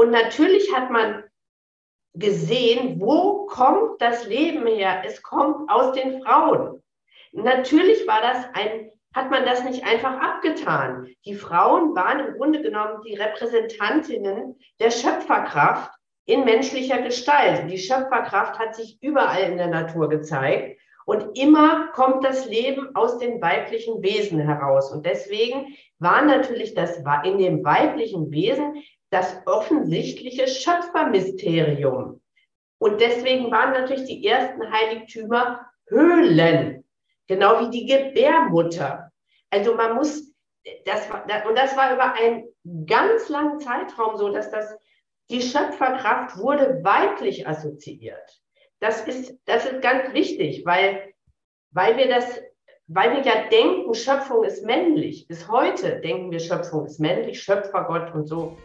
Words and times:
Und 0.00 0.12
natürlich 0.12 0.74
hat 0.74 0.90
man 0.90 1.24
gesehen, 2.14 2.98
wo 2.98 3.44
kommt 3.44 4.00
das 4.00 4.26
Leben 4.26 4.66
her? 4.66 5.02
Es 5.04 5.22
kommt 5.22 5.70
aus 5.70 5.92
den 5.92 6.22
Frauen. 6.22 6.82
Natürlich 7.32 8.08
war 8.08 8.22
das 8.22 8.46
ein, 8.54 8.90
hat 9.14 9.30
man 9.30 9.44
das 9.44 9.62
nicht 9.62 9.84
einfach 9.84 10.18
abgetan. 10.18 11.08
Die 11.26 11.34
Frauen 11.34 11.94
waren 11.94 12.28
im 12.28 12.34
Grunde 12.38 12.62
genommen 12.62 13.02
die 13.06 13.14
Repräsentantinnen 13.14 14.58
der 14.80 14.90
Schöpferkraft 14.90 15.92
in 16.24 16.46
menschlicher 16.46 17.02
Gestalt. 17.02 17.70
Die 17.70 17.76
Schöpferkraft 17.76 18.58
hat 18.58 18.74
sich 18.74 18.96
überall 19.02 19.50
in 19.50 19.58
der 19.58 19.68
Natur 19.68 20.08
gezeigt. 20.08 20.80
Und 21.04 21.38
immer 21.38 21.88
kommt 21.88 22.24
das 22.24 22.46
Leben 22.46 22.96
aus 22.96 23.18
den 23.18 23.42
weiblichen 23.42 24.02
Wesen 24.02 24.40
heraus. 24.40 24.92
Und 24.92 25.04
deswegen 25.04 25.76
war 25.98 26.22
natürlich 26.22 26.72
das 26.72 27.02
in 27.24 27.36
dem 27.36 27.62
weiblichen 27.62 28.30
Wesen 28.30 28.82
das 29.10 29.42
offensichtliche 29.46 30.46
Schöpfermysterium. 30.46 32.20
Und 32.78 33.00
deswegen 33.00 33.50
waren 33.50 33.72
natürlich 33.72 34.06
die 34.06 34.26
ersten 34.26 34.70
Heiligtümer 34.72 35.66
Höhlen, 35.88 36.84
genau 37.26 37.60
wie 37.60 37.70
die 37.70 37.86
Gebärmutter. 37.86 39.10
Also 39.50 39.74
man 39.74 39.96
muss, 39.96 40.32
das 40.84 41.08
und 41.48 41.58
das 41.58 41.76
war 41.76 41.92
über 41.92 42.14
einen 42.14 42.44
ganz 42.86 43.28
langen 43.28 43.58
Zeitraum 43.58 44.16
so, 44.16 44.30
dass 44.30 44.50
das, 44.50 44.76
die 45.30 45.42
Schöpferkraft 45.42 46.38
wurde 46.38 46.80
weiblich 46.82 47.46
assoziiert. 47.46 48.40
Das 48.78 49.06
ist, 49.06 49.36
das 49.44 49.66
ist 49.66 49.82
ganz 49.82 50.14
wichtig, 50.14 50.64
weil, 50.64 51.12
weil 51.72 51.96
wir 51.96 52.08
das, 52.08 52.40
weil 52.86 53.16
wir 53.16 53.22
ja 53.22 53.48
denken, 53.48 53.94
Schöpfung 53.94 54.44
ist 54.44 54.64
männlich. 54.64 55.26
Bis 55.28 55.48
heute 55.48 56.00
denken 56.00 56.30
wir, 56.30 56.40
Schöpfung 56.40 56.86
ist 56.86 56.98
männlich, 56.98 57.42
Schöpfergott 57.42 58.14
und 58.14 58.26
so. 58.26 58.56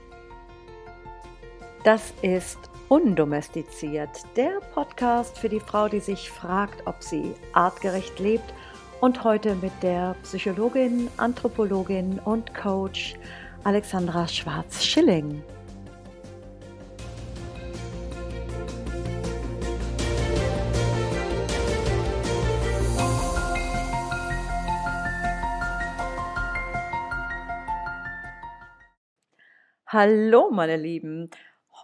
Das 1.85 2.15
ist 2.23 2.57
Undomestiziert, 2.89 4.09
der 4.35 4.59
Podcast 4.73 5.37
für 5.37 5.49
die 5.49 5.59
Frau, 5.59 5.87
die 5.87 5.99
sich 5.99 6.31
fragt, 6.31 6.87
ob 6.87 7.03
sie 7.03 7.35
artgerecht 7.53 8.17
lebt 8.17 8.55
und 9.01 9.23
heute 9.23 9.53
mit 9.53 9.71
der 9.83 10.15
Psychologin, 10.23 11.09
Anthropologin 11.17 12.17
und 12.25 12.55
Coach 12.55 13.13
Alexandra 13.63 14.27
Schwarz-Schilling. 14.27 15.43
Hallo, 29.85 30.49
meine 30.49 30.77
Lieben. 30.77 31.29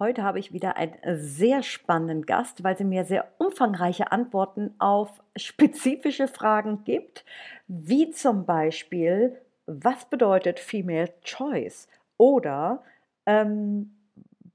Heute 0.01 0.23
habe 0.23 0.39
ich 0.39 0.51
wieder 0.51 0.77
einen 0.77 0.95
sehr 1.19 1.61
spannenden 1.61 2.25
Gast, 2.25 2.63
weil 2.63 2.75
sie 2.75 2.83
mir 2.83 3.05
sehr 3.05 3.27
umfangreiche 3.37 4.11
Antworten 4.11 4.73
auf 4.79 5.21
spezifische 5.35 6.27
Fragen 6.27 6.83
gibt, 6.85 7.23
wie 7.67 8.09
zum 8.09 8.47
Beispiel, 8.47 9.37
was 9.67 10.05
bedeutet 10.05 10.59
Female 10.59 11.13
Choice? 11.23 11.87
Oder 12.17 12.81
ähm, 13.27 13.95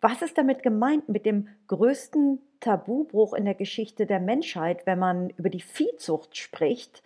was 0.01 0.21
ist 0.21 0.37
damit 0.37 0.65
gemeint 0.65 1.09
mit 1.09 1.25
dem 1.25 1.47
größten 1.69 2.41
Tabubruch 2.59 3.33
in 3.33 3.45
der 3.45 3.55
Geschichte 3.55 4.05
der 4.05 4.19
Menschheit, 4.19 4.85
wenn 4.85 4.99
man 4.99 5.31
über 5.31 5.49
die 5.49 5.61
Viehzucht 5.61 6.37
spricht? 6.37 7.05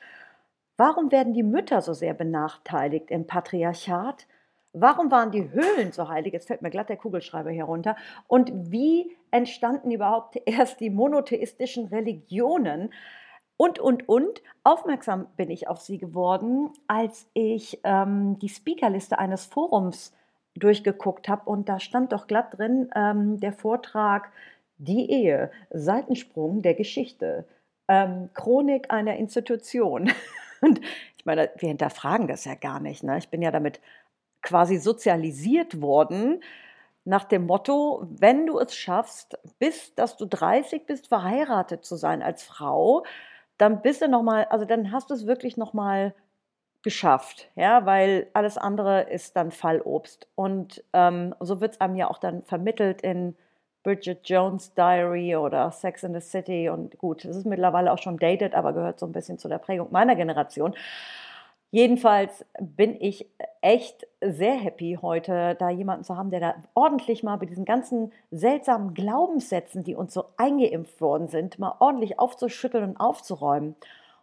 Warum 0.79 1.13
werden 1.13 1.35
die 1.35 1.43
Mütter 1.43 1.83
so 1.83 1.93
sehr 1.93 2.15
benachteiligt 2.15 3.11
im 3.11 3.27
Patriarchat? 3.27 4.27
Warum 4.73 5.11
waren 5.11 5.33
die 5.33 5.51
Höhlen 5.51 5.91
so 5.91 6.09
heilig? 6.09 6.33
Jetzt 6.33 6.47
fällt 6.47 6.63
mir 6.63 6.71
glatt 6.71 6.89
der 6.89 6.97
Kugelschreiber 6.97 7.51
hier 7.51 7.65
runter. 7.65 7.97
Und 8.29 8.53
wie 8.55 9.17
entstanden 9.31 9.91
überhaupt 9.91 10.37
erst 10.47 10.81
die 10.81 10.91
monotheistischen 10.91 11.87
Religionen? 11.87 12.93
Und, 13.57 13.79
und, 13.79 14.09
und. 14.09 14.43
Aufmerksam 14.63 15.27
bin 15.37 15.51
ich 15.51 15.69
auf 15.69 15.81
sie 15.81 15.99
geworden, 15.99 16.71
als 16.87 17.29
ich 17.35 17.81
ähm, 17.85 18.39
die 18.39 18.49
Speakerliste 18.49 19.19
eines 19.19 19.45
Forums 19.45 20.15
durchgeguckt 20.55 21.29
habe. 21.29 21.51
Und 21.51 21.69
da 21.69 21.81
stand 21.81 22.13
doch 22.13 22.27
glatt 22.27 22.57
drin 22.57 22.91
ähm, 22.95 23.41
der 23.41 23.53
Vortrag 23.53 24.31
Die 24.79 25.11
Ehe, 25.11 25.51
Seitensprung 25.71 26.63
der 26.63 26.75
Geschichte, 26.75 27.45
ähm, 27.89 28.31
Chronik 28.35 28.91
einer 28.91 29.17
Institution. 29.17 30.11
Und 30.63 30.81
ich 31.19 31.27
meine, 31.27 31.51
wir 31.59 31.69
hinterfragen 31.69 32.29
das 32.29 32.47
ja 32.47 32.55
gar 32.55 32.81
nicht. 32.81 33.03
Ne? 33.03 33.19
Ich 33.19 33.29
bin 33.29 33.43
ja 33.43 33.51
damit 33.51 33.81
quasi 34.43 34.79
sozialisiert 34.79 35.81
worden 35.81 36.43
nach 37.05 37.25
dem 37.25 37.47
Motto, 37.47 38.07
wenn 38.09 38.47
du 38.47 38.59
es 38.59 38.75
schaffst, 38.75 39.39
bis 39.59 39.95
dass 39.95 40.17
du 40.17 40.27
30 40.27 40.87
bist, 40.87 41.09
verheiratet 41.09 41.85
zu 41.85 41.97
sein 41.97 42.23
als 42.23 42.43
Frau, 42.43 43.05
dann 43.59 43.83
bist 43.83 44.03
du 44.03 44.09
noch 44.09 44.23
mal, 44.23 44.45
also 44.45 44.65
dann 44.65 44.93
hast 44.93 45.11
du 45.11 45.15
es 45.15 45.27
wirklich 45.27 45.57
noch 45.57 45.73
mal 45.73 46.15
geschafft, 46.83 47.51
ja, 47.57 47.85
weil 47.85 48.29
alles 48.33 48.57
andere 48.57 49.03
ist 49.03 49.37
dann 49.37 49.51
Fallobst. 49.51 50.29
Und 50.35 50.83
ähm, 50.93 51.35
so 51.41 51.61
wird 51.61 51.75
es 51.75 51.81
einem 51.81 51.97
ja 51.97 52.09
auch 52.09 52.19
dann 52.19 52.43
vermittelt 52.43 53.03
in 53.03 53.37
Bridget 53.83 54.29
Jones 54.29 54.75
Diary 54.75 55.37
oder 55.37 55.71
Sex 55.71 56.03
in 56.05 56.15
the 56.15 56.21
City. 56.21 56.69
Und 56.69 56.99
gut, 56.99 57.25
es 57.25 57.37
ist 57.37 57.47
mittlerweile 57.47 57.93
auch 57.93 57.99
schon 57.99 58.19
dated, 58.19 58.55
aber 58.55 58.73
gehört 58.73 58.99
so 58.99 59.07
ein 59.07 59.13
bisschen 59.13 59.39
zu 59.39 59.49
der 59.49 59.59
Prägung 59.59 59.89
meiner 59.91 60.17
Generation. 60.17 60.75
Jedenfalls 61.71 62.45
bin 62.59 63.01
ich 63.01 63.27
echt 63.61 64.07
sehr 64.21 64.55
happy, 64.55 64.99
heute 65.01 65.55
da 65.59 65.71
jemanden 65.71 66.05
zu 66.05 66.17
haben, 66.17 66.31
der 66.31 66.41
da 66.41 66.55
ordentlich 66.75 67.23
mal 67.23 67.37
bei 67.37 67.47
diesen 67.47 67.65
ganzen 67.65 68.13
seltsamen 68.33 68.93
Glaubenssätzen, 68.93 69.85
die 69.85 69.95
uns 69.95 70.13
so 70.13 70.25
eingeimpft 70.37 71.01
worden 71.01 71.29
sind, 71.29 71.59
mal 71.61 71.77
ordentlich 71.79 72.19
aufzuschütteln 72.19 72.91
und 72.91 72.97
aufzuräumen. 72.97 73.77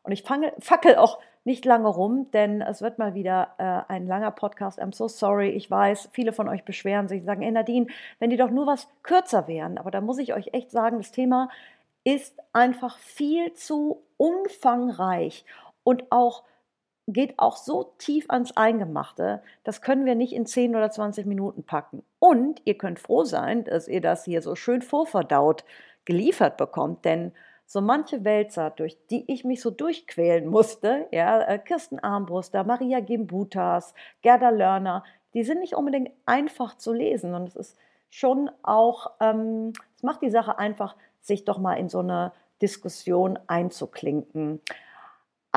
Und 0.04 0.12
ich 0.12 0.24
fange, 0.24 0.54
fackel 0.60 0.96
auch 0.96 1.20
nicht 1.46 1.64
lange 1.64 1.88
rum, 1.88 2.30
denn 2.32 2.62
es 2.62 2.82
wird 2.82 3.00
mal 3.00 3.14
wieder 3.14 3.54
äh, 3.58 3.94
ein 3.94 4.06
langer 4.06 4.32
Podcast. 4.32 4.82
I'm 4.82 4.94
so 4.94 5.08
sorry. 5.08 5.50
Ich 5.50 5.72
weiß, 5.72 6.10
viele 6.12 6.34
von 6.34 6.50
euch 6.50 6.66
beschweren 6.66 7.08
sich, 7.08 7.24
sagen, 7.24 7.42
hey 7.42 7.52
Nadine, 7.52 7.88
wenn 8.20 8.30
die 8.30 8.36
doch 8.36 8.50
nur 8.50 8.68
was 8.68 8.90
kürzer 9.04 9.48
wären. 9.48 9.78
Aber 9.78 9.90
da 9.90 10.02
muss 10.02 10.18
ich 10.18 10.34
euch 10.34 10.50
echt 10.52 10.72
sagen, 10.72 10.98
das 10.98 11.12
Thema 11.12 11.50
ist 12.04 12.38
einfach 12.52 12.98
viel 12.98 13.54
zu 13.54 14.04
umfangreich 14.18 15.46
und 15.84 16.12
auch 16.12 16.44
geht 17.08 17.40
auch 17.40 17.56
so 17.56 17.94
tief 17.98 18.30
ans 18.30 18.56
Eingemachte, 18.58 19.42
das 19.64 19.82
können 19.82 20.06
wir 20.06 20.16
nicht 20.16 20.34
in 20.34 20.46
10 20.46 20.76
oder 20.76 20.92
20 20.92 21.26
Minuten 21.26 21.64
packen. 21.64 22.04
Und 22.20 22.62
ihr 22.66 22.78
könnt 22.78 23.00
froh 23.00 23.24
sein, 23.24 23.64
dass 23.64 23.88
ihr 23.88 24.02
das 24.02 24.26
hier 24.26 24.42
so 24.42 24.56
schön 24.56 24.82
vorverdaut 24.82 25.64
geliefert 26.06 26.58
bekommt, 26.58 27.06
denn 27.06 27.32
so 27.66 27.82
manche 27.82 28.24
Wälzer, 28.24 28.70
durch 28.72 28.98
die 29.10 29.30
ich 29.32 29.44
mich 29.44 29.62
so 29.62 29.72
durchquälen 29.72 30.48
musste, 30.48 31.08
ja, 31.12 31.42
äh, 31.42 31.60
Kirsten 31.60 32.00
Armbruster, 32.00 32.64
Maria 32.64 33.00
Gimbutas, 33.00 33.94
Gerda 34.22 34.50
Lörner, 34.50 35.04
die 35.34 35.44
sind 35.44 35.60
nicht 35.60 35.76
unbedingt 35.76 36.12
einfach 36.26 36.78
zu 36.78 36.94
lesen 36.94 37.36
und 37.36 37.48
es 37.48 37.56
ist 37.56 37.78
schon 38.10 38.50
auch, 38.64 39.12
ähm, 39.20 39.74
es 39.96 40.04
macht 40.04 40.22
die 40.22 40.30
Sache 40.30 40.58
einfach, 40.58 40.96
sich 41.22 41.44
doch 41.44 41.58
mal 41.58 41.74
in 41.74 41.90
so 41.90 42.00
eine 42.00 42.32
Diskussion 42.62 43.38
einzuklinken 43.48 44.62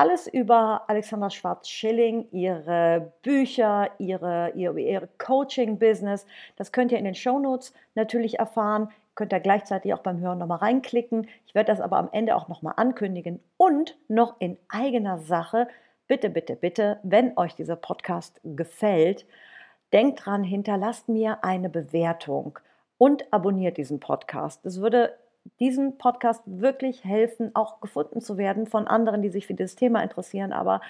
alles 0.01 0.25
über 0.25 0.81
Alexandra 0.87 1.29
Schwarz-Schilling, 1.29 2.25
ihre 2.31 3.13
Bücher, 3.21 3.91
ihre, 3.99 4.51
ihre, 4.55 4.79
ihre 4.79 5.07
Coaching-Business. 5.19 6.25
Das 6.55 6.71
könnt 6.71 6.91
ihr 6.91 6.97
in 6.97 7.05
den 7.05 7.13
Shownotes 7.13 7.71
natürlich 7.93 8.39
erfahren. 8.39 8.89
Könnt 9.13 9.31
ihr 9.31 9.39
gleichzeitig 9.39 9.93
auch 9.93 9.99
beim 9.99 10.19
Hören 10.19 10.39
nochmal 10.39 10.57
reinklicken. 10.57 11.27
Ich 11.45 11.53
werde 11.53 11.71
das 11.71 11.81
aber 11.81 11.97
am 11.97 12.09
Ende 12.11 12.35
auch 12.35 12.47
nochmal 12.47 12.73
ankündigen. 12.77 13.41
Und 13.57 13.95
noch 14.07 14.37
in 14.39 14.57
eigener 14.69 15.19
Sache, 15.19 15.67
bitte, 16.07 16.31
bitte, 16.31 16.55
bitte, 16.55 16.99
wenn 17.03 17.37
euch 17.37 17.53
dieser 17.53 17.75
Podcast 17.75 18.41
gefällt, 18.43 19.27
denkt 19.93 20.25
dran, 20.25 20.43
hinterlasst 20.43 21.09
mir 21.09 21.43
eine 21.43 21.69
Bewertung 21.69 22.57
und 22.97 23.31
abonniert 23.31 23.77
diesen 23.77 23.99
Podcast. 23.99 24.65
Das 24.65 24.81
würde 24.81 25.13
diesem 25.59 25.97
Podcast 25.97 26.41
wirklich 26.45 27.03
helfen, 27.03 27.51
auch 27.55 27.81
gefunden 27.81 28.21
zu 28.21 28.37
werden 28.37 28.67
von 28.67 28.87
anderen, 28.87 29.21
die 29.21 29.29
sich 29.29 29.47
für 29.47 29.53
dieses 29.53 29.75
Thema 29.75 30.01
interessieren, 30.01 30.53
aber 30.53 30.81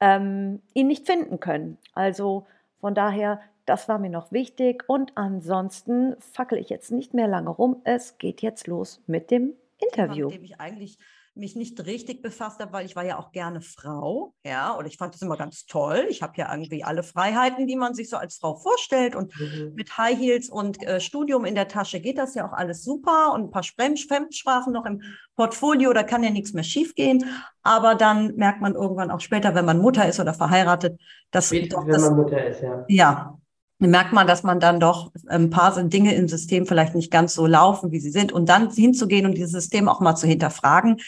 ähm, 0.00 0.62
ihn 0.74 0.86
nicht 0.86 1.06
finden 1.06 1.40
können. 1.40 1.78
Also 1.94 2.46
von 2.80 2.94
daher, 2.94 3.40
das 3.64 3.88
war 3.88 3.98
mir 3.98 4.10
noch 4.10 4.32
wichtig. 4.32 4.84
Und 4.88 5.12
ansonsten 5.16 6.16
fackel 6.20 6.58
ich 6.58 6.68
jetzt 6.68 6.92
nicht 6.92 7.14
mehr 7.14 7.28
lange 7.28 7.50
rum. 7.50 7.80
Es 7.84 8.18
geht 8.18 8.42
jetzt 8.42 8.66
los 8.66 9.02
mit 9.06 9.30
dem 9.30 9.54
Interview. 9.78 10.26
Mit 10.28 10.36
dem 10.36 10.44
ich 10.44 10.60
eigentlich 10.60 10.98
mich 11.36 11.56
nicht 11.56 11.84
richtig 11.86 12.22
befasst 12.22 12.60
habe, 12.60 12.72
weil 12.72 12.86
ich 12.86 12.96
war 12.96 13.04
ja 13.04 13.18
auch 13.18 13.32
gerne 13.32 13.60
Frau, 13.60 14.34
ja, 14.44 14.72
und 14.72 14.86
ich 14.86 14.96
fand 14.96 15.14
das 15.14 15.22
immer 15.22 15.36
ganz 15.36 15.66
toll. 15.66 16.06
Ich 16.08 16.22
habe 16.22 16.32
ja 16.36 16.52
irgendwie 16.52 16.84
alle 16.84 17.02
Freiheiten, 17.02 17.66
die 17.66 17.76
man 17.76 17.94
sich 17.94 18.08
so 18.08 18.16
als 18.16 18.36
Frau 18.36 18.56
vorstellt 18.56 19.14
und 19.14 19.38
mhm. 19.38 19.72
mit 19.74 19.96
High 19.98 20.18
Heels 20.18 20.48
und 20.48 20.82
äh, 20.82 21.00
Studium 21.00 21.44
in 21.44 21.54
der 21.54 21.68
Tasche 21.68 22.00
geht 22.00 22.18
das 22.18 22.34
ja 22.34 22.48
auch 22.48 22.52
alles 22.52 22.82
super 22.82 23.32
und 23.34 23.44
ein 23.44 23.50
paar 23.50 23.62
Fremdsprachen 23.62 24.72
noch 24.72 24.86
im 24.86 25.02
Portfolio, 25.36 25.92
da 25.92 26.02
kann 26.02 26.22
ja 26.22 26.30
nichts 26.30 26.52
mehr 26.52 26.64
schiefgehen. 26.64 27.24
Aber 27.62 27.94
dann 27.94 28.34
merkt 28.36 28.60
man 28.60 28.74
irgendwann 28.74 29.10
auch 29.10 29.20
später, 29.20 29.54
wenn 29.54 29.64
man 29.64 29.78
Mutter 29.78 30.08
ist 30.08 30.20
oder 30.20 30.34
verheiratet, 30.34 31.00
dass 31.30 31.48
Später, 31.48 31.84
wenn 31.86 32.00
man 32.00 32.16
Mutter 32.16 32.46
ist, 32.46 32.62
ja. 32.62 32.84
Ja, 32.88 33.38
merkt 33.78 34.12
man, 34.12 34.26
dass 34.26 34.42
man 34.42 34.60
dann 34.60 34.80
doch 34.80 35.12
ein 35.26 35.50
paar 35.50 35.82
Dinge 35.82 36.14
im 36.14 36.28
System 36.28 36.66
vielleicht 36.66 36.94
nicht 36.94 37.10
ganz 37.10 37.34
so 37.34 37.46
laufen, 37.46 37.92
wie 37.92 38.00
sie 38.00 38.10
sind. 38.10 38.32
Und 38.32 38.48
dann 38.48 38.70
hinzugehen 38.70 39.26
und 39.26 39.36
dieses 39.36 39.52
System 39.52 39.88
auch 39.88 40.00
mal 40.00 40.16
zu 40.16 40.26
hinterfragen, 40.26 41.00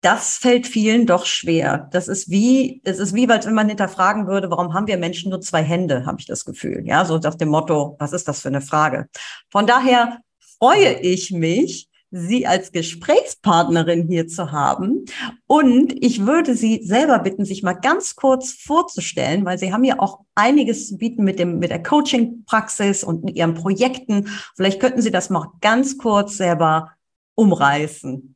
das 0.00 0.38
fällt 0.38 0.66
vielen 0.66 1.06
doch 1.06 1.26
schwer. 1.26 1.88
Das 1.92 2.08
ist 2.08 2.30
wie, 2.30 2.80
es 2.84 2.98
ist 2.98 3.14
wie, 3.14 3.28
als 3.28 3.46
wenn 3.46 3.54
man 3.54 3.68
hinterfragen 3.68 4.26
würde, 4.26 4.50
warum 4.50 4.72
haben 4.72 4.86
wir 4.86 4.96
Menschen 4.96 5.30
nur 5.30 5.42
zwei 5.42 5.62
Hände, 5.62 6.06
habe 6.06 6.18
ich 6.18 6.26
das 6.26 6.44
Gefühl. 6.44 6.82
Ja, 6.86 7.04
so 7.04 7.18
nach 7.18 7.34
dem 7.34 7.50
Motto, 7.50 7.96
was 7.98 8.12
ist 8.12 8.26
das 8.26 8.40
für 8.40 8.48
eine 8.48 8.62
Frage? 8.62 9.08
Von 9.50 9.66
daher 9.66 10.20
freue 10.58 10.98
ich 11.00 11.30
mich, 11.30 11.89
Sie 12.10 12.46
als 12.46 12.72
Gesprächspartnerin 12.72 14.08
hier 14.08 14.26
zu 14.26 14.52
haben. 14.52 15.04
Und 15.46 15.94
ich 16.04 16.26
würde 16.26 16.54
Sie 16.54 16.82
selber 16.82 17.20
bitten, 17.20 17.44
sich 17.44 17.62
mal 17.62 17.74
ganz 17.74 18.16
kurz 18.16 18.52
vorzustellen, 18.52 19.44
weil 19.44 19.58
Sie 19.58 19.72
haben 19.72 19.84
ja 19.84 19.98
auch 19.98 20.20
einiges 20.34 20.88
zu 20.88 20.98
bieten 20.98 21.24
mit 21.24 21.38
dem, 21.38 21.58
mit 21.58 21.70
der 21.70 21.82
Coaching-Praxis 21.82 23.04
und 23.04 23.24
mit 23.24 23.36
Ihren 23.36 23.54
Projekten. 23.54 24.28
Vielleicht 24.56 24.80
könnten 24.80 25.02
Sie 25.02 25.10
das 25.10 25.30
mal 25.30 25.52
ganz 25.60 25.98
kurz 25.98 26.36
selber 26.36 26.92
umreißen. 27.36 28.34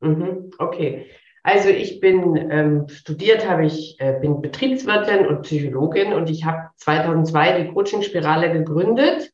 Mhm, 0.00 0.50
okay. 0.58 1.06
Also 1.42 1.68
ich 1.68 2.00
bin 2.00 2.36
ähm, 2.50 2.88
studiert, 2.88 3.46
habe 3.46 3.66
ich 3.66 3.96
äh, 4.00 4.18
bin 4.18 4.40
Betriebswirtin 4.40 5.26
und 5.26 5.42
Psychologin 5.42 6.14
und 6.14 6.30
ich 6.30 6.46
habe 6.46 6.70
2002 6.76 7.62
die 7.62 7.68
Coaching-Spirale 7.68 8.50
gegründet 8.50 9.33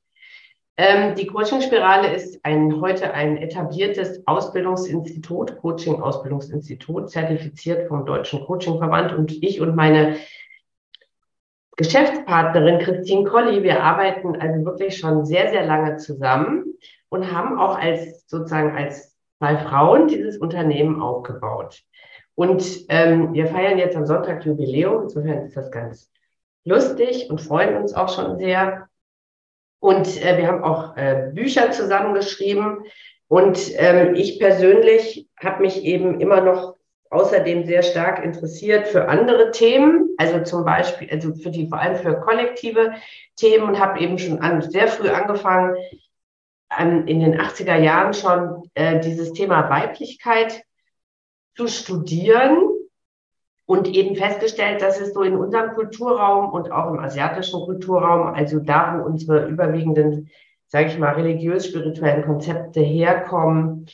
ähm, 0.76 1.14
die 1.14 1.26
Coaching-Spirale 1.26 2.14
ist 2.14 2.44
ein, 2.44 2.80
heute 2.80 3.12
ein 3.12 3.36
etabliertes 3.36 4.26
Ausbildungsinstitut, 4.26 5.58
Coaching-Ausbildungsinstitut, 5.58 7.10
zertifiziert 7.10 7.88
vom 7.88 8.06
Deutschen 8.06 8.44
Coaching-Verband. 8.44 9.12
Und 9.12 9.42
ich 9.42 9.60
und 9.60 9.76
meine 9.76 10.16
Geschäftspartnerin 11.76 12.78
Christine 12.78 13.24
Colli, 13.24 13.62
wir 13.62 13.82
arbeiten 13.82 14.36
also 14.36 14.64
wirklich 14.64 14.98
schon 14.98 15.24
sehr, 15.24 15.50
sehr 15.50 15.64
lange 15.64 15.96
zusammen 15.96 16.74
und 17.08 17.32
haben 17.32 17.58
auch 17.58 17.78
als 17.78 18.28
sozusagen 18.28 18.76
als 18.76 19.16
zwei 19.38 19.56
Frauen 19.56 20.06
dieses 20.06 20.36
Unternehmen 20.36 21.00
aufgebaut. 21.00 21.82
Und 22.34 22.84
ähm, 22.88 23.32
wir 23.32 23.46
feiern 23.46 23.78
jetzt 23.78 23.96
am 23.96 24.04
Sonntag 24.04 24.44
Jubiläum. 24.44 25.04
Insofern 25.04 25.44
ist 25.44 25.56
das 25.56 25.70
ganz 25.70 26.10
lustig 26.64 27.28
und 27.30 27.40
freuen 27.40 27.76
uns 27.76 27.94
auch 27.94 28.14
schon 28.14 28.38
sehr. 28.38 28.89
Und 29.80 30.22
äh, 30.22 30.36
wir 30.38 30.46
haben 30.46 30.62
auch 30.62 30.96
äh, 30.96 31.30
Bücher 31.34 31.72
zusammengeschrieben. 31.72 32.84
Und 33.28 33.58
ähm, 33.76 34.14
ich 34.14 34.38
persönlich 34.38 35.28
habe 35.42 35.62
mich 35.62 35.84
eben 35.84 36.20
immer 36.20 36.40
noch 36.40 36.76
außerdem 37.10 37.64
sehr 37.64 37.82
stark 37.82 38.24
interessiert 38.24 38.86
für 38.86 39.08
andere 39.08 39.50
Themen, 39.50 40.10
also 40.16 40.42
zum 40.42 40.64
Beispiel, 40.64 41.08
also 41.10 41.34
für 41.34 41.50
die, 41.50 41.68
vor 41.68 41.80
allem 41.80 41.96
für 41.96 42.20
kollektive 42.20 42.94
Themen 43.36 43.68
und 43.68 43.80
habe 43.80 43.98
eben 44.00 44.18
schon 44.18 44.38
an, 44.40 44.62
sehr 44.62 44.86
früh 44.86 45.08
angefangen, 45.08 45.76
an, 46.68 47.08
in 47.08 47.20
den 47.20 47.40
80er 47.40 47.78
Jahren 47.78 48.14
schon 48.14 48.70
äh, 48.74 49.00
dieses 49.00 49.32
Thema 49.32 49.68
Weiblichkeit 49.70 50.62
zu 51.56 51.66
studieren 51.66 52.69
und 53.70 53.86
eben 53.86 54.16
festgestellt, 54.16 54.82
dass 54.82 55.00
es 55.00 55.14
so 55.14 55.22
in 55.22 55.36
unserem 55.36 55.76
Kulturraum 55.76 56.50
und 56.52 56.72
auch 56.72 56.92
im 56.92 56.98
asiatischen 56.98 57.60
Kulturraum, 57.60 58.34
also 58.34 58.58
da, 58.58 58.98
wo 58.98 59.06
unsere 59.06 59.46
überwiegenden, 59.46 60.28
sage 60.66 60.88
ich 60.88 60.98
mal, 60.98 61.12
religiös-spirituellen 61.14 62.24
Konzepte 62.24 62.80
herkommen, 62.80 63.86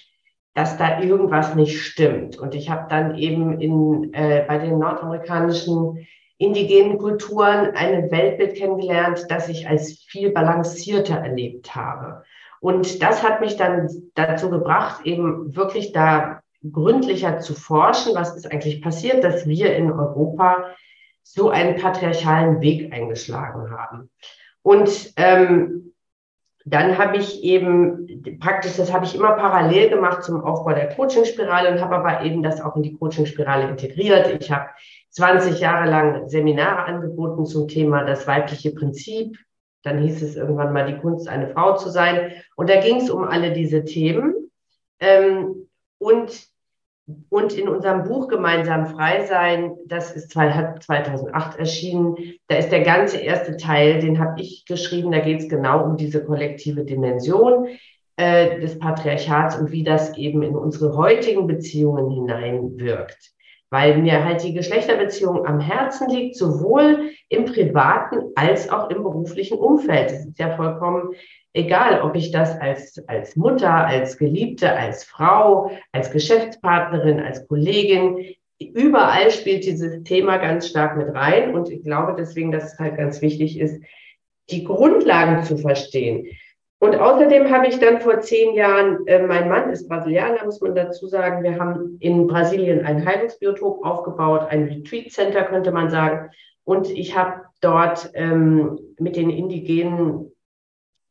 dass 0.55 0.79
da 0.79 1.03
irgendwas 1.03 1.55
nicht 1.57 1.79
stimmt. 1.79 2.39
Und 2.39 2.55
ich 2.55 2.71
habe 2.71 2.87
dann 2.89 3.19
eben 3.19 3.61
in, 3.61 4.15
äh, 4.15 4.47
bei 4.49 4.57
den 4.57 4.79
nordamerikanischen 4.79 6.07
indigenen 6.39 6.97
Kulturen 6.97 7.75
ein 7.75 8.11
Weltbild 8.11 8.57
kennengelernt, 8.57 9.27
das 9.29 9.51
ich 9.51 9.69
als 9.69 10.07
viel 10.09 10.31
balancierter 10.31 11.17
erlebt 11.17 11.77
habe. 11.77 12.23
Und 12.61 13.03
das 13.03 13.23
hat 13.23 13.43
mich 13.43 13.59
dann 13.59 13.91
dazu 14.15 14.49
gebracht, 14.49 15.05
eben 15.05 15.55
wirklich 15.55 15.93
da 15.93 16.41
gründlicher 16.73 17.41
zu 17.41 17.55
forschen, 17.55 18.15
was 18.15 18.37
ist 18.37 18.51
eigentlich 18.51 18.83
passiert, 18.83 19.25
dass 19.25 19.47
wir 19.47 19.77
in 19.77 19.91
Europa 19.91 20.65
so 21.23 21.51
einen 21.51 21.77
patriarchalen 21.77 22.61
Weg 22.61 22.93
eingeschlagen 22.93 23.71
haben. 23.71 24.11
Und 24.63 25.13
ähm, 25.17 25.93
dann 26.65 26.99
habe 26.99 27.17
ich 27.17 27.45
eben 27.45 28.39
praktisch, 28.41 28.77
das 28.77 28.93
habe 28.93 29.05
ich 29.05 29.15
immer 29.15 29.33
parallel 29.33 29.89
gemacht 29.89 30.25
zum 30.25 30.43
Aufbau 30.43 30.73
der 30.73 30.89
Coaching-Spirale 30.89 31.71
und 31.71 31.81
habe 31.81 31.97
aber 31.97 32.23
eben 32.25 32.43
das 32.43 32.61
auch 32.61 32.75
in 32.75 32.83
die 32.83 32.97
Coaching-Spirale 32.97 33.69
integriert. 33.69 34.41
Ich 34.41 34.51
habe 34.51 34.71
20 35.11 35.61
Jahre 35.61 35.89
lang 35.89 36.29
Seminare 36.29 36.85
angeboten 36.85 37.47
zum 37.47 37.69
Thema 37.69 38.03
das 38.05 38.27
weibliche 38.27 38.73
Prinzip. 38.73 39.39
Dann 39.85 40.03
hieß 40.03 40.21
es 40.23 40.35
irgendwann 40.35 40.73
mal 40.73 40.93
die 40.93 40.99
Kunst, 40.99 41.29
eine 41.29 41.49
Frau 41.51 41.77
zu 41.77 41.89
sein. 41.89 42.33
Und 42.57 42.69
da 42.69 42.81
ging 42.81 42.97
es 42.97 43.11
um 43.11 43.23
alle 43.23 43.53
diese 43.53 43.85
Themen. 43.85 44.51
Ähm, 44.99 45.69
und 45.99 46.49
und 47.29 47.53
in 47.53 47.69
unserem 47.69 48.03
Buch 48.05 48.29
Gemeinsam 48.29 48.87
frei 48.87 49.25
sein, 49.27 49.77
das 49.87 50.15
ist 50.15 50.31
2008 50.31 51.59
erschienen, 51.59 52.17
da 52.49 52.57
ist 52.57 52.71
der 52.71 52.83
ganze 52.83 53.19
erste 53.19 53.57
Teil, 53.57 54.01
den 54.01 54.19
habe 54.19 54.41
ich 54.41 54.65
geschrieben, 54.67 55.13
da 55.13 55.21
geht 55.21 55.41
es 55.41 55.49
genau 55.49 55.85
um 55.85 55.97
diese 55.97 56.25
kollektive 56.25 56.85
Dimension 56.85 57.69
äh, 58.17 58.61
des 58.61 58.79
Patriarchats 58.79 59.57
und 59.57 59.71
wie 59.71 59.85
das 59.85 60.17
eben 60.17 60.43
in 60.43 60.57
unsere 60.57 60.97
heutigen 60.97 61.47
Beziehungen 61.47 62.11
hineinwirkt. 62.11 63.33
Weil 63.71 63.99
mir 63.99 64.25
halt 64.25 64.43
die 64.43 64.55
Geschlechterbeziehung 64.55 65.47
am 65.47 65.61
Herzen 65.61 66.09
liegt, 66.09 66.37
sowohl 66.37 67.11
im 67.29 67.45
privaten 67.45 68.33
als 68.35 68.71
auch 68.71 68.91
im 68.91 69.03
beruflichen 69.03 69.59
Umfeld. 69.59 70.11
Das 70.11 70.25
ist 70.25 70.39
ja 70.39 70.57
vollkommen 70.57 71.11
egal, 71.57 72.03
ob 72.03 72.15
ich 72.15 72.31
das 72.31 72.61
als, 72.61 73.03
als 73.09 73.35
Mutter, 73.35 73.73
als 73.73 74.19
Geliebte, 74.19 74.73
als 74.73 75.05
Frau, 75.05 75.71
als 75.93 76.11
Geschäftspartnerin, 76.11 77.19
als 77.21 77.49
Kollegin, 77.49 78.35
überall 78.59 79.31
spielt 79.31 79.65
dieses 79.65 80.03
Thema 80.05 80.37
ganz 80.37 80.69
stark 80.69 80.97
mit 80.97 81.15
rein. 81.15 81.55
Und 81.55 81.71
ich 81.71 81.83
glaube 81.83 82.15
deswegen, 82.17 82.53
dass 82.53 82.75
es 82.75 82.79
halt 82.79 82.97
ganz 82.97 83.23
wichtig 83.23 83.59
ist, 83.59 83.83
die 84.51 84.65
Grundlagen 84.65 85.45
zu 85.45 85.57
verstehen. 85.57 86.29
Und 86.79 86.95
außerdem 86.95 87.51
habe 87.51 87.69
ich 87.69 87.79
dann 87.79 88.01
vor 88.01 88.21
zehn 88.21 88.55
Jahren, 88.55 89.07
äh, 89.07 89.27
mein 89.27 89.49
Mann 89.49 89.71
ist 89.71 89.89
Brasilianer, 89.89 90.45
muss 90.45 90.61
man 90.61 90.75
dazu 90.75 91.07
sagen, 91.07 91.43
wir 91.43 91.59
haben 91.59 91.97
in 92.01 92.27
Brasilien 92.27 92.85
ein 92.85 93.05
Heilungsbiotop 93.05 93.83
aufgebaut, 93.83 94.49
ein 94.51 94.65
Retreat 94.65 95.11
Center 95.11 95.45
könnte 95.45 95.73
man 95.73 95.89
sagen. 95.89 96.31
Und 96.65 96.91
ich 96.91 97.17
habe 97.17 97.45
dort 97.63 98.11
ähm, 98.13 98.79
mit 98.99 99.17
den 99.17 99.31
indigenen 99.31 100.33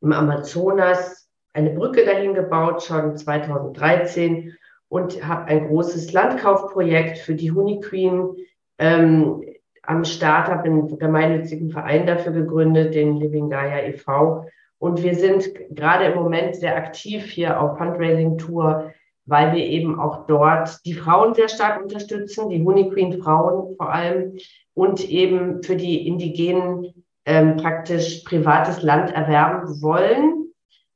im 0.06 0.14
Amazonas 0.14 1.28
eine 1.54 1.72
Brücke 1.72 2.06
dahin 2.06 2.34
gebaut, 2.34 2.84
schon 2.84 3.18
2013 3.18 4.54
und 4.88 5.28
habe 5.28 5.46
ein 5.46 5.68
großes 5.68 6.14
Landkaufprojekt 6.14 7.18
für 7.18 7.34
die 7.34 7.52
Honey 7.52 7.80
Queen 7.80 8.36
ähm, 8.78 9.44
am 9.84 10.06
Start, 10.06 10.48
habe 10.48 10.64
einen 10.64 10.98
gemeinnützigen 10.98 11.72
Verein 11.72 12.06
dafür 12.06 12.34
gegründet, 12.34 12.94
den 12.94 13.18
Living 13.18 13.50
Gaia 13.50 13.88
e.V. 13.88 14.46
Und 14.78 15.04
wir 15.04 15.16
sind 15.16 15.50
gerade 15.70 16.06
im 16.06 16.16
Moment 16.16 16.56
sehr 16.56 16.76
aktiv 16.76 17.26
hier 17.26 17.60
auf 17.60 17.78
Fundraising-Tour, 17.78 18.92
weil 19.26 19.54
wir 19.54 19.64
eben 19.66 20.00
auch 20.00 20.28
dort 20.28 20.86
die 20.86 20.94
Frauen 20.94 21.34
sehr 21.34 21.50
stark 21.50 21.82
unterstützen, 21.82 22.50
die 22.50 22.64
Honey 22.64 22.90
Queen 22.90 23.22
Frauen 23.22 23.76
vor 23.76 23.92
allem 23.92 24.38
und 24.74 25.10
eben 25.10 25.64
für 25.64 25.76
die 25.76 26.08
indigenen 26.08 27.05
ähm, 27.26 27.58
praktisch 27.58 28.24
privates 28.24 28.84
Land 28.84 29.12
erwerben 29.14 29.82
wollen, 29.82 30.46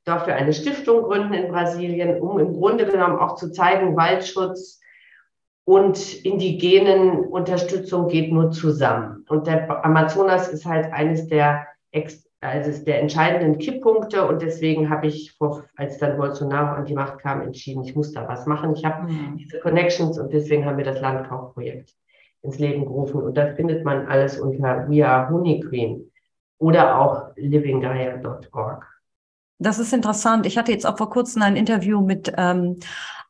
dafür 0.04 0.34
eine 0.34 0.52
Stiftung 0.52 1.02
gründen 1.02 1.34
in 1.34 1.50
Brasilien, 1.50 2.20
um 2.20 2.38
im 2.38 2.54
Grunde 2.54 2.86
genommen 2.86 3.18
auch 3.18 3.34
zu 3.34 3.50
zeigen, 3.50 3.96
Waldschutz 3.96 4.80
und 5.64 6.24
indigenen 6.24 7.26
Unterstützung 7.26 8.08
geht 8.08 8.32
nur 8.32 8.50
zusammen. 8.50 9.24
Und 9.28 9.46
der 9.46 9.84
Amazonas 9.84 10.48
ist 10.48 10.66
halt 10.66 10.92
eines 10.92 11.28
der, 11.28 11.66
also 12.40 12.84
der 12.84 13.00
entscheidenden 13.00 13.58
Kipppunkte 13.58 14.26
und 14.26 14.40
deswegen 14.40 14.88
habe 14.88 15.08
ich, 15.08 15.32
vor, 15.32 15.64
als 15.76 15.98
dann 15.98 16.16
Bolsonaro 16.16 16.74
an 16.74 16.86
die 16.86 16.94
Macht 16.94 17.18
kam, 17.18 17.42
entschieden, 17.42 17.84
ich 17.84 17.94
muss 17.94 18.12
da 18.12 18.26
was 18.26 18.46
machen. 18.46 18.74
Ich 18.74 18.84
habe 18.84 19.12
mhm. 19.12 19.36
diese 19.36 19.60
Connections 19.60 20.18
und 20.18 20.32
deswegen 20.32 20.64
haben 20.64 20.78
wir 20.78 20.84
das 20.84 21.00
Landkaufprojekt 21.00 21.94
ins 22.42 22.58
Leben 22.58 22.86
gerufen. 22.86 23.22
Und 23.22 23.36
das 23.36 23.54
findet 23.54 23.84
man 23.84 24.06
alles 24.06 24.40
unter 24.40 24.88
We 24.88 25.06
Are 25.06 25.28
Honey 25.28 25.60
Queen 25.60 26.09
oder 26.60 27.00
auch 27.00 27.34
livinggaia.org. 27.36 28.86
Das 29.58 29.78
ist 29.78 29.92
interessant. 29.92 30.46
Ich 30.46 30.56
hatte 30.56 30.72
jetzt 30.72 30.86
auch 30.86 30.96
vor 30.96 31.10
kurzem 31.10 31.42
ein 31.42 31.56
Interview 31.56 32.00
mit 32.00 32.32
ähm, 32.36 32.76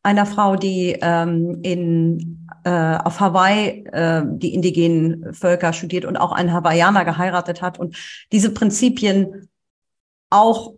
einer 0.03 0.27
Frau, 0.27 0.57
die 0.57 0.97
ähm, 1.01 1.61
in, 1.63 2.47
äh, 2.65 2.97
auf 2.97 3.21
Hawaii 3.21 3.85
äh, 3.87 4.23
die 4.27 4.55
indigenen 4.55 5.33
Völker 5.33 5.73
studiert 5.73 6.05
und 6.05 6.17
auch 6.17 6.33
einen 6.33 6.53
Hawaiianer 6.53 7.05
geheiratet 7.05 7.63
hat 7.63 7.79
und 7.79 7.97
diese 8.33 8.53
Prinzipien 8.53 9.49
auch 10.31 10.75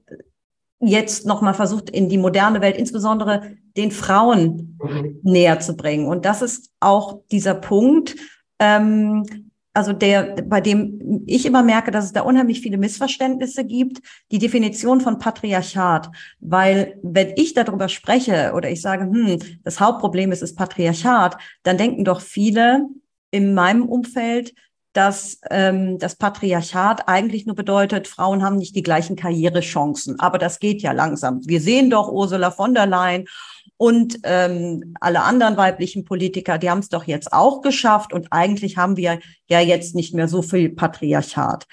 jetzt 0.81 1.27
nochmal 1.27 1.55
versucht, 1.55 1.91
in 1.91 2.09
die 2.09 2.19
moderne 2.19 2.61
Welt, 2.61 2.77
insbesondere 2.77 3.53
den 3.77 3.91
Frauen 3.91 4.79
mhm. 4.83 5.21
näher 5.23 5.61
zu 5.61 5.77
bringen. 5.77 6.07
Und 6.07 6.25
das 6.25 6.43
ist 6.43 6.71
auch 6.81 7.21
dieser 7.31 7.55
Punkt, 7.55 8.17
ähm, 8.59 9.52
also 9.75 9.93
der, 9.93 10.37
bei 10.45 10.61
dem 10.61 11.23
ich 11.27 11.47
immer 11.47 11.63
merke, 11.63 11.91
dass 11.91 12.05
es 12.05 12.13
da 12.13 12.23
unheimlich 12.23 12.61
viele 12.61 12.77
Missverständnisse 12.77 13.65
gibt, 13.65 14.01
die 14.31 14.39
Definition 14.39 15.01
von 15.01 15.19
Patriarchat. 15.19 16.11
Weil 16.41 16.99
wenn 17.03 17.33
ich 17.37 17.55
darüber 17.55 17.89
spreche 17.89 18.53
oder 18.55 18.71
ich 18.71 18.83
sage, 18.83 19.05
hm, 19.05 19.39
das 19.65 19.81
Hauptproblem 19.81 20.33
ist 20.33 20.43
das 20.43 20.55
Patriarchat, 20.55 21.39
dann 21.63 21.79
denken 21.79 22.05
doch 22.05 22.21
viele 22.21 22.87
in 23.31 23.55
meinem 23.55 23.89
Umfeld, 23.89 24.55
dass 24.93 25.41
ähm, 25.51 25.99
das 25.99 26.17
Patriarchat 26.17 27.09
eigentlich 27.09 27.47
nur 27.47 27.57
bedeutet, 27.57 28.09
Frauen 28.09 28.43
haben 28.43 28.57
nicht 28.57 28.77
die 28.77 28.83
gleichen 28.83 29.17
Karrierechancen. 29.17 30.21
Aber 30.21 30.37
das 30.37 30.59
geht 30.59 30.83
ja 30.83 30.93
langsam. 30.93 31.41
Wir 31.47 31.63
sehen 31.63 31.89
doch 31.89 32.13
Ursula 32.13 32.51
von 32.51 32.75
der 32.75 32.87
Leyen 32.87 33.25
und 33.83 34.21
ähm, 34.23 34.95
alle 35.01 35.23
anderen 35.23 35.57
weiblichen 35.57 36.05
Politiker, 36.05 36.57
die 36.57 36.71
haben 36.71 36.79
es 36.79 36.89
doch 36.89 37.03
jetzt 37.03 37.33
auch 37.33 37.63
geschafft 37.63 38.13
und 38.13 38.29
eigentlich 38.31 38.77
haben 38.77 38.97
wir 38.97 39.19
ja 39.49 39.59
jetzt 39.59 39.97
nicht 39.97 40.15
mehr 40.15 40.29
so 40.29 40.41
viel 40.41 40.69
Patriarchat. 40.69 41.67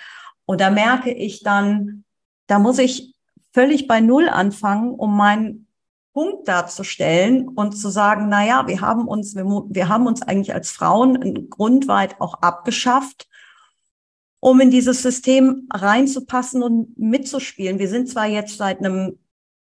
Und 0.45 0.59
da 0.59 0.71
merke 0.71 1.11
ich 1.13 1.43
dann, 1.43 2.03
da 2.47 2.57
muss 2.57 2.79
ich 2.79 3.13
völlig 3.53 3.85
bei 3.85 4.01
Null 4.01 4.27
anfangen, 4.27 4.89
um 4.89 5.15
meinen 5.15 5.67
Punkt 6.11 6.47
darzustellen 6.47 7.47
und 7.47 7.77
zu 7.77 7.89
sagen, 7.89 8.25
na 8.27 8.43
ja, 8.43 8.67
wir 8.67 8.81
haben 8.81 9.07
uns, 9.07 9.35
wir, 9.35 9.45
wir 9.45 9.87
haben 9.87 10.07
uns 10.07 10.23
eigentlich 10.23 10.55
als 10.55 10.71
Frauen 10.71 11.47
grundweit 11.51 12.19
auch 12.19 12.41
abgeschafft, 12.41 13.27
um 14.39 14.59
in 14.61 14.71
dieses 14.71 15.03
System 15.03 15.67
reinzupassen 15.71 16.63
und 16.63 16.97
mitzuspielen. 16.97 17.77
Wir 17.77 17.87
sind 17.87 18.09
zwar 18.09 18.25
jetzt 18.25 18.57
seit 18.57 18.79
einem 18.79 19.19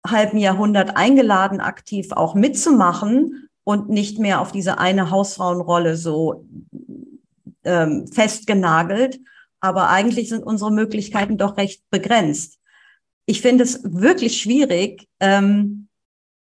halben 0.06 0.38
Jahrhundert 0.38 0.98
eingeladen, 0.98 1.60
aktiv 1.60 2.12
auch 2.12 2.36
mitzumachen 2.36 3.50
und 3.64 3.90
nicht 3.90 4.20
mehr 4.20 4.42
auf 4.42 4.52
diese 4.52 4.78
eine 4.78 5.10
Hausfrauenrolle 5.12 5.98
so 5.98 6.46
ähm, 7.64 8.08
festgenagelt. 8.08 9.20
Aber 9.60 9.90
eigentlich 9.90 10.30
sind 10.30 10.44
unsere 10.44 10.72
Möglichkeiten 10.72 11.38
doch 11.38 11.58
recht 11.58 11.84
begrenzt. 11.90 12.60
Ich 13.26 13.42
finde 13.42 13.64
es 13.64 13.82
wirklich 13.84 14.40
schwierig, 14.40 15.08
ähm, 15.20 15.88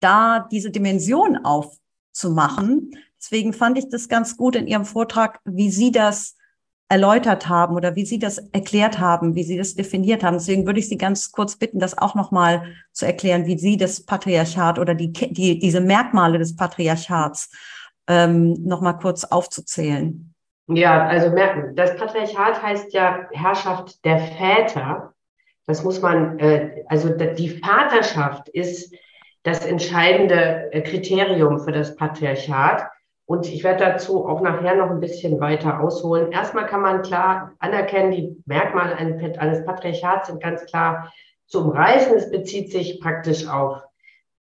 da 0.02 0.48
diese 0.52 0.72
Dimension 0.72 1.38
aufzumachen. 1.38 2.92
Deswegen 3.18 3.54
fand 3.54 3.78
ich 3.78 3.90
das 3.90 4.10
ganz 4.10 4.36
gut 4.36 4.56
in 4.56 4.68
Ihrem 4.68 4.86
Vortrag, 4.86 5.40
wie 5.46 5.72
Sie 5.72 5.92
das 5.92 6.36
erläutert 6.88 7.50
haben 7.50 7.76
oder 7.76 7.96
wie 7.96 8.06
Sie 8.06 8.20
das 8.20 8.38
erklärt 8.52 9.00
haben, 9.00 9.36
wie 9.36 9.44
Sie 9.44 9.58
das 9.58 9.76
definiert 9.76 10.24
haben. 10.24 10.38
Deswegen 10.38 10.66
würde 10.66 10.80
ich 10.80 10.88
Sie 10.88 10.98
ganz 10.98 11.32
kurz 11.32 11.56
bitten, 11.56 11.80
das 11.80 11.98
auch 11.98 12.16
nochmal 12.16 12.64
zu 12.92 13.06
erklären, 13.06 13.48
wie 13.48 13.58
Sie 13.58 13.78
das 13.78 14.06
Patriarchat 14.06 14.78
oder 14.78 14.94
die, 14.94 15.12
die, 15.12 15.60
diese 15.60 15.82
Merkmale 15.82 16.38
des 16.38 16.56
Patriarchats 16.56 17.50
ähm, 18.08 18.54
nochmal 18.64 18.98
kurz 18.98 19.24
aufzuzählen. 19.24 20.34
Ja, 20.68 21.08
also 21.08 21.30
merken, 21.30 21.76
das 21.76 21.96
Patriarchat 21.96 22.62
heißt 22.62 22.94
ja 22.94 23.28
Herrschaft 23.32 24.04
der 24.06 24.20
Väter. 24.20 25.14
Das 25.68 25.84
muss 25.84 26.02
man, 26.02 26.38
äh, 26.40 26.84
also 26.88 27.10
die 27.10 27.50
Vaterschaft 27.50 28.50
ist 28.50 28.94
das 29.44 29.66
entscheidende 29.66 30.72
äh, 30.72 30.82
Kriterium 30.82 31.60
für 31.60 31.72
das 31.72 31.96
Patriarchat. 31.96 32.88
Und 33.28 33.52
ich 33.52 33.64
werde 33.64 33.84
dazu 33.84 34.28
auch 34.28 34.42
nachher 34.42 34.76
noch 34.76 34.92
ein 34.92 35.00
bisschen 35.00 35.40
weiter 35.40 35.80
ausholen. 35.80 36.32
Erstmal 36.32 36.68
kann 36.68 36.82
man 36.82 37.02
klar 37.02 37.54
anerkennen, 37.60 38.12
die 38.12 38.38
Merkmale 38.46 38.96
eines 38.96 39.66
Patriarchats 39.66 40.28
sind 40.28 40.42
ganz 40.42 40.66
klar 40.66 41.12
zu 41.48 41.64
umreißen. 41.64 42.16
Es 42.16 42.30
bezieht 42.30 42.72
sich 42.72 43.00
praktisch 43.02 43.48
auf 43.48 43.82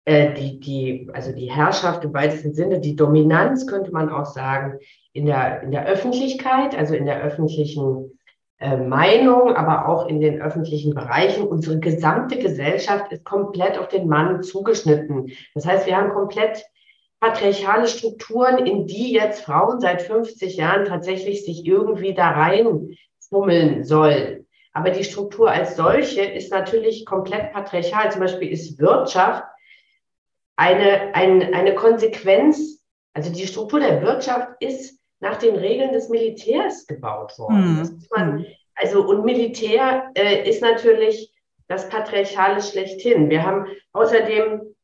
äh, 0.05 0.35
die, 0.35 0.61
die, 0.61 1.11
also 1.12 1.33
die 1.33 1.50
Herrschaft 1.50 2.05
im 2.05 2.15
weitesten 2.15 2.55
Sinne, 2.55 2.81
die 2.81 2.97
Dominanz 2.97 3.67
könnte 3.67 3.91
man 3.91 4.09
auch 4.09 4.27
sagen, 4.27 4.79
in 5.12 5.27
der, 5.27 5.62
in 5.62 5.73
der 5.73 5.87
Öffentlichkeit, 5.87 6.77
also 6.77 6.95
in 6.95 7.07
der 7.07 7.23
öffentlichen 7.23 8.19
äh, 8.59 8.77
Meinung, 8.77 9.55
aber 9.57 9.89
auch 9.89 10.07
in 10.07 10.21
den 10.21 10.41
öffentlichen 10.41 10.95
Bereichen. 10.95 11.47
Unsere 11.47 11.81
gesamte 11.81 12.39
Gesellschaft 12.39 13.11
ist 13.11 13.25
komplett 13.25 13.79
auf 13.79 13.89
den 13.89 14.07
Mann 14.07 14.43
zugeschnitten. 14.43 15.33
Das 15.55 15.67
heißt, 15.67 15.87
wir 15.87 15.97
haben 15.97 16.11
komplett 16.11 16.65
patriarchale 17.21 17.87
Strukturen, 17.87 18.67
in 18.67 18.87
die 18.87 19.12
jetzt 19.12 19.45
Frauen 19.45 19.81
seit 19.81 20.03
50 20.03 20.57
Jahren 20.57 20.87
tatsächlich 20.87 21.45
sich 21.45 21.67
irgendwie 21.67 22.15
da 22.15 22.31
reinfummeln 22.31 23.85
sollen. 23.85 24.47
Aber 24.73 24.91
die 24.91 25.05
Struktur 25.05 25.50
als 25.50 25.77
solche 25.77 26.23
ist 26.23 26.50
natürlich 26.50 27.05
komplett 27.05 27.53
patriarchal. 27.53 28.11
Zum 28.11 28.23
Beispiel 28.23 28.50
ist 28.50 28.79
Wirtschaft 28.79 29.45
eine, 30.57 31.15
eine, 31.15 31.53
eine 31.55 31.75
Konsequenz, 31.75 32.85
also 33.12 33.33
die 33.33 33.47
Struktur 33.47 33.81
der 33.81 34.03
Wirtschaft 34.03 34.49
ist 34.61 34.99
nach 35.19 35.37
den 35.37 35.57
Regeln 35.57 35.93
des 35.93 36.09
Militärs 36.09 36.87
gebaut 36.87 37.39
worden. 37.39 37.81
Mhm. 37.81 38.03
Man, 38.15 38.47
also, 38.75 39.07
und 39.07 39.25
Militär 39.25 40.11
äh, 40.15 40.49
ist 40.49 40.62
natürlich 40.62 41.35
das 41.69 41.89
Patriarchale 41.89 42.62
schlechthin. 42.62 43.29
Wir 43.29 43.45
haben 43.45 43.67
außerdem 43.93 44.75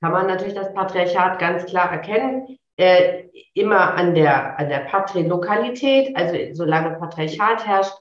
kann 0.00 0.12
man 0.12 0.26
natürlich 0.26 0.54
das 0.54 0.72
Patriarchat 0.72 1.38
ganz 1.38 1.66
klar 1.66 1.90
erkennen. 1.90 2.58
Äh, 2.76 3.24
immer 3.54 3.94
an 3.94 4.14
der, 4.14 4.58
an 4.58 4.68
der 4.68 4.80
Patrilokalität, 4.80 6.16
also 6.16 6.36
solange 6.52 6.96
Patriarchat 6.96 7.66
herrscht, 7.66 7.94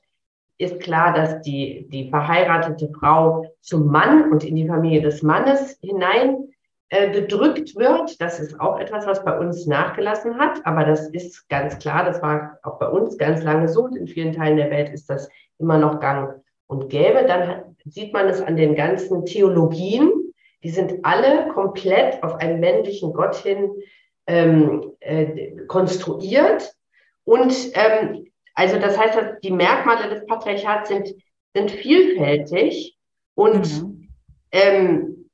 ist 0.60 0.80
klar, 0.80 1.14
dass 1.14 1.42
die, 1.42 1.88
die 1.90 2.10
verheiratete 2.10 2.92
Frau 3.00 3.46
zum 3.62 3.88
Mann 3.88 4.32
und 4.32 4.44
in 4.44 4.56
die 4.56 4.68
Familie 4.68 5.02
des 5.02 5.22
Mannes 5.22 5.78
hinein 5.82 6.50
äh, 6.90 7.12
gedrückt 7.12 7.76
wird. 7.76 8.20
Das 8.22 8.40
ist 8.40 8.60
auch 8.60 8.80
etwas, 8.80 9.06
was 9.06 9.24
bei 9.24 9.38
uns 9.38 9.68
nachgelassen 9.68 10.38
hat, 10.40 10.66
aber 10.66 10.84
das 10.86 11.10
ist 11.10 11.48
ganz 11.50 11.78
klar, 11.80 12.06
das 12.06 12.22
war 12.22 12.60
auch 12.64 12.80
bei 12.80 12.88
uns 12.88 13.18
ganz 13.18 13.44
lange 13.44 13.68
so 13.68 13.84
und 13.84 13.96
in 13.96 14.08
vielen 14.08 14.34
Teilen 14.34 14.58
der 14.58 14.72
Welt 14.72 14.90
ist 14.90 15.10
das 15.10 15.30
immer 15.60 15.78
noch 15.78 16.00
gang 16.00 16.42
und 16.68 16.90
gäbe. 16.90 17.26
Dann 17.28 17.76
sieht 17.86 18.14
man 18.14 18.28
es 18.28 18.42
an 18.42 18.56
den 18.56 18.76
ganzen 18.76 19.26
Theologien, 19.26 20.12
die 20.68 20.74
sind 20.74 21.00
alle 21.04 21.48
komplett 21.54 22.22
auf 22.24 22.36
einen 22.42 22.60
männlichen 22.60 23.14
Gott 23.14 23.38
hin 23.38 23.72
ähm, 24.28 24.92
äh, 25.00 25.56
konstruiert. 25.68 26.76
Und 27.24 27.56
ähm, 27.74 28.28
also 28.54 28.78
das 28.78 28.98
heißt, 28.98 29.16
dass 29.16 29.40
die 29.40 29.52
Merkmale 29.52 30.10
des 30.10 30.26
Patriarchats 30.26 30.90
sind, 30.90 31.16
sind 31.56 31.72
vielfältig. 31.72 32.98
Und 33.34 33.82
mhm. 33.82 34.10
ähm, 34.52 35.30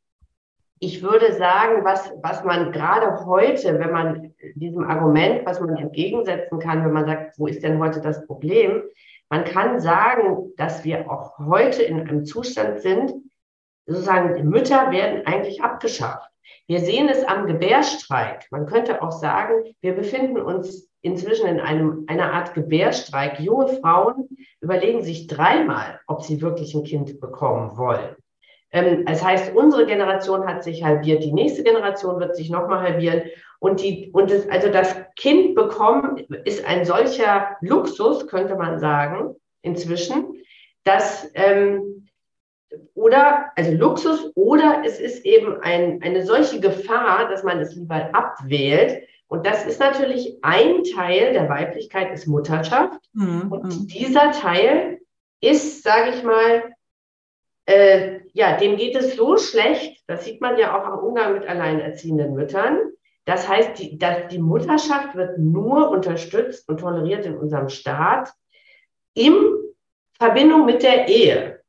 ich 0.77 1.01
würde 1.01 1.33
sagen, 1.33 1.83
was, 1.83 2.13
was 2.21 2.43
man 2.43 2.71
gerade 2.71 3.25
heute, 3.25 3.79
wenn 3.79 3.91
man 3.91 4.35
diesem 4.53 4.83
Argument, 4.83 5.47
was 5.47 5.59
man 5.59 5.75
entgegensetzen 5.77 6.59
kann, 6.59 6.85
wenn 6.85 6.93
man 6.93 7.07
sagt, 7.07 7.39
wo 7.39 7.47
ist 7.47 7.63
denn 7.63 7.79
heute 7.79 8.01
das 8.01 8.23
Problem? 8.27 8.83
Man 9.29 9.45
kann 9.45 9.79
sagen, 9.79 10.51
dass 10.57 10.83
wir 10.83 11.09
auch 11.09 11.39
heute 11.39 11.81
in 11.81 12.01
einem 12.01 12.23
Zustand 12.23 12.81
sind, 12.81 13.15
sozusagen 13.85 14.49
Mütter 14.49 14.91
werden 14.91 15.25
eigentlich 15.25 15.61
abgeschafft. 15.61 16.29
Wir 16.67 16.79
sehen 16.79 17.09
es 17.09 17.23
am 17.25 17.45
Gebärstreik. 17.45 18.47
Man 18.51 18.65
könnte 18.65 19.01
auch 19.01 19.11
sagen, 19.11 19.63
wir 19.81 19.93
befinden 19.93 20.39
uns 20.39 20.89
inzwischen 21.01 21.47
in 21.47 21.59
einem, 21.59 22.05
einer 22.07 22.31
Art 22.33 22.53
Gebärstreik. 22.53 23.39
Junge 23.39 23.67
Frauen 23.79 24.29
überlegen 24.61 25.03
sich 25.03 25.27
dreimal, 25.27 25.99
ob 26.07 26.23
sie 26.23 26.41
wirklich 26.41 26.73
ein 26.73 26.83
Kind 26.83 27.19
bekommen 27.19 27.77
wollen. 27.77 28.15
Ähm, 28.71 29.05
das 29.05 29.23
heißt, 29.23 29.53
unsere 29.53 29.85
Generation 29.85 30.47
hat 30.47 30.63
sich 30.63 30.83
halbiert, 30.83 31.23
die 31.23 31.33
nächste 31.33 31.63
Generation 31.63 32.19
wird 32.19 32.35
sich 32.35 32.49
nochmal 32.49 32.81
halbieren. 32.81 33.23
Und, 33.59 33.81
die, 33.81 34.09
und 34.11 34.31
das, 34.31 34.49
also 34.49 34.69
das 34.69 34.95
Kind 35.15 35.55
bekommen 35.55 36.17
ist 36.43 36.65
ein 36.65 36.85
solcher 36.85 37.55
Luxus, 37.61 38.27
könnte 38.27 38.55
man 38.55 38.79
sagen, 38.79 39.35
inzwischen, 39.61 40.41
dass 40.83 41.29
ähm, 41.33 42.07
oder, 42.93 43.51
also 43.55 43.71
Luxus, 43.71 44.31
oder 44.35 44.81
es 44.85 44.99
ist 44.99 45.25
eben 45.25 45.61
ein, 45.61 46.01
eine 46.01 46.25
solche 46.25 46.59
Gefahr, 46.59 47.29
dass 47.29 47.43
man 47.43 47.59
es 47.59 47.75
lieber 47.75 48.09
abwählt. 48.13 49.03
Und 49.27 49.45
das 49.45 49.65
ist 49.65 49.79
natürlich 49.79 50.37
ein 50.41 50.83
Teil 50.83 51.33
der 51.33 51.49
Weiblichkeit, 51.49 52.11
ist 52.13 52.27
Mutterschaft. 52.27 52.99
Mhm. 53.13 53.51
Und 53.51 53.63
mhm. 53.65 53.87
dieser 53.87 54.31
Teil 54.31 54.99
ist, 55.41 55.83
sage 55.83 56.11
ich 56.11 56.23
mal, 56.23 56.73
äh, 57.65 58.19
ja, 58.33 58.57
dem 58.57 58.77
geht 58.77 58.95
es 58.95 59.15
so 59.15 59.37
schlecht, 59.37 60.03
das 60.07 60.25
sieht 60.25 60.41
man 60.41 60.57
ja 60.57 60.77
auch 60.77 60.85
am 60.85 60.99
Umgang 60.99 61.33
mit 61.33 61.47
alleinerziehenden 61.47 62.33
Müttern. 62.33 62.79
Das 63.25 63.47
heißt, 63.47 63.79
die, 63.79 63.97
dass 63.97 64.27
die 64.29 64.39
Mutterschaft 64.39 65.15
wird 65.15 65.37
nur 65.37 65.89
unterstützt 65.89 66.67
und 66.67 66.79
toleriert 66.79 67.25
in 67.25 67.37
unserem 67.37 67.69
Staat 67.69 68.33
in 69.13 69.33
Verbindung 70.17 70.65
mit 70.65 70.83
der 70.83 71.07
Ehe. 71.07 71.62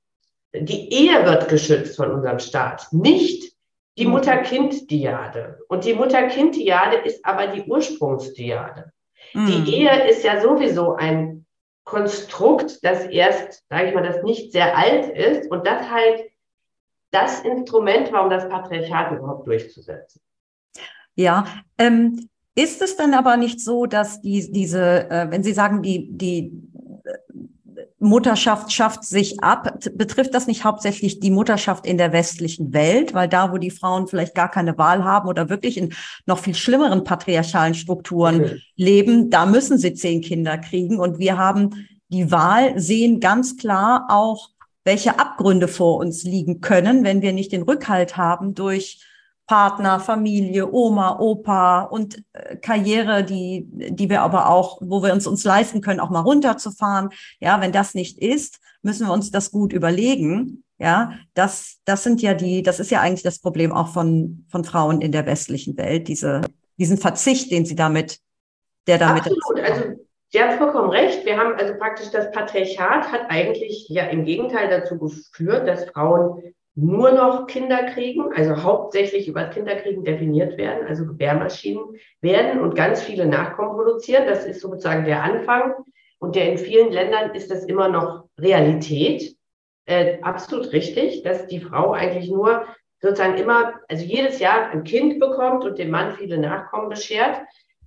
Die 0.55 0.93
Ehe 0.93 1.25
wird 1.27 1.49
geschützt 1.49 1.97
von 1.97 2.13
unserem 2.13 2.39
Staat, 2.39 2.89
nicht 2.93 3.53
die 3.99 4.07
mhm. 4.07 4.13
Mutter-Kind-Diade. 4.13 5.59
Und 5.69 5.85
die 5.85 5.95
Mutter-Kind-Diade 5.95 6.97
ist 6.99 7.25
aber 7.25 7.49
die 7.49 7.63
Ursprungsdiade. 7.63 8.93
Mhm. 9.33 9.47
Die 9.47 9.75
Ehe 9.75 10.09
ist 10.09 10.23
ja 10.25 10.41
sowieso 10.41 10.95
ein 10.95 11.45
Konstrukt, 11.85 12.85
das 12.85 13.05
erst, 13.07 13.65
sage 13.69 13.89
ich 13.89 13.95
mal, 13.95 14.03
das 14.03 14.23
nicht 14.23 14.53
sehr 14.53 14.77
alt 14.77 15.07
ist 15.09 15.51
und 15.51 15.67
das 15.67 15.91
halt 15.91 16.31
das 17.11 17.41
Instrument 17.41 18.11
war, 18.11 18.25
um 18.25 18.31
das 18.31 18.49
Patriarchat 18.49 19.13
überhaupt 19.13 19.47
durchzusetzen. 19.47 20.21
Ja, 21.15 21.47
ähm, 21.79 22.29
Ist 22.57 22.83
es 22.83 22.97
dann 22.97 23.15
aber 23.15 23.37
nicht 23.37 23.61
so, 23.61 23.87
dass 23.87 24.21
die, 24.21 24.51
diese, 24.53 25.11
äh, 25.11 25.31
wenn 25.31 25.43
Sie 25.43 25.53
sagen, 25.53 25.83
die, 25.83 26.09
die 26.11 26.53
Mutterschaft 28.05 28.73
schafft 28.73 29.05
sich 29.05 29.43
ab. 29.43 29.79
Betrifft 29.95 30.35
das 30.35 30.47
nicht 30.47 30.65
hauptsächlich 30.65 31.21
die 31.21 31.31
Mutterschaft 31.31 31.87
in 31.87 31.99
der 31.99 32.13
westlichen 32.13 32.73
Welt? 32.73 33.15
Weil 33.15 33.29
da, 33.29 33.53
wo 33.53 33.59
die 33.59 33.71
Frauen 33.71 34.07
vielleicht 34.07 34.35
gar 34.35 34.51
keine 34.51 34.79
Wahl 34.79 35.03
haben 35.05 35.29
oder 35.29 35.49
wirklich 35.49 35.77
in 35.77 35.93
noch 36.27 36.39
viel 36.39 36.55
schlimmeren 36.55 37.03
patriarchalen 37.03 37.75
Strukturen 37.75 38.43
okay. 38.43 38.63
leben, 38.77 39.31
da 39.31 39.47
müssen 39.47 39.79
sie 39.79 39.95
zehn 39.95 40.21
Kinder 40.21 40.59
kriegen. 40.59 41.01
Und 41.01 41.19
wir 41.19 41.39
haben 41.39 41.87
die 42.09 42.31
Wahl, 42.31 42.79
sehen 42.79 43.21
ganz 43.21 43.57
klar 43.57 44.07
auch, 44.09 44.51
welche 44.85 45.19
Abgründe 45.19 45.67
vor 45.67 45.97
uns 45.97 46.25
liegen 46.25 46.61
können, 46.61 47.05
wenn 47.05 47.23
wir 47.23 47.33
nicht 47.33 47.53
den 47.53 47.63
Rückhalt 47.63 48.17
haben 48.17 48.55
durch 48.55 49.01
Partner, 49.47 50.01
Familie, 50.01 50.73
Oma, 50.73 51.19
Opa 51.19 51.83
und 51.83 52.23
äh, 52.33 52.57
Karriere, 52.57 53.25
die, 53.25 53.67
die 53.69 54.09
wir 54.09 54.23
aber 54.23 54.49
auch, 54.49 54.79
wo 54.81 55.03
wir 55.03 55.13
uns 55.13 55.27
uns 55.27 55.45
leisten 55.45 55.81
können, 55.81 56.01
auch 56.01 56.11
mal 56.11 56.21
runterzufahren. 56.21 57.11
Ja, 57.41 57.61
wenn 57.61 57.73
das 57.73 57.95
nicht 57.95 58.19
ist, 58.19 58.61
müssen 58.83 59.07
wir 59.07 59.13
uns 59.13 59.31
das 59.31 59.51
gut 59.51 59.73
überlegen. 59.73 60.65
Ja, 60.79 61.13
das, 61.35 61.79
das 61.85 62.03
sind 62.03 62.21
ja 62.21 62.35
die, 62.35 62.63
das 62.63 62.81
ist 62.81 62.91
ja 62.91 63.01
eigentlich 63.01 63.23
das 63.23 63.39
Problem 63.39 63.73
auch 63.73 63.89
von, 63.89 64.45
von 64.51 64.65
Frauen 64.65 65.01
in 65.01 65.13
der 65.13 65.25
westlichen 65.27 65.77
Welt, 65.77 66.09
diese, 66.09 66.41
diesen 66.79 66.99
Verzicht, 66.99 67.53
den 67.53 67.65
sie 67.65 67.77
damit, 67.77 68.19
der 68.87 68.99
damit. 68.99 69.27
Absolut. 69.27 69.61
Also, 69.61 70.05
Sie 70.35 70.43
haben 70.43 70.59
vollkommen 70.59 70.91
recht. 70.91 71.25
Wir 71.25 71.37
haben 71.37 71.55
also 71.55 71.75
praktisch 71.75 72.11
das 72.11 72.33
Patriarchat 72.33 73.13
hat 73.13 73.21
eigentlich 73.29 73.89
ja 73.89 74.07
im 74.07 74.25
Gegenteil 74.25 74.69
dazu 74.69 74.99
geführt, 74.99 75.69
dass 75.69 75.85
Frauen 75.85 76.43
nur 76.77 77.13
noch 77.13 77.47
Kinder 77.47 77.85
kriegen, 77.85 78.33
also 78.35 78.63
hauptsächlich 78.63 79.29
über 79.29 79.45
Kinderkriegen 79.45 80.05
definiert 80.05 80.59
werden, 80.59 80.87
also 80.89 81.07
Gebärmaschinen 81.07 81.85
werden 82.21 82.61
und 82.61 82.75
ganz 82.75 83.03
viele 83.03 83.27
Nachkommen 83.27 83.77
produzieren. 83.77 84.27
Das 84.27 84.45
ist 84.45 84.61
sozusagen 84.61 85.05
der 85.05 85.23
Anfang. 85.23 85.75
Und 86.19 86.37
der 86.37 86.51
in 86.51 86.59
vielen 86.59 86.91
Ländern 86.91 87.35
ist 87.35 87.51
das 87.51 87.65
immer 87.65 87.89
noch 87.89 88.25
Realität. 88.39 89.37
Äh, 89.87 90.21
absolut 90.23 90.73
richtig, 90.73 91.23
dass 91.23 91.47
die 91.47 91.61
Frau 91.61 91.93
eigentlich 91.93 92.31
nur 92.31 92.65
sozusagen 93.01 93.37
immer, 93.37 93.75
also 93.89 94.05
jedes 94.05 94.39
Jahr 94.41 94.71
ein 94.71 94.85
Kind 94.85 95.21
bekommt 95.21 95.65
und 95.65 95.79
dem 95.79 95.91
Mann 95.91 96.17
viele 96.17 96.39
Nachkommen 96.39 96.89
beschert. 96.89 97.41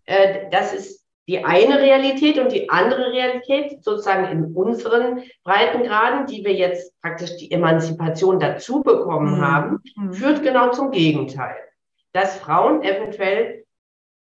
Äh, 0.06 0.50
das 0.52 0.74
ist 0.74 1.07
die 1.28 1.44
eine 1.44 1.80
Realität 1.80 2.40
und 2.40 2.52
die 2.52 2.70
andere 2.70 3.12
Realität, 3.12 3.84
sozusagen 3.84 4.32
in 4.32 4.56
unseren 4.56 5.24
Breitengraden, 5.44 6.26
die 6.26 6.46
wir 6.46 6.54
jetzt 6.54 6.94
praktisch 7.02 7.36
die 7.38 7.52
Emanzipation 7.52 8.40
dazu 8.40 8.82
bekommen 8.82 9.38
mhm. 9.38 9.42
haben, 9.42 9.84
mhm. 9.96 10.14
führt 10.14 10.44
genau 10.44 10.72
zum 10.72 10.92
Gegenteil. 10.92 11.56
Dass 12.14 12.38
Frauen 12.38 12.82
eventuell 12.82 13.66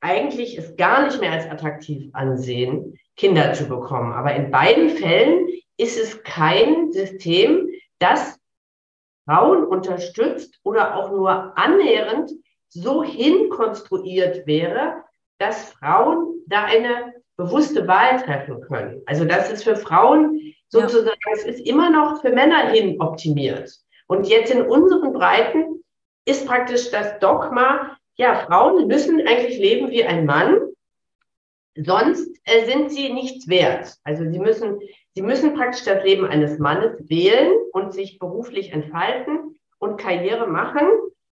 eigentlich 0.00 0.56
es 0.56 0.76
gar 0.76 1.04
nicht 1.04 1.20
mehr 1.20 1.32
als 1.32 1.48
attraktiv 1.50 2.08
ansehen, 2.12 2.98
Kinder 3.16 3.52
zu 3.52 3.68
bekommen. 3.68 4.12
Aber 4.12 4.34
in 4.34 4.50
beiden 4.50 4.90
Fällen 4.90 5.48
ist 5.76 5.98
es 5.98 6.22
kein 6.22 6.92
System, 6.92 7.68
das 7.98 8.38
Frauen 9.24 9.64
unterstützt 9.64 10.58
oder 10.62 10.96
auch 10.96 11.10
nur 11.10 11.56
annähernd 11.56 12.30
so 12.68 13.02
hinkonstruiert 13.02 14.46
wäre, 14.46 15.04
dass 15.42 15.72
Frauen 15.72 16.40
da 16.46 16.64
eine 16.64 17.14
bewusste 17.36 17.88
Wahl 17.88 18.22
treffen 18.22 18.60
können. 18.60 19.02
Also 19.06 19.24
das 19.24 19.50
ist 19.50 19.64
für 19.64 19.74
Frauen 19.74 20.54
sozusagen, 20.68 21.18
ja. 21.26 21.32
es 21.34 21.44
ist 21.44 21.66
immer 21.66 21.90
noch 21.90 22.20
für 22.20 22.30
Männer 22.30 22.70
hin 22.70 23.00
optimiert. 23.00 23.70
Und 24.06 24.28
jetzt 24.28 24.52
in 24.52 24.62
unseren 24.62 25.12
Breiten 25.12 25.82
ist 26.24 26.46
praktisch 26.46 26.90
das 26.92 27.18
Dogma, 27.18 27.96
ja, 28.16 28.36
Frauen 28.46 28.86
müssen 28.86 29.26
eigentlich 29.26 29.58
leben 29.58 29.90
wie 29.90 30.04
ein 30.04 30.26
Mann, 30.26 30.60
sonst 31.74 32.38
äh, 32.44 32.64
sind 32.66 32.92
sie 32.92 33.12
nichts 33.12 33.48
wert. 33.48 33.96
Also 34.04 34.30
sie 34.30 34.38
müssen, 34.38 34.78
sie 35.14 35.22
müssen 35.22 35.54
praktisch 35.54 35.84
das 35.84 36.04
Leben 36.04 36.26
eines 36.26 36.58
Mannes 36.58 36.92
wählen 37.08 37.52
und 37.72 37.92
sich 37.92 38.20
beruflich 38.20 38.72
entfalten 38.72 39.56
und 39.78 39.96
Karriere 39.96 40.46
machen, 40.46 40.86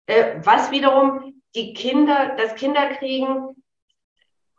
äh, 0.07 0.35
was 0.43 0.71
wiederum 0.71 1.41
die 1.55 1.73
Kinder, 1.73 2.35
das 2.37 2.55
Kinderkriegen 2.55 3.62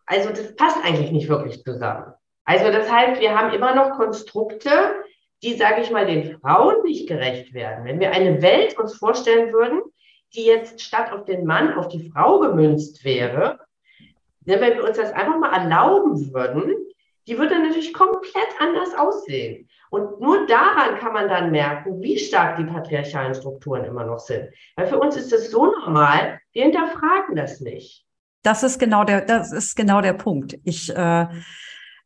also 0.07 0.31
das 0.31 0.55
passt 0.57 0.79
eigentlich 0.85 1.12
nicht 1.12 1.29
wirklich 1.29 1.62
zusammen. 1.62 2.12
Also 2.45 2.71
das 2.71 2.90
heißt, 2.90 3.21
wir 3.21 3.38
haben 3.38 3.55
immer 3.55 3.75
noch 3.75 3.97
Konstrukte, 3.97 4.71
die, 5.43 5.55
sage 5.55 5.83
ich 5.83 5.90
mal, 5.90 6.07
den 6.07 6.38
Frauen 6.38 6.83
nicht 6.85 7.09
gerecht 7.09 7.55
werden. 7.55 7.85
Wenn 7.85 8.01
wir 8.01 8.12
eine 8.12 8.43
Welt 8.43 8.79
uns 8.79 8.97
vorstellen 8.97 9.53
würden, 9.53 9.83
die 10.35 10.45
jetzt 10.45 10.81
statt 10.81 11.12
auf 11.12 11.25
den 11.25 11.47
Mann 11.47 11.75
auf 11.75 11.88
die 11.88 12.11
Frau 12.11 12.40
gemünzt 12.40 13.05
wäre, 13.05 13.61
wenn 14.40 14.61
wir 14.61 14.85
uns 14.85 14.97
das 14.97 15.12
einfach 15.12 15.38
mal 15.38 15.53
erlauben 15.53 16.33
würden, 16.35 16.75
die 17.27 17.38
würde 17.38 17.59
natürlich 17.59 17.95
komplett 17.95 18.49
anders 18.59 18.95
aussehen. 18.95 19.69
Und 19.90 20.21
nur 20.21 20.47
daran 20.47 20.99
kann 20.99 21.12
man 21.12 21.29
dann 21.29 21.51
merken, 21.51 22.03
wie 22.03 22.19
stark 22.19 22.57
die 22.57 22.64
patriarchalen 22.64 23.35
Strukturen 23.35 23.85
immer 23.85 24.05
noch 24.05 24.19
sind. 24.19 24.51
Weil 24.77 24.87
für 24.87 24.99
uns 24.99 25.17
ist 25.17 25.33
das 25.33 25.51
so 25.51 25.67
normal, 25.67 26.40
wir 26.53 26.64
hinterfragen 26.64 27.37
das 27.37 27.61
nicht. 27.61 28.05
Das 28.44 28.62
ist 28.62 28.78
genau 28.78 29.04
der, 29.04 29.22
das 29.22 29.52
ist 29.52 29.74
genau 29.74 30.02
der 30.02 30.12
Punkt. 30.12 30.59
Ich 30.64 30.90
äh, 30.90 30.94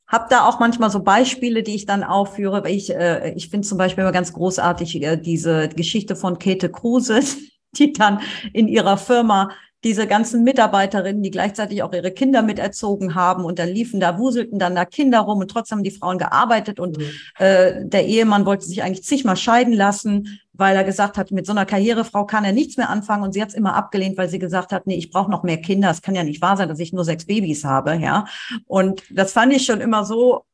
habe 0.08 0.26
da 0.30 0.46
auch 0.46 0.60
manchmal 0.60 0.88
so 0.88 1.02
Beispiele, 1.02 1.64
die 1.64 1.74
ich 1.74 1.84
dann 1.84 2.04
aufführe. 2.04 2.68
Ich, 2.70 2.94
äh, 2.94 3.34
ich 3.34 3.50
finde 3.50 3.66
zum 3.66 3.76
Beispiel 3.76 4.02
immer 4.02 4.12
ganz 4.12 4.32
großartig 4.32 5.02
äh, 5.02 5.16
diese 5.16 5.68
Geschichte 5.68 6.14
von 6.14 6.38
Käthe 6.38 6.70
Kruse, 6.70 7.20
die 7.76 7.92
dann 7.92 8.20
in 8.52 8.68
ihrer 8.68 8.96
Firma 8.96 9.50
diese 9.84 10.08
ganzen 10.08 10.42
Mitarbeiterinnen, 10.42 11.22
die 11.22 11.30
gleichzeitig 11.30 11.82
auch 11.82 11.92
ihre 11.92 12.10
Kinder 12.10 12.42
miterzogen 12.42 13.14
haben 13.14 13.44
und 13.44 13.60
dann 13.60 13.68
liefen 13.68 14.00
da, 14.00 14.18
wuselten 14.18 14.58
dann 14.58 14.74
da 14.74 14.84
Kinder 14.84 15.20
rum 15.20 15.38
und 15.38 15.50
trotzdem 15.50 15.78
haben 15.78 15.84
die 15.84 15.92
Frauen 15.92 16.18
gearbeitet 16.18 16.80
und 16.80 16.98
mhm. 16.98 17.04
äh, 17.38 17.84
der 17.84 18.06
Ehemann 18.06 18.44
wollte 18.44 18.66
sich 18.66 18.82
eigentlich 18.82 19.04
zigmal 19.04 19.36
scheiden 19.36 19.72
lassen, 19.72 20.40
weil 20.52 20.74
er 20.74 20.82
gesagt 20.82 21.16
hat, 21.16 21.30
mit 21.30 21.46
so 21.46 21.52
einer 21.52 21.64
Karrierefrau 21.64 22.26
kann 22.26 22.44
er 22.44 22.52
nichts 22.52 22.76
mehr 22.76 22.90
anfangen 22.90 23.22
und 23.22 23.32
sie 23.32 23.40
hat 23.40 23.50
es 23.50 23.54
immer 23.54 23.76
abgelehnt, 23.76 24.18
weil 24.18 24.28
sie 24.28 24.40
gesagt 24.40 24.72
hat, 24.72 24.88
nee, 24.88 24.96
ich 24.96 25.10
brauche 25.10 25.30
noch 25.30 25.44
mehr 25.44 25.60
Kinder, 25.60 25.90
es 25.90 26.02
kann 26.02 26.16
ja 26.16 26.24
nicht 26.24 26.42
wahr 26.42 26.56
sein, 26.56 26.68
dass 26.68 26.80
ich 26.80 26.92
nur 26.92 27.04
sechs 27.04 27.26
Babys 27.26 27.64
habe, 27.64 27.94
ja. 27.94 28.24
Und 28.66 29.02
das 29.10 29.32
fand 29.32 29.52
ich 29.52 29.64
schon 29.64 29.80
immer 29.80 30.04
so 30.04 30.44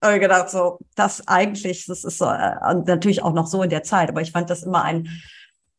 äh, 0.00 0.18
gedacht, 0.18 0.48
so, 0.48 0.78
das 0.94 1.28
eigentlich, 1.28 1.84
das 1.84 2.04
ist 2.04 2.16
so, 2.16 2.24
äh, 2.24 2.74
natürlich 2.86 3.22
auch 3.22 3.34
noch 3.34 3.46
so 3.46 3.62
in 3.62 3.70
der 3.70 3.82
Zeit, 3.82 4.08
aber 4.08 4.22
ich 4.22 4.32
fand 4.32 4.48
das 4.48 4.62
immer 4.62 4.82
ein, 4.82 5.08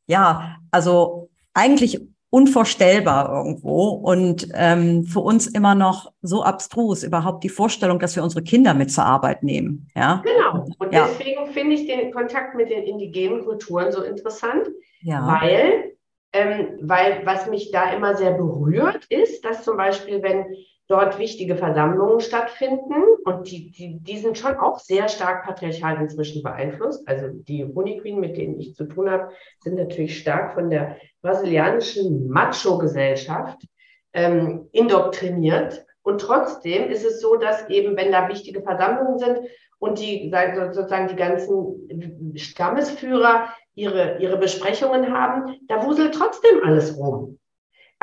ja, 0.06 0.58
also 0.70 1.30
eigentlich 1.56 2.00
unvorstellbar 2.36 3.34
irgendwo 3.34 3.92
und 3.92 4.50
ähm, 4.56 5.06
für 5.06 5.22
uns 5.22 5.48
immer 5.48 5.74
noch 5.74 6.12
so 6.22 6.44
abstrus 6.44 7.02
überhaupt 7.04 7.46
die 7.46 7.50
Vorstellung, 7.50 7.98
dass 7.98 8.18
wir 8.18 8.24
unsere 8.24 8.44
Kinder 8.44 8.74
mit 8.74 8.92
zur 8.92 9.06
Arbeit 9.06 9.42
nehmen. 9.42 9.88
Ja? 9.96 10.22
Genau. 10.22 10.66
Und 10.78 10.94
ja. 10.94 11.08
deswegen 11.08 11.48
finde 11.54 11.76
ich 11.76 11.88
den 11.88 12.12
Kontakt 12.12 12.54
mit 12.56 12.70
den 12.70 12.84
indigenen 12.84 13.46
Kulturen 13.46 13.94
so 13.94 14.04
interessant, 14.04 14.68
ja. 15.00 15.26
weil, 15.26 15.94
ähm, 16.34 16.78
weil 16.82 17.22
was 17.24 17.50
mich 17.50 17.72
da 17.72 17.94
immer 17.94 18.18
sehr 18.18 18.34
berührt 18.34 19.06
ist, 19.08 19.46
dass 19.46 19.64
zum 19.64 19.78
Beispiel, 19.78 20.22
wenn 20.22 20.58
dort 20.88 21.18
wichtige 21.18 21.56
Versammlungen 21.56 22.20
stattfinden 22.20 22.94
und 23.24 23.50
die, 23.50 23.72
die, 23.72 24.00
die 24.00 24.18
sind 24.18 24.38
schon 24.38 24.56
auch 24.58 24.80
sehr 24.80 25.08
stark 25.10 25.46
patriarchal 25.46 26.00
inzwischen 26.00 26.44
beeinflusst. 26.44 27.08
Also 27.08 27.28
die 27.30 27.66
Honey 27.66 27.98
Queen, 27.98 28.20
mit 28.20 28.38
denen 28.38 28.60
ich 28.60 28.76
zu 28.76 28.86
tun 28.86 29.10
habe, 29.10 29.30
sind 29.62 29.76
natürlich 29.76 30.20
stark 30.20 30.54
von 30.54 30.70
der 30.70 30.98
brasilianischen 31.22 32.28
Macho-Gesellschaft 32.30 33.66
ähm, 34.14 34.70
indoktriniert. 34.72 35.86
Und 36.04 36.22
trotzdem 36.22 36.92
ist 36.92 37.04
es 37.04 37.20
so, 37.20 37.36
dass 37.36 37.68
eben, 37.70 37.98
wenn 37.98 38.12
da 38.12 38.30
wichtige 38.30 38.62
Versammlungen 38.62 39.18
sind 39.18 39.40
und 39.80 40.00
die 40.00 40.32
sozusagen 40.56 41.08
die 41.08 41.16
ganzen 41.16 42.38
Stammesführer 42.38 43.50
ihre, 43.74 44.20
ihre 44.20 44.38
Besprechungen 44.38 45.12
haben, 45.12 45.56
da 45.68 45.84
wuselt 45.84 46.14
trotzdem 46.14 46.64
alles 46.64 46.96
rum. 46.98 47.40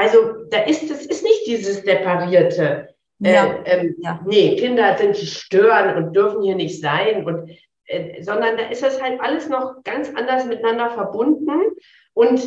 Also 0.02 0.46
da 0.50 0.62
ist 0.62 0.90
es 0.90 1.06
ist 1.06 1.22
nicht 1.22 1.46
dieses 1.46 1.82
separierte, 1.82 2.88
äh, 3.22 3.34
ja. 3.34 3.62
ähm, 3.64 3.94
ja. 4.00 4.20
nee, 4.26 4.56
Kinder 4.56 4.98
sind 4.98 5.16
stören 5.16 5.96
und 5.96 6.12
dürfen 6.12 6.42
hier 6.42 6.56
nicht 6.56 6.80
sein 6.80 7.24
und 7.24 7.50
äh, 7.86 8.20
sondern 8.20 8.56
da 8.56 8.64
ist 8.64 8.82
das 8.82 9.00
halt 9.00 9.20
alles 9.20 9.48
noch 9.48 9.84
ganz 9.84 10.12
anders 10.12 10.44
miteinander 10.44 10.90
verbunden 10.90 11.48
und 12.14 12.42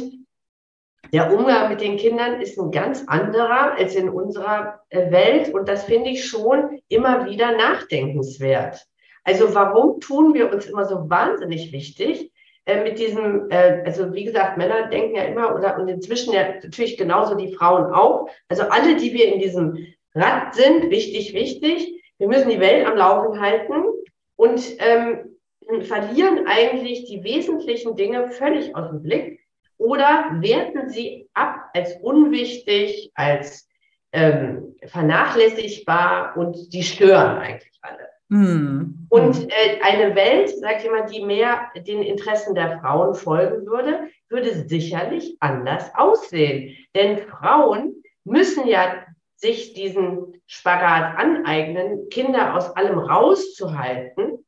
der 1.14 1.32
Umgang 1.32 1.70
mit 1.70 1.80
den 1.80 1.96
Kindern 1.96 2.42
ist 2.42 2.60
ein 2.60 2.72
ganz 2.72 3.06
anderer 3.08 3.78
als 3.78 3.96
in 3.96 4.10
unserer 4.10 4.82
äh, 4.90 5.10
Welt 5.12 5.54
und 5.54 5.70
das 5.70 5.86
finde 5.86 6.10
ich 6.10 6.26
schon 6.26 6.82
immer 6.90 7.26
wieder 7.26 7.56
nachdenkenswert. 7.56 8.86
Also 9.24 9.56
warum 9.56 10.02
tun 10.02 10.34
wir 10.34 10.52
uns 10.52 10.66
immer 10.66 10.84
so 10.84 11.10
wahnsinnig 11.10 11.72
wichtig, 11.72 12.34
äh, 12.66 12.84
mit 12.84 12.98
diesem, 13.00 13.50
äh, 13.52 13.84
also 13.86 14.14
wie 14.14 14.26
gesagt, 14.26 14.58
Männer 14.58 14.88
denken 14.88 15.16
ja 15.16 15.24
immer 15.24 15.56
oder 15.56 15.80
und 15.80 15.88
inzwischen 15.88 16.34
ja 16.34 16.56
natürlich 16.64 16.98
genauso 16.98 17.36
die 17.36 17.54
Frauen 17.54 17.94
auch. 17.94 18.28
Also 18.50 18.64
alle, 18.64 18.96
die 18.96 19.14
wir 19.14 19.32
in 19.32 19.40
diesem 19.40 19.86
Rad 20.16 20.56
sind, 20.56 20.90
wichtig, 20.90 21.34
wichtig. 21.34 22.04
Wir 22.18 22.28
müssen 22.28 22.50
die 22.50 22.60
Welt 22.60 22.88
am 22.88 22.98
Laufen 22.98 23.40
halten 23.40 23.84
und 24.36 24.64
ähm, 24.80 25.38
verlieren 25.84 26.48
eigentlich 26.48 27.06
die 27.06 27.24
wesentlichen 27.24 27.96
Dinge 27.96 28.30
völlig 28.30 28.76
aus 28.76 28.90
dem 28.90 29.04
Blick 29.04 29.42
oder 29.78 30.32
werten 30.40 30.90
sie 30.90 31.30
ab 31.34 31.70
als 31.74 31.96
unwichtig, 32.02 33.12
als 33.14 33.68
ähm, 34.12 34.76
vernachlässigbar 34.86 36.38
und 36.38 36.74
die 36.74 36.84
stören 36.84 37.38
eigentlich 37.38 37.78
alle. 37.82 38.05
Mhm. 38.30 39.08
Und 39.10 39.50
äh, 39.50 39.80
eine 39.82 40.16
Welt, 40.16 40.50
sag 40.60 40.84
ich 40.84 40.90
mal, 40.90 41.06
die 41.06 41.24
mehr 41.24 41.70
den 41.76 42.02
Interessen 42.02 42.56
der 42.56 42.80
Frauen 42.80 43.14
folgen 43.14 43.66
würde, 43.68 44.10
würde 44.30 44.68
sicherlich 44.68 45.38
anders 45.40 45.92
aussehen. 45.96 46.76
Denn 46.96 47.20
Frauen 47.20 48.04
müssen 48.24 48.68
ja 48.68 49.06
sich 49.36 49.74
diesen 49.74 50.42
Spagat 50.48 51.18
aneignen, 51.18 52.10
Kinder 52.10 52.56
aus 52.56 52.76
allem 52.76 52.98
rauszuhalten. 52.98 54.46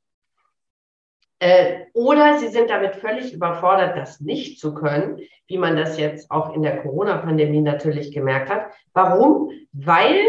Äh, 1.39 1.85
oder 1.93 2.39
sie 2.39 2.47
sind 2.47 2.71
damit 2.71 2.95
völlig 2.95 3.31
überfordert, 3.31 3.95
das 3.95 4.19
nicht 4.21 4.59
zu 4.59 4.73
können, 4.73 5.19
wie 5.45 5.59
man 5.59 5.75
das 5.75 5.99
jetzt 5.99 6.31
auch 6.31 6.55
in 6.55 6.63
der 6.63 6.81
Corona-Pandemie 6.81 7.61
natürlich 7.61 8.11
gemerkt 8.11 8.49
hat. 8.49 8.71
Warum? 8.93 9.51
Weil 9.71 10.19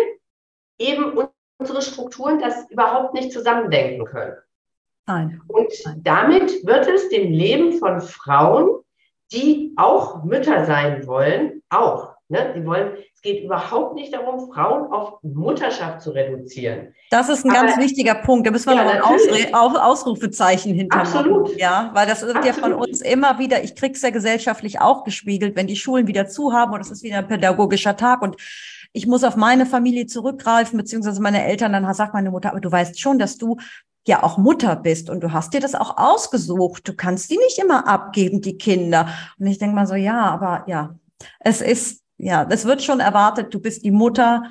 eben 0.79 1.19
unsere 1.59 1.83
Strukturen 1.83 2.39
das 2.39 2.71
überhaupt 2.71 3.15
nicht 3.15 3.33
zusammendenken 3.33 4.05
können. 4.07 4.37
Nein. 5.07 5.41
Und 5.49 5.73
damit 5.99 6.67
wird 6.67 6.87
es 6.87 7.09
dem 7.09 7.33
Leben 7.33 7.79
von 7.79 8.01
Frauen, 8.01 8.81
die 9.33 9.73
auch 9.77 10.23
Mütter 10.25 10.65
sein 10.65 11.07
wollen, 11.07 11.63
auch. 11.69 12.15
Ne? 12.29 12.53
Die 12.55 12.65
wollen, 12.67 12.93
es 13.15 13.23
geht 13.23 13.43
überhaupt 13.43 13.95
nicht 13.95 14.13
darum, 14.13 14.53
Frauen 14.53 14.93
auf 14.93 15.23
Mutterschaft 15.23 16.03
zu 16.03 16.11
reduzieren. 16.11 16.95
Das 17.11 17.31
ist 17.31 17.45
ein 17.45 17.51
Aber, 17.51 17.67
ganz 17.67 17.79
wichtiger 17.79 18.17
Punkt. 18.17 18.47
Da 18.47 18.51
müssen 18.51 18.69
wir 18.69 18.77
ja, 18.77 18.85
noch 18.85 18.93
ein 18.93 19.55
Aus, 19.55 19.77
Ausrufezeichen 19.77 20.75
hinter 20.75 20.99
Absolut. 20.99 21.57
Ja, 21.57 21.91
weil 21.95 22.07
das 22.07 22.21
wird 22.21 22.37
Absolut. 22.37 22.57
ja 22.57 22.63
von 22.63 22.75
uns 22.75 23.01
immer 23.01 23.39
wieder, 23.39 23.65
ich 23.65 23.75
kriege 23.75 23.95
es 23.95 24.03
ja 24.03 24.11
gesellschaftlich 24.11 24.81
auch 24.81 25.05
gespiegelt, 25.05 25.57
wenn 25.57 25.67
die 25.67 25.77
Schulen 25.77 26.07
wieder 26.07 26.27
zu 26.27 26.53
haben 26.53 26.75
und 26.75 26.81
es 26.81 26.91
ist 26.91 27.03
wieder 27.03 27.19
ein 27.19 27.29
pädagogischer 27.29 27.97
Tag 27.97 28.21
und 28.21 28.37
ich 28.93 29.07
muss 29.07 29.25
auf 29.25 29.37
meine 29.37 29.67
Familie 29.67 30.07
zurückgreifen, 30.07 30.77
beziehungsweise 30.77 31.21
meine 31.21 31.45
Eltern, 31.45 31.73
dann 31.73 31.93
sagt 31.95 32.15
meine 32.15 32.31
Mutter, 32.31 32.51
aber 32.51 32.61
du 32.61 32.71
weißt 32.71 32.99
schon, 32.99 33.19
dass 33.19 33.39
du 33.39 33.57
ja 34.07 34.23
auch 34.23 34.39
Mutter 34.39 34.75
bist 34.75 35.11
und 35.11 35.21
du 35.21 35.33
hast 35.33 35.53
dir 35.53 35.61
das 35.61 35.75
auch 35.75 35.99
ausgesucht. 35.99 36.89
Du 36.89 36.95
kannst 36.95 37.31
die 37.31 37.37
nicht 37.37 37.59
immer 37.59 37.87
abgeben, 37.87 38.41
die 38.41 38.57
Kinder. 38.57 39.09
Und 39.39 39.47
ich 39.47 39.59
denke 39.59 39.75
mal 39.75 39.87
so, 39.87 39.95
ja, 39.95 40.23
aber 40.23 40.65
ja, 40.67 40.99
es 41.41 41.61
ist, 41.61 42.03
ja, 42.17 42.47
es 42.49 42.65
wird 42.65 42.83
schon 42.83 43.01
erwartet, 43.01 43.53
du 43.53 43.61
bist 43.61 43.85
die 43.85 43.91
Mutter, 43.91 44.45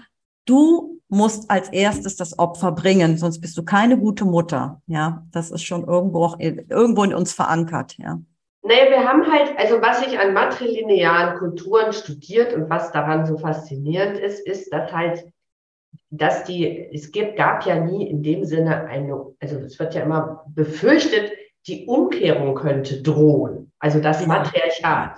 du 0.45 1.00
musst 1.10 1.50
als 1.50 1.69
erstes 1.69 2.15
das 2.15 2.38
Opfer 2.38 2.71
bringen, 2.71 3.17
sonst 3.17 3.39
bist 3.39 3.58
du 3.58 3.63
keine 3.63 3.97
gute 3.97 4.26
Mutter. 4.26 4.82
Ja, 4.88 5.26
das 5.32 5.52
ist 5.52 5.63
schon 5.63 5.86
irgendwo 5.86 6.23
auch 6.23 6.39
irgendwo 6.39 7.04
in 7.04 7.13
uns 7.13 7.34
verankert, 7.34 7.97
ja. 7.97 8.19
Naja, 8.67 8.89
wir 8.89 9.08
haben 9.08 9.32
halt, 9.32 9.58
also 9.58 9.82
was 9.82 10.06
ich 10.06 10.19
an 10.19 10.34
matrilinearen 10.34 11.38
Kulturen 11.38 11.93
studiert 11.93 12.53
und 12.53 12.69
was 12.69 12.91
daran 12.91 13.25
so 13.25 13.38
faszinierend 13.38 14.17
ist, 14.17 14.45
ist, 14.45 14.73
dass 14.73 14.91
halt, 14.91 15.23
dass 16.10 16.43
die, 16.43 16.89
es 16.93 17.13
gibt, 17.13 17.38
gab 17.38 17.65
ja 17.65 17.80
nie 17.80 18.10
in 18.10 18.23
dem 18.23 18.43
Sinne 18.43 18.86
eine, 18.88 19.25
also 19.39 19.58
es 19.60 19.80
wird 19.80 19.95
ja 19.95 20.01
immer 20.01 20.43
befürchtet, 20.49 21.32
die 21.65 21.86
Umkehrung 21.86 22.56
könnte 22.56 23.01
drohen, 23.01 23.71
also 23.80 24.01
das 24.01 24.27
Matriarchat. 24.27 25.15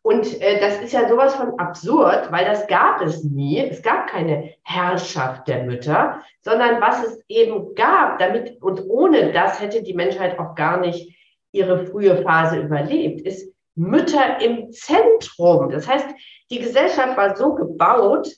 Und 0.00 0.40
äh, 0.40 0.58
das 0.60 0.80
ist 0.80 0.92
ja 0.92 1.06
sowas 1.06 1.34
von 1.34 1.58
absurd, 1.58 2.32
weil 2.32 2.46
das 2.46 2.66
gab 2.66 3.02
es 3.02 3.24
nie. 3.24 3.58
Es 3.58 3.82
gab 3.82 4.06
keine 4.06 4.54
Herrschaft 4.62 5.48
der 5.48 5.64
Mütter, 5.64 6.22
sondern 6.40 6.80
was 6.80 7.04
es 7.04 7.20
eben 7.28 7.74
gab, 7.74 8.20
damit 8.20 8.62
und 8.62 8.88
ohne 8.88 9.32
das 9.32 9.60
hätte 9.60 9.82
die 9.82 9.94
Menschheit 9.94 10.38
auch 10.38 10.54
gar 10.54 10.80
nicht 10.80 11.15
ihre 11.56 11.86
frühe 11.86 12.22
Phase 12.22 12.60
überlebt, 12.60 13.22
ist 13.22 13.52
Mütter 13.74 14.40
im 14.40 14.72
Zentrum. 14.72 15.70
Das 15.70 15.86
heißt, 15.86 16.08
die 16.50 16.58
Gesellschaft 16.58 17.16
war 17.16 17.36
so 17.36 17.54
gebaut, 17.54 18.28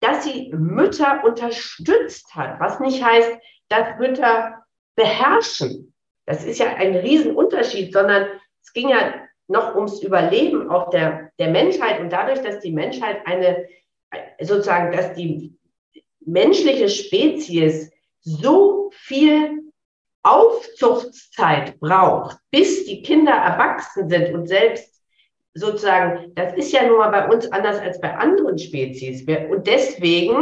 dass 0.00 0.24
sie 0.24 0.52
Mütter 0.52 1.22
unterstützt 1.24 2.34
hat, 2.34 2.60
was 2.60 2.80
nicht 2.80 3.04
heißt, 3.04 3.32
dass 3.68 3.98
Mütter 3.98 4.64
beherrschen. 4.94 5.92
Das 6.26 6.44
ist 6.44 6.58
ja 6.58 6.74
ein 6.74 6.94
Riesenunterschied, 6.94 7.92
sondern 7.92 8.28
es 8.62 8.72
ging 8.72 8.90
ja 8.90 9.14
noch 9.48 9.74
ums 9.74 10.02
Überleben 10.02 10.70
auch 10.70 10.90
der, 10.90 11.32
der 11.38 11.50
Menschheit 11.50 12.00
und 12.00 12.10
dadurch, 12.10 12.40
dass 12.42 12.60
die 12.60 12.72
Menschheit 12.72 13.26
eine, 13.26 13.66
sozusagen, 14.40 14.94
dass 14.94 15.14
die 15.14 15.56
menschliche 16.20 16.88
Spezies 16.88 17.90
so 18.20 18.90
viel 18.92 19.62
Aufzuchtszeit 20.28 21.78
braucht, 21.80 22.38
bis 22.50 22.84
die 22.84 23.02
Kinder 23.02 23.32
erwachsen 23.32 24.08
sind 24.08 24.34
und 24.34 24.46
selbst 24.46 25.02
sozusagen, 25.54 26.34
das 26.34 26.54
ist 26.54 26.72
ja 26.72 26.86
nun 26.86 26.98
mal 26.98 27.10
bei 27.10 27.28
uns 27.28 27.50
anders 27.52 27.78
als 27.80 28.00
bei 28.00 28.14
anderen 28.16 28.58
Spezies. 28.58 29.26
Und 29.50 29.66
deswegen 29.66 30.36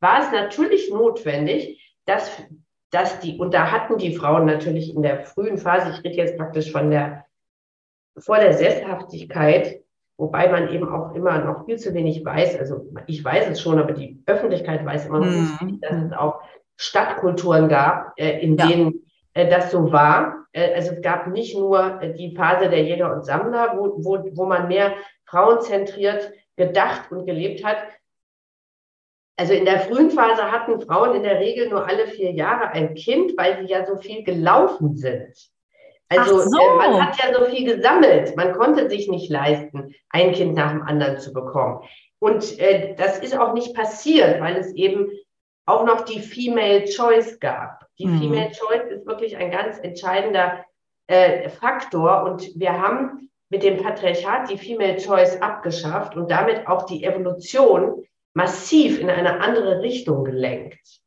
war 0.00 0.20
es 0.20 0.32
natürlich 0.32 0.90
notwendig, 0.90 1.96
dass, 2.06 2.30
dass 2.90 3.20
die, 3.20 3.38
und 3.38 3.54
da 3.54 3.70
hatten 3.70 3.98
die 3.98 4.16
Frauen 4.16 4.46
natürlich 4.46 4.94
in 4.94 5.02
der 5.02 5.24
frühen 5.24 5.58
Phase, 5.58 5.90
ich 5.90 6.04
rede 6.04 6.16
jetzt 6.16 6.36
praktisch 6.36 6.72
von 6.72 6.90
der, 6.90 7.24
vor 8.18 8.38
der 8.38 8.54
Sesshaftigkeit, 8.54 9.82
wobei 10.16 10.50
man 10.50 10.70
eben 10.70 10.88
auch 10.88 11.14
immer 11.14 11.38
noch 11.44 11.66
viel 11.66 11.78
zu 11.78 11.92
wenig 11.92 12.24
weiß, 12.24 12.58
also 12.58 12.86
ich 13.06 13.22
weiß 13.22 13.50
es 13.50 13.60
schon, 13.60 13.78
aber 13.78 13.92
die 13.92 14.22
Öffentlichkeit 14.26 14.84
weiß 14.84 15.06
immer 15.06 15.20
noch 15.20 15.26
nicht, 15.26 15.62
mhm. 15.62 15.80
dass 15.80 16.02
es 16.02 16.12
auch 16.12 16.40
Stadtkulturen 16.76 17.68
gab, 17.68 18.12
äh, 18.16 18.40
in 18.40 18.56
ja. 18.56 18.66
denen 18.66 19.05
das 19.44 19.70
so 19.70 19.92
war. 19.92 20.46
Äh, 20.52 20.74
also 20.74 20.92
es 20.92 21.02
gab 21.02 21.26
nicht 21.28 21.56
nur 21.56 22.00
äh, 22.00 22.14
die 22.14 22.34
Phase 22.34 22.70
der 22.70 22.82
Jäger 22.82 23.12
und 23.12 23.24
Sammler, 23.24 23.74
wo, 23.76 23.92
wo, 23.98 24.18
wo 24.32 24.46
man 24.46 24.68
mehr 24.68 24.94
frauenzentriert 25.26 26.32
gedacht 26.56 27.12
und 27.12 27.26
gelebt 27.26 27.64
hat. 27.64 27.78
Also 29.38 29.52
in 29.52 29.66
der 29.66 29.80
frühen 29.80 30.10
Phase 30.10 30.50
hatten 30.50 30.80
Frauen 30.80 31.16
in 31.16 31.22
der 31.22 31.38
Regel 31.38 31.68
nur 31.68 31.86
alle 31.86 32.06
vier 32.06 32.32
Jahre 32.32 32.70
ein 32.70 32.94
Kind, 32.94 33.36
weil 33.36 33.58
sie 33.58 33.70
ja 33.70 33.84
so 33.84 33.96
viel 33.96 34.24
gelaufen 34.24 34.96
sind. 34.96 35.34
Also 36.08 36.38
so. 36.38 36.58
äh, 36.58 36.76
man 36.76 37.06
hat 37.06 37.22
ja 37.22 37.34
so 37.34 37.44
viel 37.46 37.76
gesammelt. 37.76 38.34
Man 38.36 38.52
konnte 38.52 38.88
sich 38.88 39.08
nicht 39.08 39.30
leisten, 39.30 39.94
ein 40.10 40.32
Kind 40.32 40.54
nach 40.54 40.70
dem 40.70 40.82
anderen 40.82 41.18
zu 41.18 41.32
bekommen. 41.32 41.82
Und 42.18 42.58
äh, 42.58 42.94
das 42.94 43.18
ist 43.18 43.36
auch 43.36 43.52
nicht 43.52 43.74
passiert, 43.74 44.40
weil 44.40 44.56
es 44.56 44.72
eben 44.72 45.10
auch 45.66 45.84
noch 45.84 46.02
die 46.02 46.20
Female 46.20 46.84
Choice 46.84 47.38
gab. 47.40 47.85
Die 47.98 48.06
mhm. 48.06 48.18
Female 48.18 48.50
Choice 48.52 48.90
ist 48.90 49.06
wirklich 49.06 49.36
ein 49.36 49.50
ganz 49.50 49.78
entscheidender 49.78 50.64
äh, 51.06 51.48
Faktor 51.48 52.24
und 52.24 52.50
wir 52.56 52.72
haben 52.72 53.30
mit 53.48 53.62
dem 53.62 53.82
Patriarchat 53.82 54.50
die 54.50 54.58
Female 54.58 54.96
Choice 54.96 55.40
abgeschafft 55.40 56.16
und 56.16 56.30
damit 56.30 56.66
auch 56.66 56.84
die 56.84 57.04
Evolution 57.04 58.04
massiv 58.34 58.98
in 58.98 59.08
eine 59.08 59.40
andere 59.40 59.80
Richtung 59.80 60.24
gelenkt. 60.24 61.00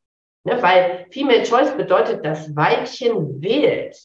Ne, 0.44 0.60
weil 0.62 1.06
Female 1.10 1.42
Choice 1.42 1.76
bedeutet, 1.76 2.24
das 2.24 2.56
Weibchen 2.56 3.42
wählt. 3.42 3.96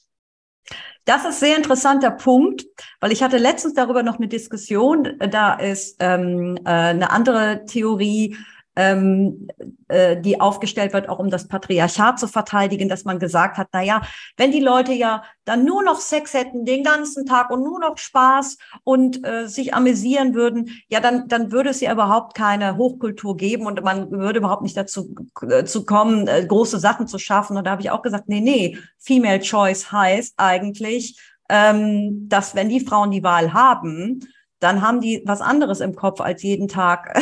Das 1.06 1.24
ist 1.24 1.40
sehr 1.40 1.56
interessanter 1.56 2.12
Punkt, 2.12 2.66
weil 3.00 3.12
ich 3.12 3.24
hatte 3.24 3.38
letztens 3.38 3.76
darüber 3.76 4.04
noch 4.04 4.18
eine 4.18 4.28
Diskussion. 4.28 5.18
Da 5.20 5.54
ist 5.54 5.98
ähm, 6.00 6.58
äh, 6.66 6.70
eine 6.70 7.12
andere 7.12 7.64
Theorie 7.66 8.36
ähm, 8.76 9.48
äh, 9.88 10.20
die 10.20 10.42
aufgestellt 10.42 10.94
wird, 10.94 11.10
auch 11.10 11.20
um 11.20 11.30
das 11.30 11.48
Patriarchat 11.48 12.20
zu 12.20 12.28
verteidigen, 12.28 12.90
dass 12.90 13.06
man 13.06 13.20
gesagt 13.20 13.58
hat, 13.58 13.70
na 13.72 13.82
ja, 13.82 14.02
wenn 14.38 14.52
die 14.52 14.60
Leute 14.60 14.94
ja 14.94 15.24
dann 15.46 15.64
nur 15.64 15.84
noch 15.84 16.00
Sex 16.00 16.34
hätten 16.34 16.66
den 16.66 16.84
ganzen 16.84 17.26
Tag 17.26 17.50
und 17.52 17.64
nur 17.64 17.80
noch 17.80 17.98
Spaß 17.98 18.58
und 18.84 19.26
äh, 19.26 19.48
sich 19.48 19.74
amüsieren 19.74 20.34
würden, 20.34 20.70
ja, 20.90 21.00
dann, 21.00 21.28
dann 21.28 21.52
würde 21.52 21.70
es 21.70 21.82
ja 21.82 21.92
überhaupt 21.92 22.36
keine 22.36 22.78
Hochkultur 22.78 23.38
geben 23.38 23.66
und 23.66 23.82
man 23.84 24.12
würde 24.12 24.40
überhaupt 24.40 24.64
nicht 24.64 24.76
dazu 24.76 25.16
äh, 25.42 25.64
zu 25.64 25.86
kommen, 25.86 26.28
äh, 26.28 26.46
große 26.46 26.80
Sachen 26.80 27.08
zu 27.08 27.20
schaffen. 27.20 27.58
Und 27.58 27.66
da 27.66 27.72
habe 27.72 27.82
ich 27.82 27.92
auch 27.92 28.02
gesagt, 28.02 28.28
nee, 28.28 28.42
nee, 28.42 28.78
Female 28.98 29.40
Choice 29.40 29.92
heißt 29.92 30.34
eigentlich, 30.38 31.20
ähm, 31.50 32.28
dass 32.28 32.56
wenn 32.56 32.70
die 32.70 32.80
Frauen 32.80 33.12
die 33.12 33.24
Wahl 33.24 33.54
haben, 33.54 34.20
dann 34.60 34.82
haben 34.82 35.00
die 35.00 35.22
was 35.26 35.42
anderes 35.42 35.80
im 35.80 35.96
Kopf 35.96 36.22
als 36.22 36.42
jeden 36.44 36.68
Tag 36.68 37.14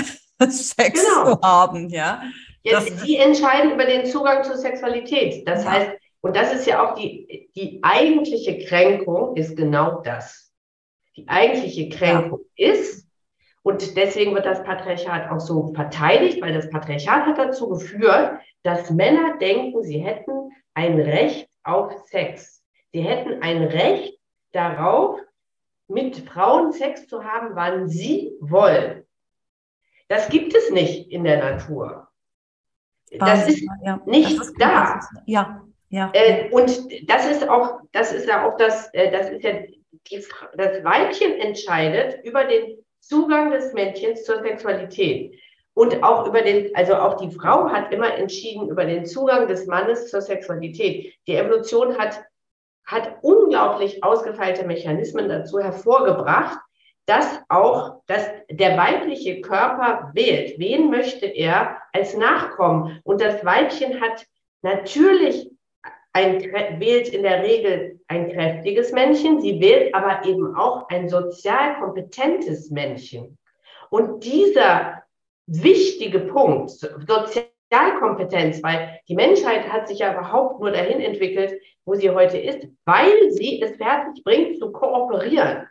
Sex 0.50 1.04
genau. 1.04 1.36
zu 1.36 1.42
haben, 1.42 1.90
ja. 1.90 2.22
Jetzt, 2.64 3.06
die 3.06 3.18
entscheiden 3.18 3.72
über 3.72 3.86
den 3.86 4.06
Zugang 4.06 4.44
zur 4.44 4.56
Sexualität. 4.56 5.48
Das 5.48 5.66
ja. 5.66 5.72
heißt, 5.72 5.92
und 6.22 6.36
das 6.36 6.54
ist 6.54 6.66
ja 6.66 6.84
auch 6.84 6.96
die, 6.96 7.50
die 7.56 7.80
eigentliche 7.84 8.66
Kränkung 8.66 9.36
ist 9.36 9.58
genau 9.58 10.02
das. 10.02 10.54
Die 11.18 11.28
eigentliche 11.28 11.90
Kränkung 11.90 12.40
ja. 12.56 12.72
ist, 12.72 13.06
und 13.64 13.96
deswegen 13.96 14.34
wird 14.34 14.46
das 14.46 14.64
Patriarchat 14.64 15.30
auch 15.30 15.40
so 15.40 15.74
verteidigt, 15.74 16.42
weil 16.42 16.54
das 16.54 16.70
Patriarchat 16.70 17.26
hat 17.26 17.38
dazu 17.38 17.70
geführt, 17.70 18.40
dass 18.64 18.92
Männer 18.92 19.38
denken, 19.38 19.84
sie 19.84 20.00
hätten 20.00 20.52
ein 20.74 21.00
Recht 21.00 21.50
auf 21.64 21.94
Sex. 22.08 22.64
Sie 22.92 23.02
hätten 23.02 23.42
ein 23.42 23.64
Recht 23.64 24.18
darauf, 24.52 25.20
mit 25.88 26.18
Frauen 26.18 26.72
Sex 26.72 27.08
zu 27.08 27.24
haben, 27.24 27.56
wann 27.56 27.88
sie 27.88 28.34
wollen. 28.40 29.03
Das 30.14 30.30
gibt 30.30 30.56
es 30.56 30.70
nicht 30.70 31.12
in 31.12 31.24
der 31.24 31.38
Natur. 31.38 32.08
Das 33.18 33.48
ist 33.48 33.66
ja. 33.84 34.00
nicht 34.06 34.40
das 34.40 34.48
ist 34.48 34.62
da. 34.62 35.00
Ja, 35.26 35.64
ja. 35.90 36.12
Äh, 36.14 36.50
und 36.52 36.70
das 37.10 37.26
ist 37.26 37.50
auch, 37.50 37.80
das 37.94 38.12
ist 38.12 38.28
ja 38.28 38.48
auch 38.48 38.56
das, 38.58 38.94
äh, 38.94 39.10
das 39.12 39.32
ist 39.32 39.44
ja 39.44 39.54
die, 39.54 40.24
das 40.56 40.84
Weibchen 40.84 41.40
entscheidet 41.40 42.24
über 42.24 42.44
den 42.44 42.78
Zugang 43.00 43.50
des 43.50 43.74
Männchens 43.74 44.24
zur 44.24 44.44
Sexualität. 44.44 45.34
Und 45.74 46.04
auch 46.04 46.28
über 46.28 46.44
den, 46.44 46.76
also 46.76 46.94
auch 46.94 47.18
die 47.18 47.32
Frau 47.32 47.72
hat 47.72 47.92
immer 47.92 48.14
entschieden 48.14 48.70
über 48.70 48.86
den 48.86 49.08
Zugang 49.08 49.48
des 49.48 49.66
Mannes 49.66 50.12
zur 50.12 50.22
Sexualität. 50.22 51.16
Die 51.26 51.36
Evolution 51.36 51.98
hat, 51.98 52.24
hat 52.86 53.18
unglaublich 53.24 54.04
ausgefeilte 54.04 54.64
Mechanismen 54.68 55.28
dazu 55.28 55.58
hervorgebracht, 55.58 56.60
dass 57.06 57.42
auch 57.50 58.02
dass 58.08 58.26
der 58.50 58.78
weibliche 58.78 59.42
Körper 59.42 60.12
wählt. 60.14 60.58
Wen 60.58 60.90
möchte 60.90 61.26
er 61.26 61.78
als 61.92 62.16
Nachkommen? 62.16 63.00
Und 63.04 63.22
das 63.22 63.44
Weibchen 63.44 64.02
hat 64.02 64.26
natürlich 64.62 65.50
ein, 66.14 66.40
wählt 66.80 67.10
in 67.10 67.24
der 67.24 67.44
Regel 67.44 68.00
ein 68.08 68.32
kräftiges 68.32 68.92
Männchen, 68.92 69.42
sie 69.42 69.60
wählt 69.60 69.94
aber 69.96 70.26
eben 70.26 70.56
auch 70.56 70.88
ein 70.90 71.10
sozial 71.10 71.80
kompetentes 71.80 72.70
Männchen. 72.70 73.38
Und 73.90 74.24
dieser 74.24 75.04
wichtige 75.48 76.20
Punkt, 76.20 76.70
Sozialkompetenz, 76.70 78.62
weil 78.64 79.00
die 79.08 79.16
Menschheit 79.16 79.72
hat 79.72 79.88
sich 79.88 80.00
ja 80.00 80.14
überhaupt 80.14 80.60
nur 80.60 80.72
dahin 80.72 81.02
entwickelt, 81.02 81.60
wo 81.86 81.96
sie 81.96 82.12
heute 82.12 82.38
ist, 82.38 82.68
weil 82.86 83.32
sie 83.32 83.62
es 83.62 83.76
fertig 83.76 84.24
bringt 84.24 84.60
zu 84.60 84.72
kooperieren. 84.72 85.68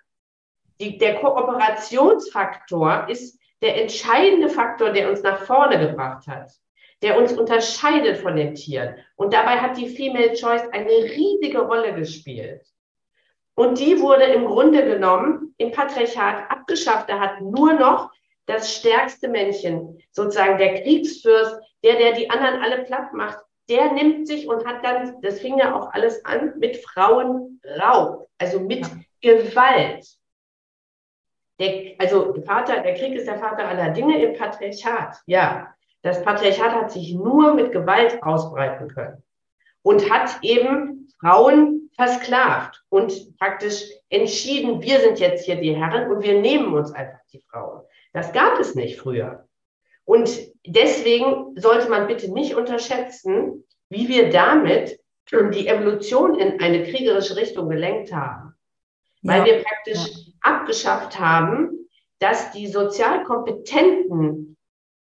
Die, 0.81 0.99
der 0.99 1.17
Kooperationsfaktor 1.17 3.07
ist 3.09 3.39
der 3.61 3.81
entscheidende 3.81 4.49
Faktor, 4.49 4.91
der 4.91 5.09
uns 5.09 5.23
nach 5.23 5.43
vorne 5.43 5.79
gebracht 5.79 6.27
hat, 6.27 6.51
der 7.01 7.17
uns 7.19 7.33
unterscheidet 7.33 8.19
von 8.19 8.37
den 8.37 8.55
Tieren. 8.55 8.97
Und 9.17 9.33
dabei 9.33 9.59
hat 9.59 9.77
die 9.77 9.89
Female 9.89 10.33
Choice 10.35 10.69
eine 10.73 10.91
riesige 10.91 11.61
Rolle 11.61 11.95
gespielt. 11.95 12.63
Und 13.55 13.79
die 13.79 14.01
wurde 14.01 14.25
im 14.25 14.47
Grunde 14.47 14.85
genommen 14.85 15.55
im 15.59 15.71
Patriarchat 15.71 16.51
abgeschafft. 16.51 17.09
Da 17.09 17.21
hat 17.21 17.41
nur 17.41 17.75
noch 17.75 18.11
das 18.47 18.75
stärkste 18.75 19.29
Männchen, 19.29 20.03
sozusagen 20.11 20.59
der 20.59 20.83
Kriegsfürst, 20.83 21.61
der, 21.85 21.97
der 21.97 22.13
die 22.13 22.31
anderen 22.31 22.63
alle 22.63 22.85
platt 22.85 23.13
macht, 23.13 23.39
der 23.69 23.93
nimmt 23.93 24.27
sich 24.27 24.49
und 24.49 24.67
hat 24.67 24.85
dann, 24.85 25.21
das 25.23 25.41
fing 25.41 25.59
ja 25.59 25.75
auch 25.75 25.93
alles 25.93 26.25
an, 26.25 26.55
mit 26.59 26.77
Frauenraub, 26.79 28.29
also 28.39 28.61
mit 28.61 28.87
Gewalt. 29.21 30.07
Der, 31.63 31.95
also 31.99 32.35
Vater, 32.45 32.81
der 32.81 32.95
Krieg 32.95 33.15
ist 33.15 33.29
der 33.29 33.39
Vater 33.39 33.69
aller 33.69 33.91
Dinge 33.91 34.21
im 34.21 34.37
Patriarchat. 34.37 35.19
Ja, 35.27 35.73
das 36.03 36.21
Patriarchat 36.25 36.73
hat 36.73 36.91
sich 36.91 37.15
nur 37.15 37.55
mit 37.55 37.71
Gewalt 37.71 38.21
ausbreiten 38.23 38.89
können 38.89 39.23
und 39.83 40.11
hat 40.11 40.39
eben 40.43 41.09
Frauen 41.21 41.89
versklavt 41.95 42.83
und 42.89 43.39
praktisch 43.39 43.85
entschieden, 44.09 44.83
wir 44.83 44.99
sind 44.99 45.21
jetzt 45.21 45.45
hier 45.45 45.57
die 45.57 45.77
Herren 45.77 46.11
und 46.11 46.25
wir 46.25 46.41
nehmen 46.41 46.75
uns 46.75 46.91
einfach 46.91 47.21
die 47.33 47.45
Frauen. 47.49 47.83
Das 48.13 48.33
gab 48.33 48.59
es 48.59 48.75
nicht 48.75 48.99
früher. 48.99 49.47
Und 50.05 50.37
deswegen 50.67 51.55
sollte 51.57 51.89
man 51.89 52.09
bitte 52.09 52.33
nicht 52.33 52.57
unterschätzen, 52.57 53.65
wie 53.89 54.09
wir 54.09 54.31
damit 54.31 54.99
die 55.31 55.69
Evolution 55.69 56.39
in 56.39 56.61
eine 56.61 56.83
kriegerische 56.83 57.37
Richtung 57.37 57.69
gelenkt 57.69 58.13
haben. 58.13 58.55
Weil 59.23 59.41
ja. 59.41 59.47
wir 59.47 59.63
praktisch. 59.63 60.32
Abgeschafft 60.43 61.19
haben, 61.19 61.89
dass 62.19 62.53
die 62.53 62.69
sozial 62.69 63.25
kompetenten 63.25 64.57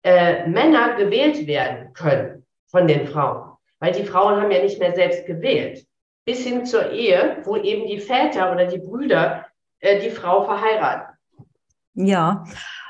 äh, 0.03 0.47
Männer 0.47 0.95
gewählt 0.95 1.47
werden 1.47 1.93
können 1.93 2.45
von 2.67 2.87
den 2.87 3.07
Frauen. 3.07 3.53
Weil 3.79 3.93
die 3.93 4.03
Frauen 4.03 4.41
haben 4.41 4.51
ja 4.51 4.61
nicht 4.61 4.79
mehr 4.79 4.95
selbst 4.95 5.25
gewählt. 5.25 5.85
Bis 6.25 6.45
hin 6.45 6.65
zur 6.65 6.91
Ehe, 6.91 7.37
wo 7.43 7.55
eben 7.55 7.87
die 7.87 7.99
Väter 7.99 8.51
oder 8.51 8.65
die 8.65 8.79
Brüder 8.79 9.45
äh, 9.79 9.99
die 9.99 10.09
Frau 10.09 10.43
verheiraten. 10.43 11.15
Ja, 11.93 12.43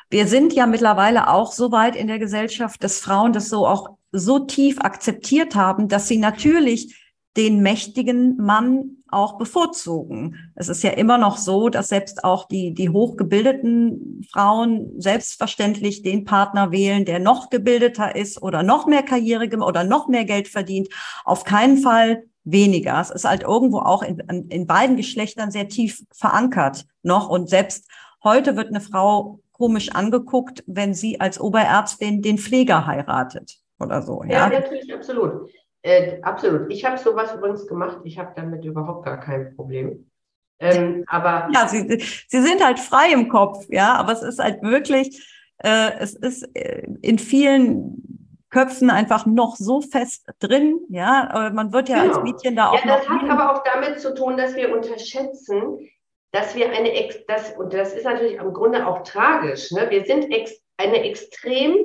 wir 0.10 0.28
sind 0.28 0.54
ja 0.54 0.66
mittlerweile 0.68 1.30
auch 1.30 1.52
so 1.52 1.72
weit 1.72 1.96
in 1.96 2.08
der 2.08 2.20
Gesellschaft, 2.20 2.84
dass 2.84 3.00
Frauen 3.00 3.34
das 3.34 3.50
so 3.50 3.68
auch 3.68 3.98
so 4.12 4.40
tief 4.40 4.80
akzeptiert 4.80 5.56
haben, 5.56 5.88
dass 5.88 6.08
sie 6.08 6.18
natürlich 6.18 7.07
den 7.38 7.62
mächtigen 7.62 8.36
Mann 8.38 8.98
auch 9.10 9.38
bevorzugen. 9.38 10.52
Es 10.56 10.68
ist 10.68 10.84
ja 10.84 10.92
immer 10.92 11.18
noch 11.18 11.38
so, 11.38 11.70
dass 11.70 11.90
selbst 11.90 12.24
auch 12.24 12.48
die, 12.48 12.74
die 12.74 12.90
hochgebildeten 12.90 14.28
Frauen 14.32 15.00
selbstverständlich 15.00 16.02
den 16.02 16.26
Partner 16.26 16.72
wählen, 16.72 17.06
der 17.06 17.20
noch 17.20 17.50
gebildeter 17.50 18.16
ist 18.16 18.42
oder 18.42 18.64
noch 18.64 18.88
mehr 18.88 19.04
Karriere 19.04 19.48
oder 19.60 19.84
noch 19.84 20.08
mehr 20.08 20.26
Geld 20.26 20.48
verdient. 20.48 20.90
Auf 21.24 21.44
keinen 21.44 21.78
Fall 21.78 22.24
weniger. 22.44 23.00
Es 23.00 23.12
ist 23.12 23.26
halt 23.26 23.44
irgendwo 23.44 23.80
auch 23.80 24.04
in, 24.04 24.20
in 24.50 24.68
beiden 24.68 24.98
Geschlechtern 24.98 25.52
sehr 25.52 25.70
tief 25.70 26.04
verankert 26.12 26.86
noch. 27.04 27.30
Und 27.30 27.50
selbst 27.50 27.88
heute 28.24 28.56
wird 28.56 28.70
eine 28.70 28.82
Frau 28.82 29.40
komisch 29.52 29.92
angeguckt, 29.92 30.64
wenn 30.68 30.94
sie 30.94 31.20
als 31.20 31.40
Oberärztin 31.40 32.22
den 32.22 32.38
Pfleger 32.38 32.86
heiratet 32.86 33.58
oder 33.80 34.02
so. 34.02 34.24
Ja, 34.24 34.50
ja 34.52 34.60
natürlich, 34.60 34.94
absolut. 34.94 35.50
Äh, 35.88 36.20
absolut. 36.22 36.70
Ich 36.70 36.84
habe 36.84 36.98
sowas 36.98 37.34
übrigens 37.34 37.66
gemacht. 37.66 38.00
Ich 38.04 38.20
habe 38.20 38.34
damit 38.36 38.66
überhaupt 38.66 39.06
gar 39.06 39.22
kein 39.22 39.56
Problem. 39.56 40.12
Ähm, 40.60 41.06
aber 41.08 41.48
ja, 41.54 41.66
sie, 41.68 41.88
sie 42.28 42.42
sind 42.42 42.62
halt 42.62 42.80
frei 42.80 43.14
im 43.14 43.30
Kopf, 43.30 43.66
ja, 43.70 43.94
aber 43.96 44.12
es 44.12 44.24
ist 44.24 44.40
halt 44.40 44.62
wirklich, 44.64 45.26
äh, 45.60 45.92
es 46.00 46.14
ist 46.16 46.44
äh, 46.56 46.88
in 47.02 47.20
vielen 47.20 48.36
Köpfen 48.50 48.90
einfach 48.90 49.26
noch 49.26 49.56
so 49.56 49.82
fest 49.82 50.28
drin, 50.40 50.80
ja. 50.90 51.52
Man 51.54 51.72
wird 51.72 51.90
ja 51.90 52.02
genau. 52.02 52.16
als 52.16 52.24
Mädchen 52.24 52.56
da 52.56 52.72
auch. 52.72 52.84
Ja, 52.84 52.98
das 52.98 53.08
hat 53.08 53.30
aber 53.30 53.54
auch 53.54 53.64
damit 53.64 54.02
zu 54.02 54.14
tun, 54.14 54.36
dass 54.36 54.56
wir 54.56 54.76
unterschätzen, 54.76 55.88
dass 56.32 56.56
wir 56.56 56.72
eine, 56.72 56.92
das, 57.28 57.52
und 57.52 57.74
das 57.74 57.94
ist 57.94 58.06
natürlich 58.06 58.34
im 58.34 58.52
Grunde 58.52 58.88
auch 58.88 59.04
tragisch, 59.04 59.72
ne? 59.72 59.90
wir 59.90 60.06
sind 60.06 60.32
ex, 60.32 60.52
eine 60.78 61.04
extrem 61.04 61.78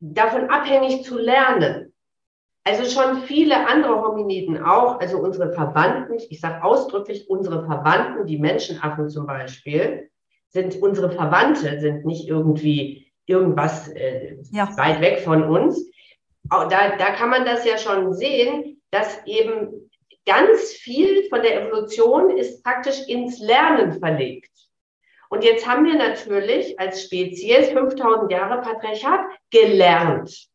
davon 0.00 0.48
abhängig 0.50 1.04
zu 1.04 1.18
lernen. 1.18 1.92
Also 2.68 2.84
schon 2.84 3.22
viele 3.22 3.66
andere 3.66 4.02
Hominiden 4.02 4.62
auch, 4.62 5.00
also 5.00 5.16
unsere 5.18 5.54
Verwandten, 5.54 6.18
ich 6.28 6.38
sage 6.38 6.62
ausdrücklich 6.62 7.30
unsere 7.30 7.64
Verwandten, 7.64 8.26
die 8.26 8.38
Menschenaffen 8.38 9.08
zum 9.08 9.26
Beispiel, 9.26 10.10
sind 10.50 10.76
unsere 10.82 11.10
Verwandte, 11.10 11.80
sind 11.80 12.04
nicht 12.04 12.28
irgendwie 12.28 13.10
irgendwas 13.24 13.88
äh, 13.88 14.36
ja. 14.52 14.68
weit 14.76 15.00
weg 15.00 15.20
von 15.20 15.44
uns. 15.44 15.82
Da, 16.50 16.66
da 16.68 17.10
kann 17.12 17.30
man 17.30 17.46
das 17.46 17.64
ja 17.64 17.78
schon 17.78 18.12
sehen, 18.12 18.82
dass 18.90 19.26
eben 19.26 19.90
ganz 20.26 20.72
viel 20.72 21.26
von 21.30 21.40
der 21.40 21.62
Evolution 21.62 22.36
ist 22.36 22.62
praktisch 22.62 23.00
ins 23.08 23.38
Lernen 23.38 23.98
verlegt. 23.98 24.50
Und 25.30 25.42
jetzt 25.42 25.66
haben 25.66 25.86
wir 25.86 25.96
natürlich 25.96 26.78
als 26.78 27.02
Spezies 27.02 27.68
5000 27.70 28.30
Jahre 28.30 28.60
Patriarchat 28.60 29.20
gelernt. 29.50 30.48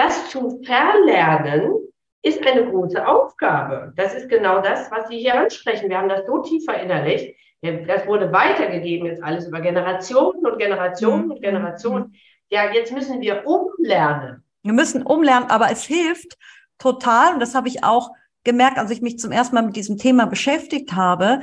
Das 0.00 0.30
zu 0.30 0.62
verlernen 0.64 1.74
ist 2.22 2.46
eine 2.46 2.64
große 2.64 3.06
Aufgabe. 3.06 3.92
Das 3.96 4.14
ist 4.14 4.30
genau 4.30 4.62
das, 4.62 4.90
was 4.90 5.08
Sie 5.08 5.18
hier 5.18 5.38
ansprechen. 5.38 5.90
Wir 5.90 5.98
haben 5.98 6.08
das 6.08 6.24
so 6.26 6.38
tief 6.38 6.64
verinnerlicht. 6.64 7.36
Das 7.60 8.06
wurde 8.06 8.32
weitergegeben 8.32 9.08
jetzt 9.08 9.22
alles 9.22 9.46
über 9.46 9.60
Generationen 9.60 10.46
und 10.46 10.58
Generationen 10.58 11.26
mhm. 11.26 11.30
und 11.32 11.42
Generationen. 11.42 12.14
Ja, 12.48 12.72
jetzt 12.72 12.94
müssen 12.94 13.20
wir 13.20 13.46
umlernen. 13.46 14.42
Wir 14.62 14.72
müssen 14.72 15.02
umlernen, 15.02 15.50
aber 15.50 15.70
es 15.70 15.84
hilft 15.84 16.38
total, 16.78 17.34
und 17.34 17.40
das 17.40 17.54
habe 17.54 17.68
ich 17.68 17.84
auch 17.84 18.08
gemerkt, 18.42 18.78
als 18.78 18.90
ich 18.90 19.02
mich 19.02 19.18
zum 19.18 19.32
ersten 19.32 19.54
Mal 19.54 19.66
mit 19.66 19.76
diesem 19.76 19.98
Thema 19.98 20.24
beschäftigt 20.24 20.94
habe, 20.94 21.42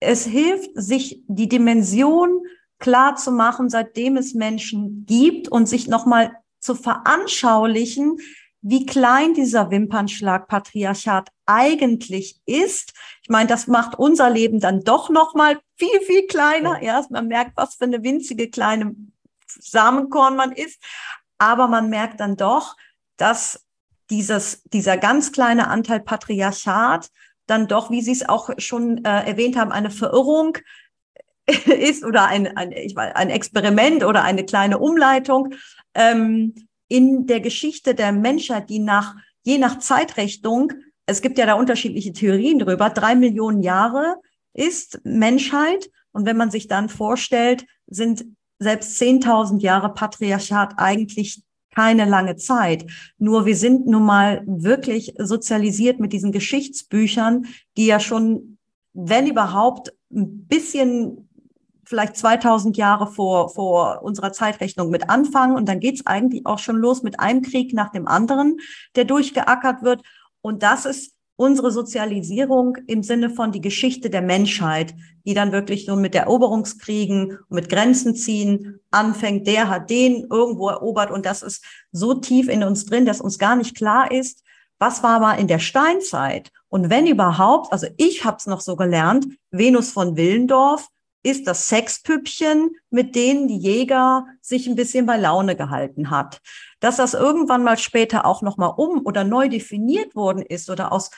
es 0.00 0.26
hilft, 0.26 0.70
sich 0.74 1.22
die 1.28 1.48
Dimension 1.48 2.42
klar 2.80 3.14
zu 3.14 3.30
machen, 3.30 3.70
seitdem 3.70 4.16
es 4.16 4.34
Menschen 4.34 5.04
gibt 5.06 5.46
und 5.46 5.68
sich 5.68 5.86
nochmal 5.86 6.32
zu 6.66 6.74
veranschaulichen, 6.74 8.18
wie 8.60 8.84
klein 8.84 9.34
dieser 9.34 9.70
Wimpernschlag 9.70 10.48
Patriarchat 10.48 11.30
eigentlich 11.46 12.40
ist. 12.44 12.92
Ich 13.22 13.28
meine, 13.28 13.48
das 13.48 13.68
macht 13.68 13.96
unser 13.96 14.28
Leben 14.28 14.58
dann 14.58 14.80
doch 14.80 15.08
nochmal 15.08 15.60
viel, 15.76 16.00
viel 16.00 16.26
kleiner. 16.26 16.82
Ja, 16.82 17.04
man 17.10 17.28
merkt, 17.28 17.56
was 17.56 17.76
für 17.76 17.84
eine 17.84 18.02
winzige 18.02 18.50
kleine 18.50 18.96
Samenkorn 19.46 20.34
man 20.34 20.50
ist. 20.50 20.82
Aber 21.38 21.68
man 21.68 21.88
merkt 21.88 22.18
dann 22.18 22.36
doch, 22.36 22.76
dass 23.16 23.64
dieses, 24.10 24.64
dieser 24.64 24.96
ganz 24.96 25.30
kleine 25.30 25.68
Anteil 25.68 26.00
Patriarchat 26.00 27.08
dann 27.46 27.68
doch, 27.68 27.90
wie 27.92 28.02
Sie 28.02 28.12
es 28.12 28.28
auch 28.28 28.50
schon 28.58 29.04
äh, 29.04 29.24
erwähnt 29.24 29.56
haben, 29.56 29.70
eine 29.70 29.90
Verirrung 29.90 30.58
ist 31.66 32.04
oder 32.04 32.26
ein, 32.26 32.56
ein, 32.56 32.72
ich 32.72 32.96
weiß, 32.96 33.14
ein 33.14 33.30
Experiment 33.30 34.04
oder 34.04 34.24
eine 34.24 34.44
kleine 34.44 34.78
Umleitung 34.78 35.54
ähm, 35.94 36.54
in 36.88 37.26
der 37.26 37.40
Geschichte 37.40 37.94
der 37.94 38.12
Menschheit, 38.12 38.70
die 38.70 38.78
nach, 38.78 39.14
je 39.42 39.58
nach 39.58 39.78
Zeitrechnung, 39.78 40.72
es 41.06 41.22
gibt 41.22 41.38
ja 41.38 41.46
da 41.46 41.54
unterschiedliche 41.54 42.12
Theorien 42.12 42.58
drüber, 42.58 42.90
drei 42.90 43.14
Millionen 43.14 43.62
Jahre 43.62 44.16
ist 44.52 45.00
Menschheit. 45.04 45.90
Und 46.12 46.26
wenn 46.26 46.36
man 46.36 46.50
sich 46.50 46.66
dann 46.66 46.88
vorstellt, 46.88 47.66
sind 47.86 48.24
selbst 48.58 49.00
10.000 49.00 49.60
Jahre 49.60 49.92
Patriarchat 49.92 50.74
eigentlich 50.78 51.42
keine 51.74 52.06
lange 52.06 52.36
Zeit. 52.36 52.86
Nur 53.18 53.44
wir 53.44 53.54
sind 53.54 53.86
nun 53.86 54.04
mal 54.04 54.42
wirklich 54.46 55.12
sozialisiert 55.18 56.00
mit 56.00 56.12
diesen 56.12 56.32
Geschichtsbüchern, 56.32 57.46
die 57.76 57.86
ja 57.86 58.00
schon, 58.00 58.58
wenn 58.94 59.26
überhaupt, 59.26 59.92
ein 60.10 60.46
bisschen 60.46 61.25
vielleicht 61.86 62.16
2000 62.16 62.76
Jahre 62.76 63.06
vor, 63.06 63.48
vor 63.50 64.02
unserer 64.02 64.32
Zeitrechnung 64.32 64.90
mit 64.90 65.08
anfangen. 65.08 65.56
Und 65.56 65.68
dann 65.68 65.80
geht 65.80 65.96
es 65.96 66.06
eigentlich 66.06 66.44
auch 66.46 66.58
schon 66.58 66.76
los 66.76 67.02
mit 67.02 67.20
einem 67.20 67.42
Krieg 67.42 67.72
nach 67.72 67.90
dem 67.90 68.06
anderen, 68.06 68.58
der 68.94 69.04
durchgeackert 69.04 69.82
wird. 69.82 70.02
Und 70.42 70.62
das 70.62 70.84
ist 70.84 71.14
unsere 71.36 71.70
Sozialisierung 71.70 72.76
im 72.86 73.02
Sinne 73.02 73.30
von 73.30 73.52
die 73.52 73.60
Geschichte 73.60 74.10
der 74.10 74.22
Menschheit, 74.22 74.94
die 75.26 75.34
dann 75.34 75.52
wirklich 75.52 75.84
so 75.84 75.96
mit 75.96 76.14
Eroberungskriegen 76.14 77.32
und 77.32 77.50
mit 77.50 77.68
Grenzen 77.68 78.14
ziehen 78.14 78.80
anfängt. 78.90 79.46
Der 79.46 79.68
hat 79.68 79.90
den 79.90 80.26
irgendwo 80.30 80.68
erobert 80.68 81.10
und 81.10 81.26
das 81.26 81.42
ist 81.42 81.64
so 81.92 82.14
tief 82.14 82.48
in 82.48 82.62
uns 82.62 82.86
drin, 82.86 83.04
dass 83.04 83.20
uns 83.20 83.38
gar 83.38 83.54
nicht 83.56 83.76
klar 83.76 84.10
ist, 84.10 84.42
was 84.78 85.02
war 85.02 85.20
mal 85.20 85.34
in 85.34 85.46
der 85.46 85.58
Steinzeit 85.58 86.50
und 86.68 86.90
wenn 86.90 87.06
überhaupt, 87.06 87.72
also 87.72 87.86
ich 87.96 88.24
habe 88.24 88.36
es 88.38 88.46
noch 88.46 88.60
so 88.60 88.76
gelernt, 88.76 89.26
Venus 89.50 89.90
von 89.90 90.16
Willendorf 90.16 90.88
ist 91.26 91.48
das 91.48 91.68
Sexpüppchen, 91.68 92.70
mit 92.90 93.16
denen 93.16 93.48
die 93.48 93.58
Jäger 93.58 94.26
sich 94.40 94.68
ein 94.68 94.76
bisschen 94.76 95.06
bei 95.06 95.16
Laune 95.16 95.56
gehalten 95.56 96.10
hat. 96.10 96.40
Dass 96.78 96.96
das 96.96 97.14
irgendwann 97.14 97.64
mal 97.64 97.78
später 97.78 98.24
auch 98.24 98.42
noch 98.42 98.56
mal 98.58 98.68
um 98.68 99.04
oder 99.04 99.24
neu 99.24 99.48
definiert 99.48 100.14
worden 100.14 100.42
ist 100.42 100.70
oder 100.70 100.92
aus 100.92 101.10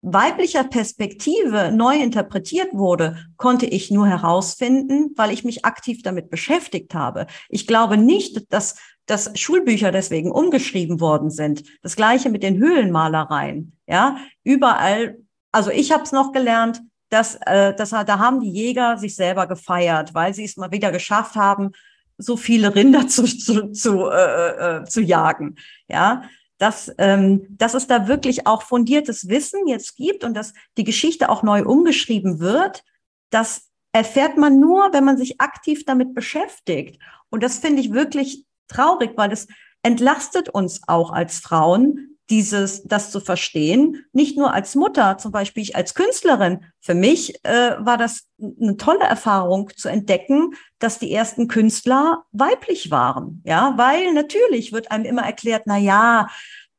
weiblicher 0.00 0.64
Perspektive 0.64 1.70
neu 1.70 1.96
interpretiert 1.96 2.72
wurde, 2.72 3.18
konnte 3.36 3.66
ich 3.66 3.90
nur 3.90 4.06
herausfinden, 4.06 5.12
weil 5.16 5.30
ich 5.30 5.44
mich 5.44 5.66
aktiv 5.66 6.02
damit 6.02 6.30
beschäftigt 6.30 6.94
habe. 6.94 7.26
Ich 7.50 7.66
glaube 7.66 7.98
nicht, 7.98 8.50
dass, 8.52 8.76
dass 9.04 9.38
Schulbücher 9.38 9.92
deswegen 9.92 10.32
umgeschrieben 10.32 10.98
worden 10.98 11.30
sind. 11.30 11.62
Das 11.82 11.94
gleiche 11.94 12.30
mit 12.30 12.42
den 12.42 12.56
Höhlenmalereien. 12.56 13.76
Ja, 13.86 14.16
überall. 14.44 15.18
Also 15.52 15.70
ich 15.70 15.92
habe 15.92 16.04
es 16.04 16.12
noch 16.12 16.32
gelernt, 16.32 16.80
dass, 17.12 17.34
äh, 17.44 17.74
dass 17.74 17.90
da 17.90 18.18
haben 18.18 18.40
die 18.40 18.50
Jäger 18.50 18.96
sich 18.96 19.14
selber 19.14 19.46
gefeiert, 19.46 20.14
weil 20.14 20.32
sie 20.32 20.44
es 20.44 20.56
mal 20.56 20.70
wieder 20.70 20.90
geschafft 20.90 21.36
haben, 21.36 21.72
so 22.16 22.38
viele 22.38 22.74
Rinder 22.74 23.06
zu, 23.08 23.24
zu, 23.24 23.70
zu, 23.72 24.08
äh, 24.08 24.78
äh, 24.78 24.84
zu 24.84 25.02
jagen. 25.02 25.56
Ja, 25.88 26.22
dass, 26.56 26.90
ähm, 26.96 27.46
dass 27.50 27.74
es 27.74 27.86
da 27.86 28.08
wirklich 28.08 28.46
auch 28.46 28.62
fundiertes 28.62 29.28
Wissen 29.28 29.66
jetzt 29.66 29.96
gibt 29.96 30.24
und 30.24 30.34
dass 30.34 30.54
die 30.78 30.84
Geschichte 30.84 31.28
auch 31.28 31.42
neu 31.42 31.64
umgeschrieben 31.64 32.38
wird, 32.38 32.82
das 33.30 33.68
erfährt 33.92 34.38
man 34.38 34.58
nur, 34.58 34.92
wenn 34.94 35.04
man 35.04 35.18
sich 35.18 35.38
aktiv 35.40 35.84
damit 35.84 36.14
beschäftigt. 36.14 37.02
Und 37.28 37.42
das 37.42 37.58
finde 37.58 37.82
ich 37.82 37.92
wirklich 37.92 38.46
traurig, 38.68 39.12
weil 39.16 39.28
das 39.28 39.48
entlastet 39.82 40.48
uns 40.48 40.80
auch 40.86 41.12
als 41.12 41.40
Frauen, 41.40 42.11
dieses, 42.32 42.82
das 42.84 43.10
zu 43.10 43.20
verstehen, 43.20 44.06
nicht 44.14 44.38
nur 44.38 44.54
als 44.54 44.74
Mutter, 44.74 45.18
zum 45.18 45.32
Beispiel 45.32 45.62
ich 45.62 45.76
als 45.76 45.94
Künstlerin. 45.94 46.64
Für 46.80 46.94
mich 46.94 47.44
äh, 47.44 47.76
war 47.78 47.98
das 47.98 48.26
eine 48.40 48.78
tolle 48.78 49.04
Erfahrung 49.04 49.70
zu 49.76 49.90
entdecken, 49.90 50.54
dass 50.78 50.98
die 50.98 51.12
ersten 51.12 51.46
Künstler 51.46 52.24
weiblich 52.32 52.90
waren. 52.90 53.42
Ja, 53.44 53.74
weil 53.76 54.14
natürlich 54.14 54.72
wird 54.72 54.90
einem 54.90 55.04
immer 55.04 55.20
erklärt, 55.20 55.64
na 55.66 55.76
ja, 55.76 56.26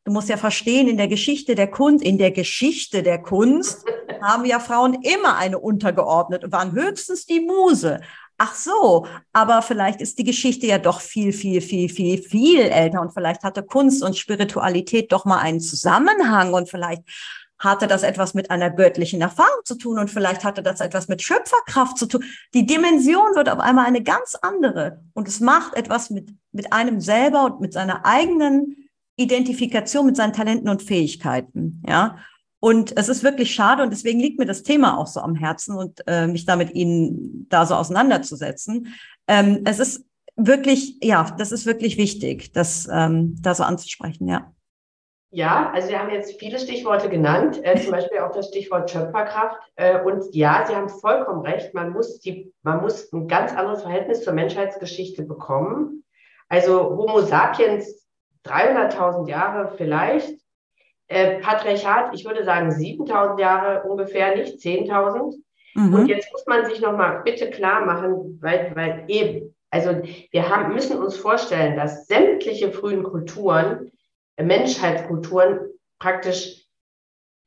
du 0.06 0.12
musst 0.12 0.28
ja 0.28 0.38
verstehen, 0.38 0.88
in 0.88 0.98
der 0.98 1.08
Geschichte 1.08 1.54
der 1.54 1.70
Kunst, 1.70 2.04
in 2.04 2.18
der 2.18 2.32
Geschichte 2.32 3.04
der 3.04 3.22
Kunst 3.22 3.86
haben 4.24 4.46
ja 4.46 4.60
Frauen 4.60 4.96
immer 5.04 5.38
eine 5.38 5.60
untergeordnet 5.60 6.44
und 6.44 6.52
waren 6.52 6.72
höchstens 6.72 7.28
die 7.28 7.42
Muse. 7.42 8.02
Ach 8.38 8.56
so, 8.56 9.06
aber 9.32 9.62
vielleicht 9.62 10.02
ist 10.02 10.18
die 10.18 10.24
Geschichte 10.24 10.66
ja 10.66 10.80
doch 10.80 11.02
viel, 11.02 11.32
viel, 11.34 11.62
viel, 11.62 11.88
viel, 11.88 12.22
viel 12.22 12.62
älter 12.62 13.02
und 13.02 13.14
vielleicht 13.14 13.44
hatte 13.44 13.64
Kunst 13.64 14.04
und 14.04 14.18
Spiritualität 14.18 15.12
doch 15.12 15.26
mal 15.26 15.40
einen 15.40 15.60
Zusammenhang 15.60 16.54
und 16.54 16.70
vielleicht 16.70 17.04
hatte 17.60 17.88
das 17.88 18.04
etwas 18.04 18.34
mit 18.34 18.52
einer 18.52 18.70
göttlichen 18.70 19.22
Erfahrung 19.22 19.62
zu 19.64 19.76
tun 19.78 20.00
und 20.00 20.10
vielleicht 20.10 20.44
hatte 20.44 20.64
das 20.64 20.82
etwas 20.82 21.08
mit 21.08 21.22
Schöpferkraft 21.22 21.98
zu 21.98 22.08
tun. 22.08 22.24
Die 22.54 22.66
Dimension 22.66 23.36
wird 23.36 23.50
auf 23.50 23.60
einmal 23.60 23.86
eine 23.86 24.04
ganz 24.04 24.36
andere 24.42 25.02
und 25.14 25.28
es 25.28 25.40
macht 25.40 25.76
etwas 25.76 26.10
mit, 26.10 26.30
mit 26.52 26.74
einem 26.74 27.00
selber 27.00 27.46
und 27.46 27.62
mit 27.62 27.72
seiner 27.74 28.06
eigenen 28.06 28.90
Identifikation, 29.16 30.08
mit 30.08 30.18
seinen 30.18 30.34
Talenten 30.34 30.70
und 30.70 30.82
Fähigkeiten. 30.82 31.82
Ja, 31.88 32.18
und 32.64 32.98
es 32.98 33.10
ist 33.10 33.26
wirklich 33.26 33.54
schade 33.54 33.84
und 33.84 33.90
deswegen 33.90 34.22
liegt 34.22 34.40
mir 34.40 34.46
das 34.46 34.64
Thema 34.64 34.98
auch 34.98 35.08
so 35.08 35.20
am 35.20 35.36
Herzen 35.36 35.76
und 35.76 36.02
äh, 36.08 36.28
mich 36.28 36.46
da 36.46 36.56
mit 36.56 36.74
Ihnen 36.74 37.46
da 37.50 37.66
so 37.66 37.76
auseinanderzusetzen. 37.76 38.96
Ähm, 39.28 39.64
es 39.66 39.80
ist 39.80 40.06
wirklich, 40.38 40.98
ja, 41.04 41.36
das 41.38 41.52
ist 41.52 41.66
wirklich 41.66 41.98
wichtig, 41.98 42.54
das 42.54 42.88
ähm, 42.90 43.36
da 43.42 43.54
so 43.54 43.64
anzusprechen, 43.64 44.30
ja. 44.30 44.54
Ja, 45.30 45.72
also 45.74 45.90
Sie 45.90 45.98
haben 45.98 46.10
jetzt 46.10 46.40
viele 46.40 46.58
Stichworte 46.58 47.10
genannt, 47.10 47.60
äh, 47.64 47.78
zum 47.82 47.92
Beispiel 47.92 48.20
auch 48.20 48.32
das 48.32 48.48
Stichwort 48.48 48.90
Schöpferkraft. 48.90 49.58
Äh, 49.76 50.02
und 50.02 50.34
ja, 50.34 50.64
Sie 50.66 50.74
haben 50.74 50.88
vollkommen 50.88 51.42
recht, 51.42 51.74
man 51.74 51.92
muss, 51.92 52.22
die, 52.22 52.54
man 52.62 52.80
muss 52.80 53.12
ein 53.12 53.28
ganz 53.28 53.52
anderes 53.52 53.82
Verhältnis 53.82 54.24
zur 54.24 54.32
Menschheitsgeschichte 54.32 55.24
bekommen. 55.24 56.06
Also 56.48 56.96
Homo 56.96 57.24
sapiens 57.24 58.08
300.000 58.46 59.28
Jahre 59.28 59.74
vielleicht, 59.76 60.43
äh, 61.08 61.40
Patriarchat, 61.40 62.14
ich 62.14 62.26
würde 62.26 62.44
sagen 62.44 62.72
7000 62.72 63.40
Jahre 63.40 63.84
ungefähr, 63.84 64.36
nicht 64.36 64.60
10.000. 64.60 65.36
Mhm. 65.76 65.94
Und 65.94 66.08
jetzt 66.08 66.32
muss 66.32 66.46
man 66.48 66.66
sich 66.66 66.82
nochmal 66.82 67.22
bitte 67.24 67.50
klar 67.50 67.86
machen, 67.86 68.40
weil, 68.42 68.72
weil 68.76 69.06
eben, 69.08 69.56
also 69.70 70.02
wir 70.32 70.50
haben, 70.50 70.74
müssen 70.74 70.98
uns 70.98 71.18
vorstellen, 71.18 71.76
dass 71.76 72.08
sämtliche 72.08 72.72
frühen 72.72 73.04
Kulturen, 73.04 73.92
äh, 74.36 74.44
Menschheitskulturen 74.44 75.60
praktisch 76.00 76.64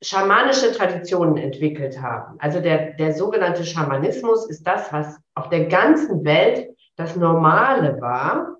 schamanische 0.01 0.71
Traditionen 0.73 1.37
entwickelt 1.37 2.01
haben. 2.01 2.37
Also 2.39 2.59
der, 2.59 2.93
der 2.93 3.13
sogenannte 3.13 3.65
Schamanismus 3.65 4.47
ist 4.49 4.63
das, 4.67 4.93
was 4.93 5.19
auf 5.33 5.49
der 5.49 5.65
ganzen 5.65 6.23
Welt 6.23 6.69
das 6.97 7.15
Normale 7.15 7.99
war. 7.99 8.57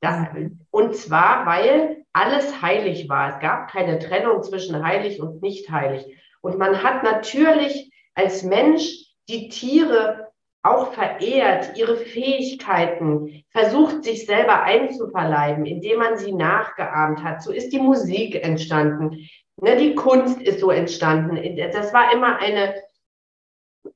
Das, 0.00 0.32
mhm. 0.32 0.60
und 0.70 0.94
zwar, 0.94 1.44
weil 1.46 1.97
alles 2.12 2.62
heilig 2.62 3.08
war. 3.08 3.34
Es 3.34 3.40
gab 3.40 3.70
keine 3.70 3.98
Trennung 3.98 4.42
zwischen 4.42 4.82
heilig 4.84 5.20
und 5.20 5.42
nicht 5.42 5.70
heilig. 5.70 6.06
Und 6.40 6.58
man 6.58 6.82
hat 6.82 7.02
natürlich 7.02 7.90
als 8.14 8.42
Mensch 8.42 9.14
die 9.28 9.48
Tiere 9.48 10.28
auch 10.62 10.92
verehrt, 10.92 11.76
ihre 11.76 11.96
Fähigkeiten, 11.96 13.44
versucht 13.50 14.04
sich 14.04 14.26
selber 14.26 14.62
einzuverleiben, 14.62 15.66
indem 15.66 15.98
man 15.98 16.18
sie 16.18 16.32
nachgeahmt 16.32 17.22
hat. 17.22 17.42
So 17.42 17.52
ist 17.52 17.72
die 17.72 17.78
Musik 17.78 18.34
entstanden. 18.42 19.28
Ne, 19.60 19.76
die 19.76 19.94
Kunst 19.94 20.40
ist 20.42 20.60
so 20.60 20.70
entstanden. 20.70 21.56
Das 21.72 21.92
war 21.92 22.12
immer 22.12 22.38
eine, 22.38 22.74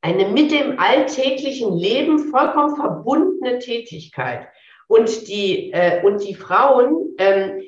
eine 0.01 0.29
mit 0.29 0.51
dem 0.51 0.79
alltäglichen 0.79 1.77
Leben 1.77 2.31
vollkommen 2.31 2.77
verbundene 2.77 3.59
Tätigkeit. 3.59 4.49
Und 4.89 5.29
die, 5.29 5.73
äh, 5.73 6.05
und 6.05 6.23
die 6.25 6.35
Frauen, 6.35 7.15
ähm, 7.19 7.63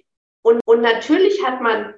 und, 0.45 0.61
und 0.67 0.83
natürlich 0.83 1.43
hat 1.45 1.63
man 1.63 1.95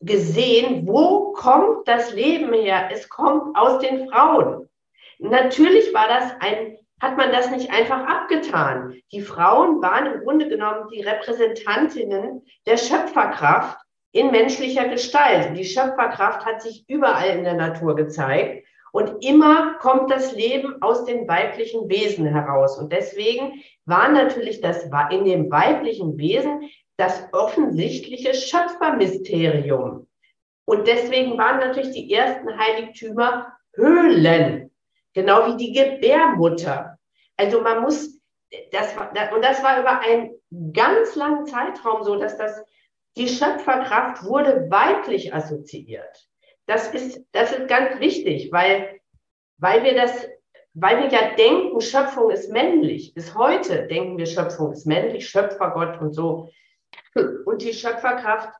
gesehen, 0.00 0.86
wo 0.86 1.32
kommt 1.32 1.86
das 1.86 2.12
Leben 2.14 2.54
her? 2.54 2.88
Es 2.90 3.10
kommt 3.10 3.54
aus 3.54 3.80
den 3.80 4.08
Frauen. 4.08 4.66
Natürlich 5.18 5.92
war 5.92 6.08
das 6.08 6.32
ein, 6.40 6.78
hat 7.02 7.18
man 7.18 7.30
das 7.30 7.50
nicht 7.50 7.70
einfach 7.70 8.06
abgetan. 8.06 8.94
Die 9.12 9.20
Frauen 9.20 9.82
waren 9.82 10.06
im 10.06 10.20
Grunde 10.22 10.48
genommen 10.48 10.88
die 10.90 11.02
Repräsentantinnen 11.02 12.46
der 12.64 12.78
Schöpferkraft 12.78 13.78
in 14.12 14.30
menschlicher 14.30 14.88
Gestalt. 14.88 15.54
Die 15.54 15.66
Schöpferkraft 15.66 16.46
hat 16.46 16.62
sich 16.62 16.86
überall 16.88 17.36
in 17.36 17.44
der 17.44 17.54
Natur 17.54 17.94
gezeigt. 17.94 18.66
Und 18.92 19.22
immer 19.22 19.74
kommt 19.80 20.10
das 20.10 20.34
Leben 20.34 20.80
aus 20.80 21.04
den 21.04 21.28
weiblichen 21.28 21.90
Wesen 21.90 22.24
heraus. 22.24 22.78
Und 22.78 22.90
deswegen 22.90 23.62
war 23.84 24.10
natürlich 24.10 24.62
das 24.62 24.88
in 25.10 25.26
dem 25.26 25.50
weiblichen 25.50 26.16
Wesen 26.16 26.70
das 27.00 27.26
offensichtliche 27.32 28.34
Schöpfermysterium. 28.34 30.06
Und 30.66 30.86
deswegen 30.86 31.38
waren 31.38 31.58
natürlich 31.58 31.92
die 31.92 32.12
ersten 32.12 32.58
Heiligtümer 32.58 33.56
Höhlen, 33.74 34.70
genau 35.14 35.46
wie 35.46 35.56
die 35.56 35.72
Gebärmutter. 35.72 36.98
Also 37.38 37.62
man 37.62 37.80
muss, 37.82 38.20
das 38.70 38.94
und 39.34 39.42
das 39.42 39.62
war 39.62 39.80
über 39.80 40.00
einen 40.00 40.34
ganz 40.74 41.16
langen 41.16 41.46
Zeitraum 41.46 42.04
so, 42.04 42.16
dass 42.16 42.36
das, 42.36 42.62
die 43.16 43.28
Schöpferkraft 43.28 44.22
wurde 44.24 44.70
weiblich 44.70 45.34
assoziiert. 45.34 46.28
Das 46.66 46.92
ist, 46.92 47.24
das 47.32 47.50
ist 47.52 47.66
ganz 47.66 47.98
wichtig, 47.98 48.52
weil, 48.52 49.00
weil 49.56 49.82
wir 49.84 49.94
das, 49.94 50.28
weil 50.74 50.98
wir 50.98 51.08
ja 51.08 51.34
denken, 51.34 51.80
Schöpfung 51.80 52.30
ist 52.30 52.52
männlich. 52.52 53.14
Bis 53.14 53.34
heute 53.34 53.86
denken 53.86 54.18
wir, 54.18 54.26
Schöpfung 54.26 54.72
ist 54.72 54.86
männlich, 54.86 55.28
Schöpfergott 55.28 55.98
und 56.00 56.12
so 56.12 56.50
und 57.14 57.62
die 57.62 57.72
Schöpferkraft 57.72 58.52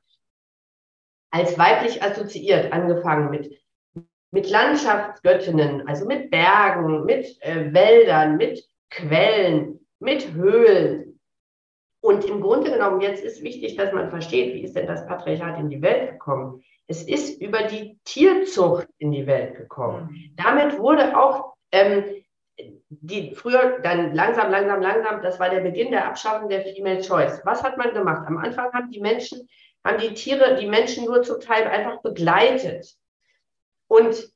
als 1.31 1.59
weiblich 1.59 2.03
assoziiert, 2.03 2.73
angefangen 2.73 3.31
mit, 3.31 3.57
mit 4.31 4.51
Landschaftsgöttinnen, 4.51 5.87
also 5.87 6.07
mit 6.07 6.31
Bergen, 6.31 7.05
mit 7.05 7.41
äh, 7.43 7.73
Wäldern, 7.73 8.37
mit 8.37 8.65
Quellen, 8.91 9.87
mit 10.01 10.33
Höhlen. 10.33 11.21
Und 12.01 12.25
im 12.25 12.41
Grunde 12.41 12.71
genommen, 12.73 13.01
jetzt 13.01 13.23
ist 13.23 13.43
wichtig, 13.43 13.77
dass 13.77 13.93
man 13.93 14.11
versteht, 14.11 14.55
wie 14.55 14.65
ist 14.65 14.75
denn 14.75 14.87
das 14.87 15.07
Patriarchat 15.07 15.59
in 15.59 15.69
die 15.69 15.83
Welt 15.83 16.13
gekommen? 16.13 16.63
Es 16.87 17.03
ist 17.03 17.41
über 17.41 17.63
die 17.63 18.01
Tierzucht 18.05 18.89
in 18.99 19.13
die 19.13 19.27
Welt 19.27 19.55
gekommen. 19.55 20.11
Mhm. 20.11 20.37
Damit 20.37 20.79
wurde 20.79 21.17
auch 21.17 21.55
ähm, 21.71 22.05
die 22.89 23.35
früher 23.35 23.81
dann 23.83 24.15
langsam, 24.15 24.51
langsam, 24.51 24.81
langsam, 24.81 25.23
das 25.23 25.39
war 25.39 25.51
der 25.51 25.61
Beginn 25.61 25.91
der 25.91 26.07
Abschaffung 26.07 26.49
der 26.49 26.63
Female 26.63 27.01
Choice. 27.01 27.41
Was 27.45 27.63
hat 27.63 27.77
man 27.77 27.93
gemacht? 27.95 28.27
Am 28.27 28.39
Anfang 28.39 28.73
haben 28.73 28.91
die 28.91 29.01
Menschen, 29.01 29.49
haben 29.85 29.99
die 29.99 30.15
Tiere, 30.15 30.57
die 30.57 30.67
Menschen 30.67 31.05
nur 31.05 31.23
zum 31.23 31.41
Teil 31.41 31.67
einfach 31.67 32.03
begleitet. 32.03 32.97
Und 33.89 34.31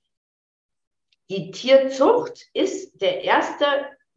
die 1.31 1.51
Tierzucht 1.51 2.47
ist 2.53 3.01
der 3.01 3.25
erste 3.25 3.65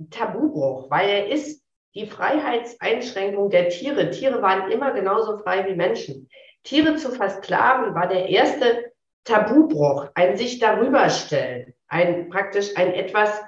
Tabubruch, 0.10 0.89
weil 0.89 1.10
er 1.10 1.28
ist 1.30 1.64
die 1.95 2.05
Freiheitseinschränkung 2.05 3.49
der 3.49 3.70
Tiere. 3.70 4.12
Tiere 4.12 4.41
waren 4.41 4.72
immer 4.72 4.91
genauso 4.91 5.38
frei 5.39 5.66
wie 5.68 5.76
Menschen. 5.76 6.30
Tiere 6.64 6.95
zu 6.95 7.12
versklaven 7.12 7.95
war 7.95 8.08
der 8.08 8.30
erste 8.30 8.91
Tabubruch, 9.24 10.10
ein 10.14 10.38
sich 10.38 10.60
darüber 10.60 11.10
stellen, 11.10 11.74
ein 11.88 12.30
praktisch 12.30 12.76
ein 12.76 12.93
etwas 12.93 13.41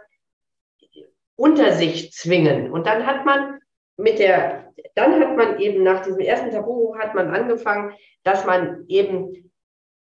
unter 1.39 1.71
sich 1.71 2.11
zwingen. 2.11 2.71
Und 2.71 2.85
dann 2.85 3.05
hat 3.05 3.25
man 3.25 3.59
mit 3.97 4.19
der, 4.19 4.73
dann 4.95 5.19
hat 5.19 5.37
man 5.37 5.59
eben 5.59 5.83
nach 5.83 6.03
diesem 6.03 6.19
ersten 6.19 6.51
Tabu 6.51 6.95
hat 6.97 7.15
man 7.15 7.33
angefangen, 7.33 7.93
dass 8.23 8.45
man 8.45 8.85
eben 8.87 9.51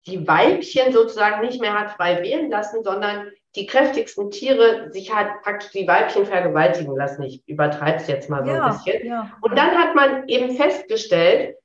die 0.07 0.27
Weibchen 0.27 0.93
sozusagen 0.93 1.45
nicht 1.45 1.61
mehr 1.61 1.77
hat 1.77 1.91
frei 1.91 2.23
wählen 2.23 2.49
lassen, 2.49 2.83
sondern 2.83 3.31
die 3.55 3.65
kräftigsten 3.65 4.31
Tiere 4.31 4.91
sich 4.91 5.13
halt 5.13 5.41
praktisch 5.43 5.71
die 5.71 5.87
Weibchen 5.87 6.25
vergewaltigen 6.25 6.95
lassen. 6.95 7.23
Ich 7.23 7.47
übertreibe 7.47 7.97
es 7.97 8.07
jetzt 8.07 8.29
mal 8.29 8.43
so 8.43 8.51
ja, 8.51 8.65
ein 8.65 8.71
bisschen. 8.71 9.07
Ja. 9.07 9.31
Und 9.41 9.57
dann 9.57 9.71
hat 9.71 9.95
man 9.95 10.27
eben 10.27 10.55
festgestellt, 10.55 11.55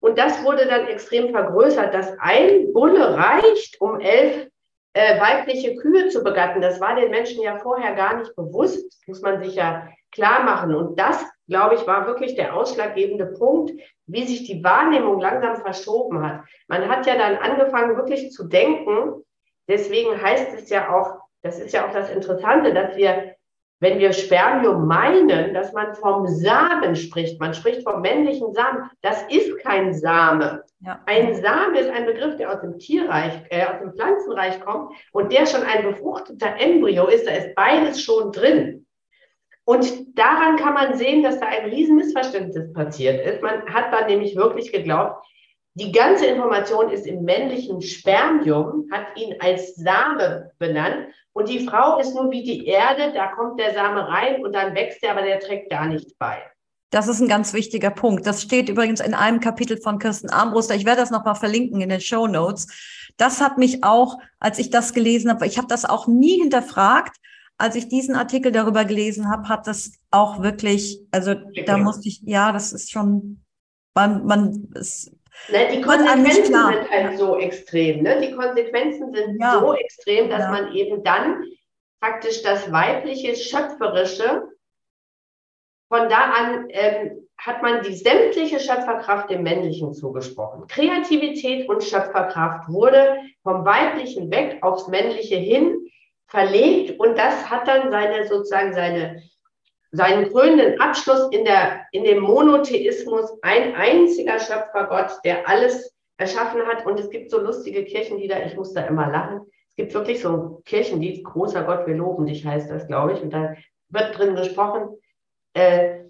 und 0.00 0.18
das 0.18 0.44
wurde 0.44 0.66
dann 0.66 0.86
extrem 0.86 1.30
vergrößert, 1.30 1.92
dass 1.94 2.16
ein 2.18 2.72
Bulle 2.72 3.16
reicht, 3.16 3.80
um 3.80 3.98
elf 3.98 4.48
äh, 4.96 5.20
weibliche 5.20 5.76
Kühe 5.76 6.08
zu 6.08 6.24
begatten. 6.24 6.62
Das 6.62 6.80
war 6.80 6.94
den 6.94 7.10
Menschen 7.10 7.42
ja 7.42 7.58
vorher 7.58 7.94
gar 7.94 8.16
nicht 8.16 8.34
bewusst, 8.34 9.06
muss 9.06 9.20
man 9.20 9.42
sich 9.42 9.54
ja 9.54 9.88
klar 10.10 10.42
machen. 10.42 10.74
Und 10.74 10.98
das, 10.98 11.22
glaube 11.48 11.74
ich, 11.74 11.86
war 11.86 12.06
wirklich 12.06 12.34
der 12.34 12.56
ausschlaggebende 12.56 13.26
Punkt, 13.26 13.72
wie 14.06 14.24
sich 14.24 14.44
die 14.44 14.64
Wahrnehmung 14.64 15.20
langsam 15.20 15.56
verschoben 15.56 16.26
hat. 16.26 16.40
Man 16.66 16.88
hat 16.88 17.04
ja 17.06 17.14
dann 17.14 17.36
angefangen, 17.36 17.98
wirklich 17.98 18.30
zu 18.30 18.44
denken. 18.44 19.22
Deswegen 19.68 20.18
heißt 20.18 20.54
es 20.54 20.70
ja 20.70 20.90
auch, 20.90 21.20
das 21.42 21.58
ist 21.58 21.74
ja 21.74 21.86
auch 21.86 21.92
das 21.92 22.08
Interessante, 22.08 22.72
dass 22.72 22.96
wir 22.96 23.35
wenn 23.80 23.98
wir 23.98 24.12
Spermium 24.12 24.86
meinen, 24.86 25.52
dass 25.52 25.72
man 25.72 25.94
vom 25.94 26.26
Samen 26.26 26.96
spricht, 26.96 27.38
man 27.38 27.52
spricht 27.52 27.82
vom 27.82 28.00
männlichen 28.00 28.54
Samen, 28.54 28.90
das 29.02 29.22
ist 29.28 29.58
kein 29.58 29.92
Same. 29.92 30.62
Ja. 30.80 31.02
Ein 31.06 31.34
Same 31.34 31.78
ist 31.78 31.90
ein 31.90 32.06
Begriff, 32.06 32.36
der 32.36 32.52
aus 32.52 32.60
dem 32.62 32.78
Tierreich, 32.78 33.34
äh, 33.50 33.64
aus 33.66 33.80
dem 33.80 33.92
Pflanzenreich 33.92 34.60
kommt 34.60 34.92
und 35.12 35.30
der 35.30 35.46
schon 35.46 35.62
ein 35.62 35.82
befruchteter 35.84 36.58
Embryo 36.58 37.06
ist, 37.06 37.26
da 37.26 37.32
ist 37.32 37.54
beides 37.54 38.00
schon 38.00 38.32
drin. 38.32 38.86
Und 39.64 40.16
daran 40.16 40.56
kann 40.56 40.74
man 40.74 40.96
sehen, 40.96 41.22
dass 41.22 41.40
da 41.40 41.46
ein 41.46 41.68
Riesenmissverständnis 41.68 42.72
passiert 42.72 43.26
ist. 43.26 43.42
Man 43.42 43.62
hat 43.66 43.92
da 43.92 44.06
nämlich 44.06 44.36
wirklich 44.36 44.72
geglaubt, 44.72 45.26
die 45.74 45.92
ganze 45.92 46.26
Information 46.26 46.90
ist 46.90 47.06
im 47.06 47.24
männlichen 47.24 47.82
Spermium, 47.82 48.88
hat 48.90 49.08
ihn 49.16 49.34
als 49.40 49.74
Same 49.74 50.50
benannt. 50.58 51.08
Und 51.36 51.50
die 51.50 51.66
Frau 51.66 51.98
ist 51.98 52.14
nur 52.14 52.30
wie 52.30 52.42
die 52.42 52.64
Erde, 52.64 53.12
da 53.12 53.26
kommt 53.26 53.60
der 53.60 53.74
Same 53.74 54.08
rein 54.08 54.42
und 54.42 54.54
dann 54.54 54.74
wächst 54.74 55.02
er, 55.02 55.10
aber 55.10 55.20
der 55.20 55.38
trägt 55.38 55.68
gar 55.68 55.86
nichts 55.86 56.14
bei. 56.14 56.38
Das 56.88 57.08
ist 57.08 57.20
ein 57.20 57.28
ganz 57.28 57.52
wichtiger 57.52 57.90
Punkt. 57.90 58.26
Das 58.26 58.40
steht 58.40 58.70
übrigens 58.70 59.00
in 59.00 59.12
einem 59.12 59.40
Kapitel 59.40 59.76
von 59.76 59.98
Kirsten 59.98 60.30
Armbruster. 60.30 60.74
Ich 60.74 60.86
werde 60.86 61.02
das 61.02 61.10
nochmal 61.10 61.34
verlinken 61.34 61.82
in 61.82 61.90
den 61.90 62.00
Show 62.00 62.26
Notes. 62.26 62.68
Das 63.18 63.42
hat 63.42 63.58
mich 63.58 63.84
auch, 63.84 64.18
als 64.40 64.58
ich 64.58 64.70
das 64.70 64.94
gelesen 64.94 65.28
habe, 65.28 65.46
ich 65.46 65.58
habe 65.58 65.68
das 65.68 65.84
auch 65.84 66.06
nie 66.06 66.40
hinterfragt. 66.40 67.14
Als 67.58 67.74
ich 67.74 67.90
diesen 67.90 68.16
Artikel 68.16 68.50
darüber 68.50 68.86
gelesen 68.86 69.30
habe, 69.30 69.50
hat 69.50 69.66
das 69.66 69.92
auch 70.10 70.42
wirklich, 70.42 71.02
also 71.10 71.34
da 71.66 71.76
musste 71.76 72.08
ich, 72.08 72.22
ja, 72.22 72.50
das 72.50 72.72
ist 72.72 72.90
schon, 72.90 73.42
man, 73.94 74.24
man, 74.24 74.72
es 74.74 75.10
Ne, 75.48 75.68
die 75.72 75.80
Konsequenzen 75.80 76.44
sind 76.44 76.90
halt 76.90 77.18
so 77.18 77.38
extrem. 77.38 78.02
Ne? 78.02 78.20
Die 78.20 78.32
Konsequenzen 78.32 79.14
sind 79.14 79.40
ja. 79.40 79.60
so 79.60 79.74
extrem, 79.74 80.28
dass 80.28 80.40
ja. 80.40 80.50
man 80.50 80.72
eben 80.72 81.04
dann 81.04 81.44
praktisch 82.00 82.42
das 82.42 82.70
weibliche, 82.72 83.36
schöpferische, 83.36 84.48
von 85.88 86.08
da 86.08 86.32
an 86.32 86.66
ähm, 86.70 87.28
hat 87.38 87.62
man 87.62 87.82
die 87.82 87.94
sämtliche 87.94 88.58
Schöpferkraft 88.58 89.30
dem 89.30 89.42
männlichen 89.42 89.92
zugesprochen. 89.92 90.66
Kreativität 90.66 91.68
und 91.68 91.84
Schöpferkraft 91.84 92.68
wurde 92.68 93.18
vom 93.42 93.64
weiblichen 93.64 94.30
weg 94.30 94.58
aufs 94.62 94.88
männliche 94.88 95.36
hin 95.36 95.76
verlegt 96.28 96.98
und 96.98 97.16
das 97.16 97.48
hat 97.48 97.68
dann 97.68 97.90
seine 97.90 98.26
sozusagen 98.26 98.72
seine 98.72 99.22
seinen 99.96 100.30
krönenden 100.30 100.80
Abschluss 100.80 101.28
in, 101.30 101.44
der, 101.44 101.86
in 101.92 102.04
dem 102.04 102.20
Monotheismus, 102.20 103.30
ein 103.42 103.74
einziger 103.74 104.38
Schöpfergott, 104.38 105.18
der 105.24 105.48
alles 105.48 105.94
erschaffen 106.18 106.62
hat. 106.66 106.86
Und 106.86 107.00
es 107.00 107.10
gibt 107.10 107.30
so 107.30 107.40
lustige 107.40 107.84
Kirchenlieder, 107.84 108.44
ich 108.44 108.56
muss 108.56 108.72
da 108.72 108.82
immer 108.82 109.10
lachen. 109.10 109.40
Es 109.70 109.76
gibt 109.76 109.94
wirklich 109.94 110.20
so 110.20 110.28
ein 110.30 110.64
Kirchenlied, 110.64 111.24
großer 111.24 111.64
Gott, 111.64 111.86
wir 111.86 111.94
loben 111.94 112.26
dich, 112.26 112.44
heißt 112.44 112.70
das, 112.70 112.86
glaube 112.86 113.14
ich. 113.14 113.22
Und 113.22 113.32
da 113.32 113.54
wird 113.88 114.18
drin 114.18 114.34
gesprochen, 114.36 114.96
äh, 115.54 116.04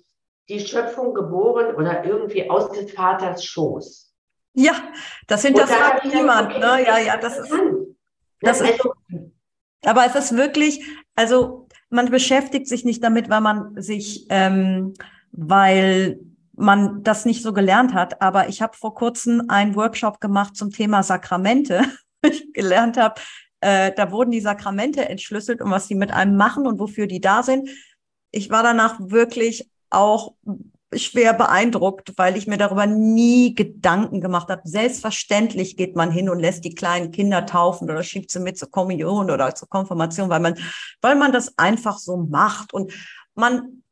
die 0.48 0.60
Schöpfung 0.60 1.14
geboren 1.14 1.74
oder 1.74 2.04
irgendwie 2.04 2.48
aus 2.48 2.70
des 2.70 2.92
Vaters 2.92 3.44
Schoß. 3.44 4.12
Ja, 4.54 4.72
das 5.26 5.42
hinterfragt 5.42 6.04
da 6.04 6.08
niemand. 6.08 6.58
Ne? 6.58 6.84
Ja, 6.86 6.98
ja, 6.98 7.16
das 7.16 7.38
ist. 7.38 7.52
Das 8.40 8.60
ist 8.60 8.72
also, 8.72 8.92
aber 9.84 10.06
es 10.06 10.14
ist 10.14 10.36
wirklich, 10.36 10.84
also 11.14 11.65
man 11.96 12.10
beschäftigt 12.10 12.68
sich 12.68 12.84
nicht 12.84 13.02
damit, 13.02 13.28
weil 13.28 13.40
man 13.40 13.80
sich, 13.80 14.26
ähm, 14.30 14.94
weil 15.32 16.20
man 16.54 17.02
das 17.02 17.24
nicht 17.24 17.42
so 17.42 17.52
gelernt 17.52 17.92
hat. 17.92 18.22
Aber 18.22 18.48
ich 18.48 18.62
habe 18.62 18.76
vor 18.76 18.94
kurzem 18.94 19.42
einen 19.48 19.74
Workshop 19.74 20.20
gemacht 20.20 20.56
zum 20.56 20.70
Thema 20.70 21.02
Sakramente. 21.02 21.82
ich 22.22 22.52
gelernt 22.52 22.96
habe, 22.96 23.20
äh, 23.60 23.92
da 23.96 24.12
wurden 24.12 24.30
die 24.30 24.40
Sakramente 24.40 25.08
entschlüsselt 25.08 25.60
und 25.60 25.70
was 25.70 25.88
die 25.88 25.94
mit 25.94 26.12
einem 26.12 26.36
machen 26.36 26.66
und 26.66 26.78
wofür 26.78 27.06
die 27.06 27.20
da 27.20 27.42
sind. 27.42 27.68
Ich 28.30 28.50
war 28.50 28.62
danach 28.62 28.98
wirklich 29.00 29.68
auch 29.90 30.34
schwer 30.94 31.32
beeindruckt, 31.32 32.12
weil 32.16 32.36
ich 32.36 32.46
mir 32.46 32.58
darüber 32.58 32.86
nie 32.86 33.54
Gedanken 33.54 34.20
gemacht 34.20 34.48
habe. 34.48 34.62
Selbstverständlich 34.64 35.76
geht 35.76 35.96
man 35.96 36.10
hin 36.10 36.28
und 36.28 36.38
lässt 36.38 36.64
die 36.64 36.74
kleinen 36.74 37.10
Kinder 37.10 37.44
taufen 37.44 37.90
oder 37.90 38.02
schiebt 38.02 38.30
sie 38.30 38.40
mit 38.40 38.58
zur 38.58 38.70
Kommunion 38.70 39.30
oder 39.30 39.54
zur 39.54 39.68
Konfirmation, 39.68 40.28
weil 40.28 40.40
man, 40.40 40.58
weil 41.00 41.16
man 41.16 41.32
das 41.32 41.58
einfach 41.58 41.98
so 41.98 42.16
macht 42.16 42.72
und 42.72 42.92
man 43.34 43.82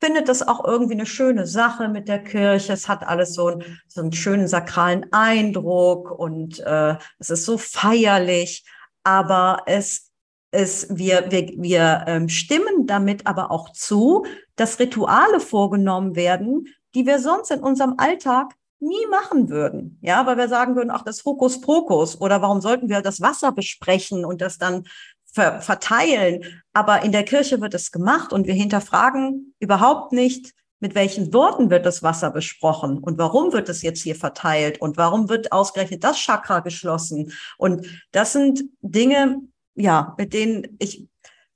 findet 0.00 0.28
das 0.28 0.46
auch 0.46 0.64
irgendwie 0.64 0.94
eine 0.94 1.06
schöne 1.06 1.46
Sache 1.46 1.88
mit 1.88 2.08
der 2.08 2.22
Kirche. 2.22 2.72
Es 2.72 2.88
hat 2.88 3.06
alles 3.06 3.34
so, 3.34 3.48
ein, 3.48 3.80
so 3.88 4.00
einen 4.00 4.12
schönen 4.12 4.48
sakralen 4.48 5.06
Eindruck 5.12 6.10
und 6.10 6.58
äh, 6.60 6.96
es 7.18 7.30
ist 7.30 7.44
so 7.44 7.56
feierlich, 7.56 8.64
aber 9.04 9.62
es 9.66 10.11
es, 10.52 10.86
wir, 10.90 11.30
wir, 11.30 11.48
wir 11.56 12.04
ähm, 12.06 12.28
stimmen 12.28 12.86
damit 12.86 13.26
aber 13.26 13.50
auch 13.50 13.72
zu, 13.72 14.24
dass 14.54 14.78
Rituale 14.78 15.40
vorgenommen 15.40 16.14
werden, 16.14 16.68
die 16.94 17.06
wir 17.06 17.18
sonst 17.18 17.50
in 17.50 17.60
unserem 17.60 17.94
Alltag 17.96 18.54
nie 18.78 19.06
machen 19.10 19.48
würden. 19.48 19.98
Ja, 20.02 20.26
weil 20.26 20.36
wir 20.36 20.48
sagen 20.48 20.76
würden, 20.76 20.90
ach, 20.90 21.02
das 21.02 21.24
Hokuspokus 21.24 22.20
oder 22.20 22.42
warum 22.42 22.60
sollten 22.60 22.88
wir 22.88 23.00
das 23.00 23.20
Wasser 23.20 23.52
besprechen 23.52 24.24
und 24.24 24.40
das 24.40 24.58
dann 24.58 24.84
ver 25.24 25.62
verteilen? 25.62 26.62
Aber 26.72 27.02
in 27.02 27.12
der 27.12 27.24
Kirche 27.24 27.60
wird 27.60 27.74
es 27.74 27.90
gemacht 27.90 28.32
und 28.32 28.46
wir 28.46 28.54
hinterfragen 28.54 29.54
überhaupt 29.58 30.12
nicht, 30.12 30.52
mit 30.80 30.96
welchen 30.96 31.32
Worten 31.32 31.70
wird 31.70 31.86
das 31.86 32.02
Wasser 32.02 32.32
besprochen 32.32 32.98
und 32.98 33.16
warum 33.16 33.52
wird 33.52 33.68
es 33.68 33.82
jetzt 33.82 34.02
hier 34.02 34.16
verteilt 34.16 34.80
und 34.80 34.96
warum 34.96 35.28
wird 35.28 35.52
ausgerechnet 35.52 36.02
das 36.02 36.18
Chakra 36.18 36.58
geschlossen? 36.58 37.32
Und 37.56 37.86
das 38.10 38.32
sind 38.32 38.64
Dinge, 38.80 39.40
ja, 39.74 40.14
mit 40.18 40.32
denen 40.32 40.76
ich 40.78 41.06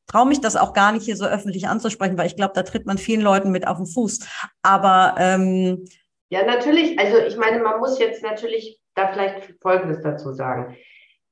traue 0.07 0.27
mich 0.27 0.41
das 0.41 0.57
auch 0.57 0.73
gar 0.73 0.93
nicht 0.93 1.05
hier 1.05 1.17
so 1.17 1.27
öffentlich 1.27 1.69
anzusprechen, 1.69 2.17
weil 2.17 2.29
ich 2.29 2.37
glaube, 2.37 2.53
da 2.55 2.63
tritt 2.63 2.87
man 2.87 2.99
vielen 2.99 3.21
Leuten 3.21 3.51
mit 3.51 3.67
auf 3.67 3.77
den 3.77 3.87
Fuß. 3.87 4.21
Aber 4.63 5.17
ähm, 5.19 5.85
ja, 6.29 6.45
natürlich. 6.45 6.99
Also 6.99 7.19
ich 7.19 7.37
meine, 7.37 7.63
man 7.63 7.79
muss 7.79 7.99
jetzt 7.99 8.23
natürlich 8.23 8.81
da 8.95 9.13
vielleicht 9.13 9.55
Folgendes 9.61 10.01
dazu 10.03 10.33
sagen. 10.33 10.77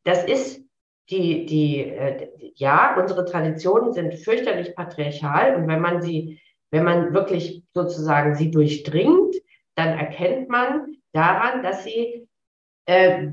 Das 0.05 0.25
ist 0.25 0.63
die, 1.11 1.47
die, 1.47 1.81
äh, 1.81 2.29
ja, 2.57 2.97
unsere 2.99 3.25
Traditionen 3.25 3.93
sind 3.93 4.15
fürchterlich 4.15 4.75
patriarchal 4.75 5.57
und 5.57 5.69
wenn 5.69 5.81
man 5.81 6.01
sie, 6.03 6.41
wenn 6.71 6.85
man 6.85 7.13
wirklich 7.13 7.63
sozusagen 7.75 8.35
sie 8.35 8.51
durchdringt, 8.51 9.37
dann 9.75 9.99
erkennt 9.99 10.49
man 10.49 10.97
daran, 11.13 11.63
dass 11.63 11.85
sie 11.85 12.29
äh, 12.87 13.29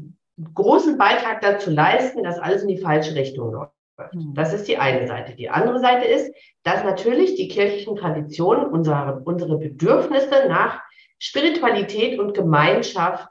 großen 0.54 0.98
Beitrag 0.98 1.42
dazu 1.42 1.70
leisten, 1.70 2.24
dass 2.24 2.40
alles 2.40 2.64
in 2.64 2.70
die 2.70 2.78
falsche 2.78 3.16
Richtung 3.16 3.52
läuft. 3.52 3.74
Hm. 4.12 4.34
Das 4.34 4.54
ist 4.54 4.68
die 4.68 4.78
eine 4.78 5.08
Seite. 5.08 5.36
Die 5.36 5.50
andere 5.50 5.80
Seite 5.80 6.06
ist, 6.06 6.34
dass 6.64 6.84
natürlich 6.84 7.36
die 7.36 7.48
kirchlichen 7.48 7.96
Traditionen 7.96 8.68
unsere, 8.68 9.22
unsere 9.26 9.58
Bedürfnisse 9.58 10.48
nach 10.48 10.82
Spiritualität 11.20 12.20
und 12.20 12.34
Gemeinschaft, 12.34 13.28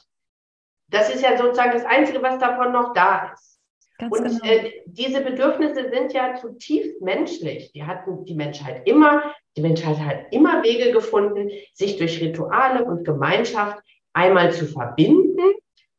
das 0.88 1.12
ist 1.12 1.22
ja 1.22 1.36
sozusagen 1.36 1.72
das 1.72 1.84
Einzige, 1.84 2.22
was 2.22 2.38
davon 2.38 2.72
noch 2.72 2.92
da 2.92 3.32
ist. 3.32 3.60
Ganz 3.98 4.18
und 4.18 4.24
genau. 4.24 4.44
äh, 4.44 4.72
diese 4.86 5.20
Bedürfnisse 5.20 5.90
sind 5.90 6.12
ja 6.12 6.34
zutiefst 6.34 7.02
menschlich. 7.02 7.72
Die 7.72 7.84
hatten 7.84 8.24
die 8.24 8.34
Menschheit 8.34 8.88
immer. 8.88 9.34
Die 9.56 9.62
Menschheit 9.62 9.98
hat 9.98 10.32
immer 10.32 10.62
Wege 10.62 10.92
gefunden, 10.92 11.50
sich 11.74 11.98
durch 11.98 12.20
Rituale 12.20 12.84
und 12.84 13.04
Gemeinschaft 13.04 13.82
einmal 14.12 14.52
zu 14.52 14.66
verbinden 14.66 15.29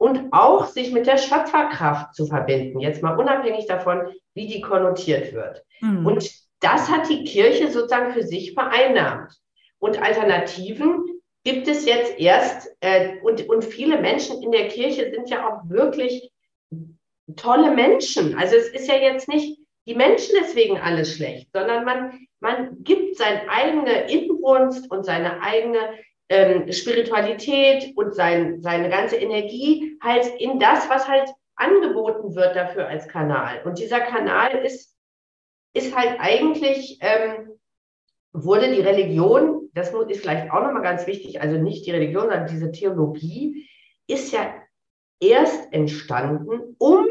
und 0.01 0.33
auch 0.33 0.65
sich 0.65 0.91
mit 0.91 1.05
der 1.05 1.19
Schöpferkraft 1.19 2.15
zu 2.15 2.25
verbinden. 2.25 2.79
Jetzt 2.79 3.03
mal 3.03 3.15
unabhängig 3.19 3.67
davon, 3.67 4.11
wie 4.33 4.47
die 4.47 4.59
konnotiert 4.59 5.31
wird. 5.31 5.63
Mhm. 5.79 6.07
Und 6.07 6.31
das 6.59 6.89
hat 6.89 7.07
die 7.07 7.23
Kirche 7.23 7.69
sozusagen 7.69 8.11
für 8.11 8.23
sich 8.23 8.53
vereinnahmt. 8.53 9.31
Und 9.77 10.01
Alternativen 10.01 11.05
gibt 11.43 11.67
es 11.67 11.85
jetzt 11.85 12.19
erst, 12.19 12.75
äh, 12.79 13.17
und, 13.21 13.47
und 13.47 13.63
viele 13.63 14.01
Menschen 14.01 14.41
in 14.41 14.51
der 14.51 14.69
Kirche 14.69 15.11
sind 15.13 15.29
ja 15.29 15.47
auch 15.47 15.69
wirklich 15.69 16.31
tolle 17.35 17.69
Menschen. 17.69 18.35
Also 18.35 18.55
es 18.55 18.69
ist 18.69 18.87
ja 18.87 18.95
jetzt 18.95 19.27
nicht 19.27 19.59
die 19.85 19.93
Menschen 19.93 20.33
deswegen 20.41 20.79
alles 20.79 21.15
schlecht, 21.15 21.49
sondern 21.53 21.85
man, 21.85 22.27
man 22.39 22.83
gibt 22.83 23.17
seine 23.17 23.47
eigene 23.51 24.11
Inbrunst 24.11 24.89
und 24.89 25.05
seine 25.05 25.43
eigene 25.43 25.77
ähm, 26.31 26.71
Spiritualität 26.71 27.91
und 27.97 28.15
sein, 28.15 28.61
seine 28.61 28.89
ganze 28.89 29.17
Energie 29.17 29.97
halt 30.01 30.25
in 30.39 30.59
das, 30.59 30.89
was 30.89 31.05
halt 31.05 31.29
angeboten 31.55 32.35
wird 32.35 32.55
dafür 32.55 32.87
als 32.87 33.09
Kanal. 33.09 33.61
Und 33.65 33.79
dieser 33.79 33.99
Kanal 33.99 34.63
ist, 34.63 34.95
ist 35.73 35.93
halt 35.93 36.15
eigentlich, 36.19 36.99
ähm, 37.01 37.49
wurde 38.31 38.73
die 38.73 38.79
Religion, 38.79 39.69
das 39.73 39.89
ist 39.89 40.21
vielleicht 40.21 40.49
auch 40.51 40.63
nochmal 40.63 40.81
ganz 40.81 41.05
wichtig, 41.05 41.41
also 41.41 41.57
nicht 41.57 41.85
die 41.85 41.91
Religion, 41.91 42.29
sondern 42.29 42.47
diese 42.47 42.71
Theologie 42.71 43.67
ist 44.07 44.31
ja 44.31 44.53
erst 45.19 45.73
entstanden, 45.73 46.77
um 46.79 47.07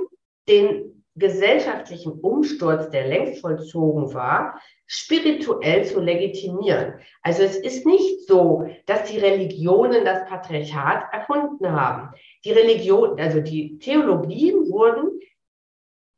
den 0.48 0.99
gesellschaftlichen 1.16 2.12
Umsturz, 2.12 2.90
der 2.90 3.08
längst 3.08 3.40
vollzogen 3.40 4.14
war, 4.14 4.60
spirituell 4.86 5.84
zu 5.84 6.00
legitimieren. 6.00 6.94
Also 7.22 7.42
es 7.42 7.56
ist 7.56 7.86
nicht 7.86 8.26
so, 8.26 8.68
dass 8.86 9.04
die 9.04 9.18
Religionen 9.18 10.04
das 10.04 10.28
Patriarchat 10.28 11.12
erfunden 11.12 11.70
haben. 11.70 12.14
Die 12.44 12.52
Religion, 12.52 13.20
also 13.20 13.40
die 13.40 13.78
Theologien 13.78 14.68
wurden 14.70 15.20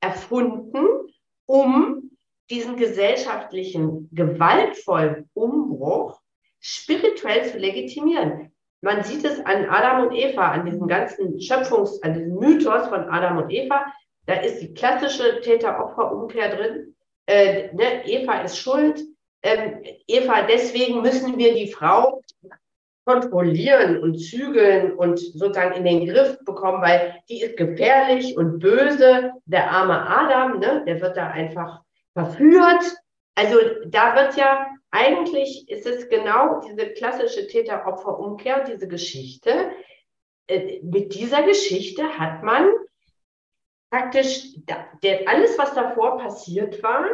erfunden, 0.01 0.87
um 1.47 2.11
diesen 2.51 2.77
gesellschaftlichen 2.77 4.09
gewaltvollen 4.13 5.29
Umbruch 5.35 6.21
spirituell 6.61 7.51
zu 7.51 7.59
legitimieren. 7.59 8.53
Man 8.83 9.05
sieht 9.05 9.25
es 9.25 9.39
an 9.41 9.69
Adam 9.71 10.09
und 10.09 10.15
Eva, 10.15 10.51
an 10.51 10.67
diesem 10.67 10.89
ganzen 10.89 11.39
Schöpfungs-, 11.41 12.03
an 12.03 12.15
diesem 12.15 12.35
Mythos 12.35 12.89
von 12.89 13.05
Adam 13.05 13.39
und 13.39 13.51
Eva. 13.51 13.87
Da 14.27 14.35
ist 14.35 14.61
die 14.61 14.75
klassische 14.75 15.41
Täter-Opfer-Umkehr 15.41 16.57
drin. 16.57 16.95
Äh, 17.27 17.73
ne? 17.75 18.07
Eva 18.07 18.43
ist 18.43 18.59
schuld. 18.59 19.01
Ähm, 19.43 19.83
Eva, 20.07 20.43
deswegen 20.43 21.03
müssen 21.03 21.39
wir 21.39 21.55
die 21.55 21.73
Frau 21.73 22.23
kontrollieren 23.05 24.01
und 24.01 24.19
zügeln 24.19 24.93
und 24.93 25.19
sozusagen 25.19 25.75
in 25.75 25.85
den 25.85 26.07
Griff 26.07 26.39
bekommen, 26.45 26.83
weil 26.83 27.17
die 27.29 27.43
ist 27.43 27.57
gefährlich 27.57 28.37
und 28.37 28.61
böse. 28.61 29.33
Der 29.45 29.71
arme 29.71 30.07
Adam, 30.09 30.61
ne, 30.61 30.85
der 30.87 31.01
wird 31.01 31.17
da 31.17 31.29
einfach 31.29 31.83
verführt. 32.15 32.85
Also 33.35 33.57
da 33.87 34.15
wird 34.15 34.37
ja 34.37 34.69
eigentlich 34.93 35.69
ist 35.69 35.87
es 35.87 36.09
genau 36.09 36.61
diese 36.61 36.91
klassische 36.91 37.47
Täter-Opfer-Umkehr, 37.47 38.65
diese 38.65 38.87
Geschichte. 38.87 39.71
Äh, 40.47 40.81
mit 40.83 41.15
dieser 41.15 41.43
Geschichte 41.43 42.19
hat 42.19 42.43
man 42.45 42.69
praktisch 43.93 44.55
der, 45.03 45.29
alles, 45.29 45.59
was 45.59 45.75
davor 45.75 46.17
passiert 46.17 46.83
war, 46.83 47.05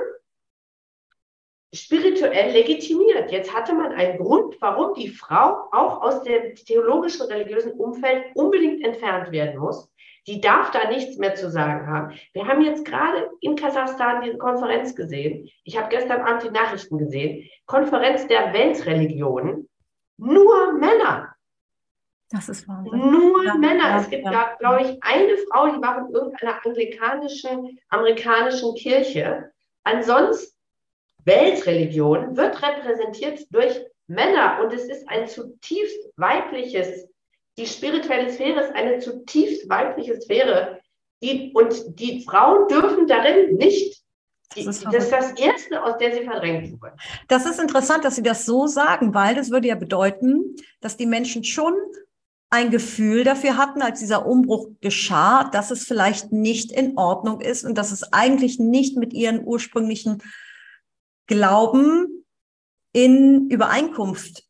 spirituell 1.74 2.52
legitimiert. 2.52 3.32
Jetzt 3.32 3.52
hatte 3.52 3.74
man 3.74 3.92
einen 3.92 4.16
Grund, 4.16 4.56
warum 4.60 4.94
die 4.94 5.08
Frau 5.08 5.68
auch 5.72 6.00
aus 6.02 6.22
dem 6.22 6.54
theologischen, 6.54 7.26
religiösen 7.26 7.72
Umfeld 7.72 8.26
unbedingt 8.34 8.84
entfernt 8.84 9.32
werden 9.32 9.58
muss. 9.58 9.90
Die 10.28 10.40
darf 10.40 10.70
da 10.70 10.88
nichts 10.88 11.18
mehr 11.18 11.34
zu 11.34 11.50
sagen 11.50 11.88
haben. 11.88 12.14
Wir 12.32 12.46
haben 12.46 12.62
jetzt 12.62 12.84
gerade 12.84 13.28
in 13.40 13.56
Kasachstan 13.56 14.22
diese 14.22 14.38
Konferenz 14.38 14.94
gesehen. 14.94 15.50
Ich 15.64 15.76
habe 15.76 15.88
gestern 15.88 16.20
Abend 16.20 16.44
die 16.44 16.50
Nachrichten 16.50 16.98
gesehen. 16.98 17.48
Konferenz 17.66 18.26
der 18.28 18.52
Weltreligionen. 18.52 19.68
Nur 20.16 20.74
Männer. 20.74 21.34
Das 22.30 22.48
ist 22.48 22.68
Wahnsinn. 22.68 22.98
Nur 22.98 23.44
ja, 23.44 23.54
Männer. 23.54 23.88
Ja, 23.88 24.00
es 24.00 24.10
gibt, 24.10 24.24
ja. 24.24 24.54
glaube 24.58 24.82
ich, 24.82 25.02
eine 25.02 25.36
Frau, 25.48 25.66
die 25.68 25.80
war 25.80 26.06
in 26.06 26.14
irgendeiner 26.14 26.64
anglikanischen, 26.64 27.78
amerikanischen 27.88 28.74
Kirche. 28.74 29.50
Ansonsten 29.84 30.54
Weltreligion 31.24 32.36
wird 32.36 32.62
repräsentiert 32.62 33.46
durch 33.50 33.80
Männer 34.06 34.60
und 34.62 34.72
es 34.72 34.84
ist 34.84 35.08
ein 35.08 35.26
zutiefst 35.26 36.10
weibliches, 36.16 37.08
die 37.58 37.66
spirituelle 37.66 38.30
Sphäre 38.30 38.60
ist 38.62 38.74
eine 38.74 38.98
zutiefst 38.98 39.68
weibliche 39.68 40.20
Sphäre. 40.20 40.80
Die, 41.22 41.52
und 41.52 41.98
die 41.98 42.24
Frauen 42.24 42.68
dürfen 42.68 43.06
darin 43.06 43.56
nicht 43.56 44.02
das 44.54 44.66
ist, 44.66 44.84
das 44.86 44.94
ist, 44.94 45.12
das 45.12 45.32
Erste, 45.32 45.82
aus 45.82 45.98
der 45.98 46.14
sie 46.14 46.24
verdrängt 46.24 46.80
wurden. 46.80 46.96
Das 47.28 47.44
ist 47.44 47.60
interessant, 47.60 48.04
dass 48.04 48.16
Sie 48.16 48.22
das 48.22 48.46
so 48.46 48.66
sagen, 48.66 49.12
weil 49.12 49.34
das 49.34 49.50
würde 49.50 49.68
ja 49.68 49.74
bedeuten, 49.74 50.56
dass 50.80 50.96
die 50.96 51.06
Menschen 51.06 51.44
schon 51.44 51.74
ein 52.50 52.70
Gefühl 52.70 53.24
dafür 53.24 53.56
hatten, 53.56 53.82
als 53.82 54.00
dieser 54.00 54.26
Umbruch 54.26 54.68
geschah, 54.80 55.44
dass 55.44 55.70
es 55.70 55.84
vielleicht 55.84 56.32
nicht 56.32 56.72
in 56.72 56.96
Ordnung 56.96 57.40
ist 57.40 57.64
und 57.64 57.76
dass 57.76 57.92
es 57.92 58.12
eigentlich 58.12 58.58
nicht 58.58 58.96
mit 58.96 59.12
ihren 59.12 59.44
ursprünglichen 59.44 60.22
Glauben 61.26 62.24
in 62.92 63.50
Übereinkunft 63.50 64.44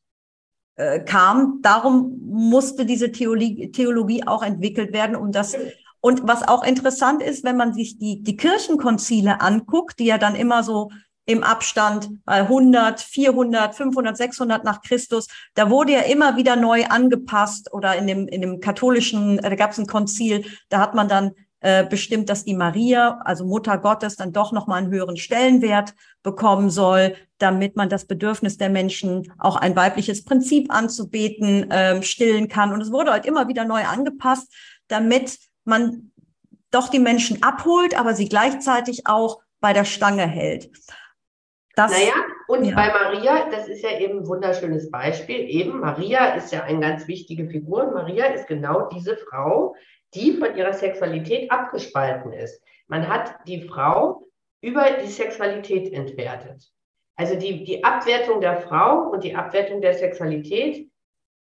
äh, 0.77 1.01
kam. 1.01 1.61
Darum 1.61 2.21
musste 2.25 2.87
diese 2.87 3.11
Theologie, 3.11 3.73
Theologie 3.73 4.25
auch 4.27 4.45
entwickelt 4.45 4.93
werden, 4.93 5.17
um 5.17 5.33
das 5.33 5.57
und 6.01 6.29
was 6.29 6.47
auch 6.47 6.63
interessant 6.63 7.23
ist, 7.23 7.43
wenn 7.43 7.57
man 7.57 7.75
sich 7.75 7.99
die, 7.99 8.23
die 8.23 8.37
Kirchenkonzile 8.37 9.41
anguckt, 9.41 9.99
die 9.99 10.05
ja 10.05 10.19
dann 10.19 10.37
immer 10.37 10.63
so 10.63 10.91
im 11.29 11.45
Abstand 11.45 12.09
bei 12.25 12.41
100, 12.41 13.01
400, 13.03 13.75
500, 13.75 14.17
600 14.17 14.65
nach 14.65 14.81
Christus. 14.81 15.29
Da 15.55 15.69
wurde 15.69 15.93
ja 15.93 16.01
immer 16.01 16.39
wieder 16.39 16.57
neu 16.57 16.87
angepasst 16.87 17.71
oder 17.75 17.97
in 17.97 18.07
dem, 18.07 18.27
in 18.29 18.41
dem 18.41 18.61
katholischen, 18.61 19.39
äh, 19.39 19.51
da 19.51 19.55
gab 19.55 19.73
es 19.73 19.79
ein 19.79 19.87
Konzil, 19.87 20.47
da 20.71 20.81
hat 20.81 20.95
man 20.95 21.07
dann 21.07 21.33
äh, 21.61 21.85
bestimmt, 21.85 22.31
dass 22.31 22.47
die 22.47 22.55
Maria, 22.55 23.21
also 23.27 23.45
Mutter 23.45 23.77
Gottes, 23.77 24.17
dann 24.17 24.33
doch 24.33 24.53
nochmal 24.53 24.83
einen 24.83 24.91
höheren 24.91 25.19
Stellenwert 25.19 25.93
bekommen 26.23 26.71
soll, 26.71 27.15
damit 27.37 27.77
man 27.77 27.91
das 27.91 28.07
Bedürfnis 28.07 28.57
der 28.57 28.71
Menschen, 28.71 29.31
auch 29.39 29.57
ein 29.57 29.77
weibliches 29.77 30.25
Prinzip 30.25 30.73
anzubeten, 30.73 31.71
äh, 31.71 32.03
stillen 32.03 32.49
kann. 32.49 32.73
Und 32.73 32.81
es 32.81 32.91
wurde 32.91 33.11
halt 33.11 33.27
immer 33.27 33.49
wieder 33.49 33.67
neu 33.67 33.85
angepasst, 33.85 34.51
damit 34.87 35.39
man 35.65 36.11
doch 36.71 36.89
die 36.89 37.01
Menschen 37.01 37.43
abholt, 37.43 37.99
aber 37.99 38.15
sie 38.15 38.31
gleichzeitig 38.31 39.07
auch 39.07 39.43
bei 39.61 39.75
der 39.75 39.85
Stange 39.85 40.27
hält. 40.27 40.71
Das, 41.79 41.93
naja, 41.93 42.13
und 42.49 42.65
ja. 42.65 42.75
bei 42.75 42.89
Maria, 42.89 43.49
das 43.51 43.69
ist 43.69 43.85
ja 43.85 44.01
eben 44.01 44.19
ein 44.19 44.27
wunderschönes 44.27 44.91
Beispiel. 44.91 45.49
Eben, 45.49 45.79
Maria 45.79 46.35
ist 46.35 46.53
ja 46.53 46.65
eine 46.65 46.81
ganz 46.81 47.07
wichtige 47.07 47.49
Figur. 47.49 47.93
Maria 47.93 48.25
ist 48.27 48.49
genau 48.49 48.89
diese 48.89 49.17
Frau, 49.17 49.77
die 50.13 50.33
von 50.33 50.57
ihrer 50.57 50.73
Sexualität 50.73 51.49
abgespalten 51.53 52.33
ist. 52.33 52.61
Man 52.89 53.07
hat 53.07 53.37
die 53.47 53.69
Frau 53.69 54.27
über 54.61 54.87
die 55.01 55.07
Sexualität 55.07 55.93
entwertet. 55.93 56.69
Also 57.15 57.37
die, 57.37 57.63
die 57.63 57.85
Abwertung 57.85 58.41
der 58.41 58.57
Frau 58.63 59.11
und 59.11 59.23
die 59.23 59.37
Abwertung 59.37 59.81
der 59.81 59.95
Sexualität 59.95 60.91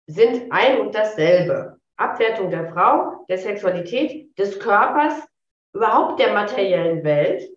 sind 0.07 0.49
ein 0.49 0.79
und 0.79 0.95
dasselbe. 0.95 1.77
Abwertung 1.97 2.49
der 2.49 2.71
Frau, 2.71 3.25
der 3.27 3.37
Sexualität, 3.37 4.37
des 4.37 4.57
Körpers, 4.59 5.27
überhaupt 5.73 6.21
der 6.21 6.31
materiellen 6.31 7.03
Welt 7.03 7.49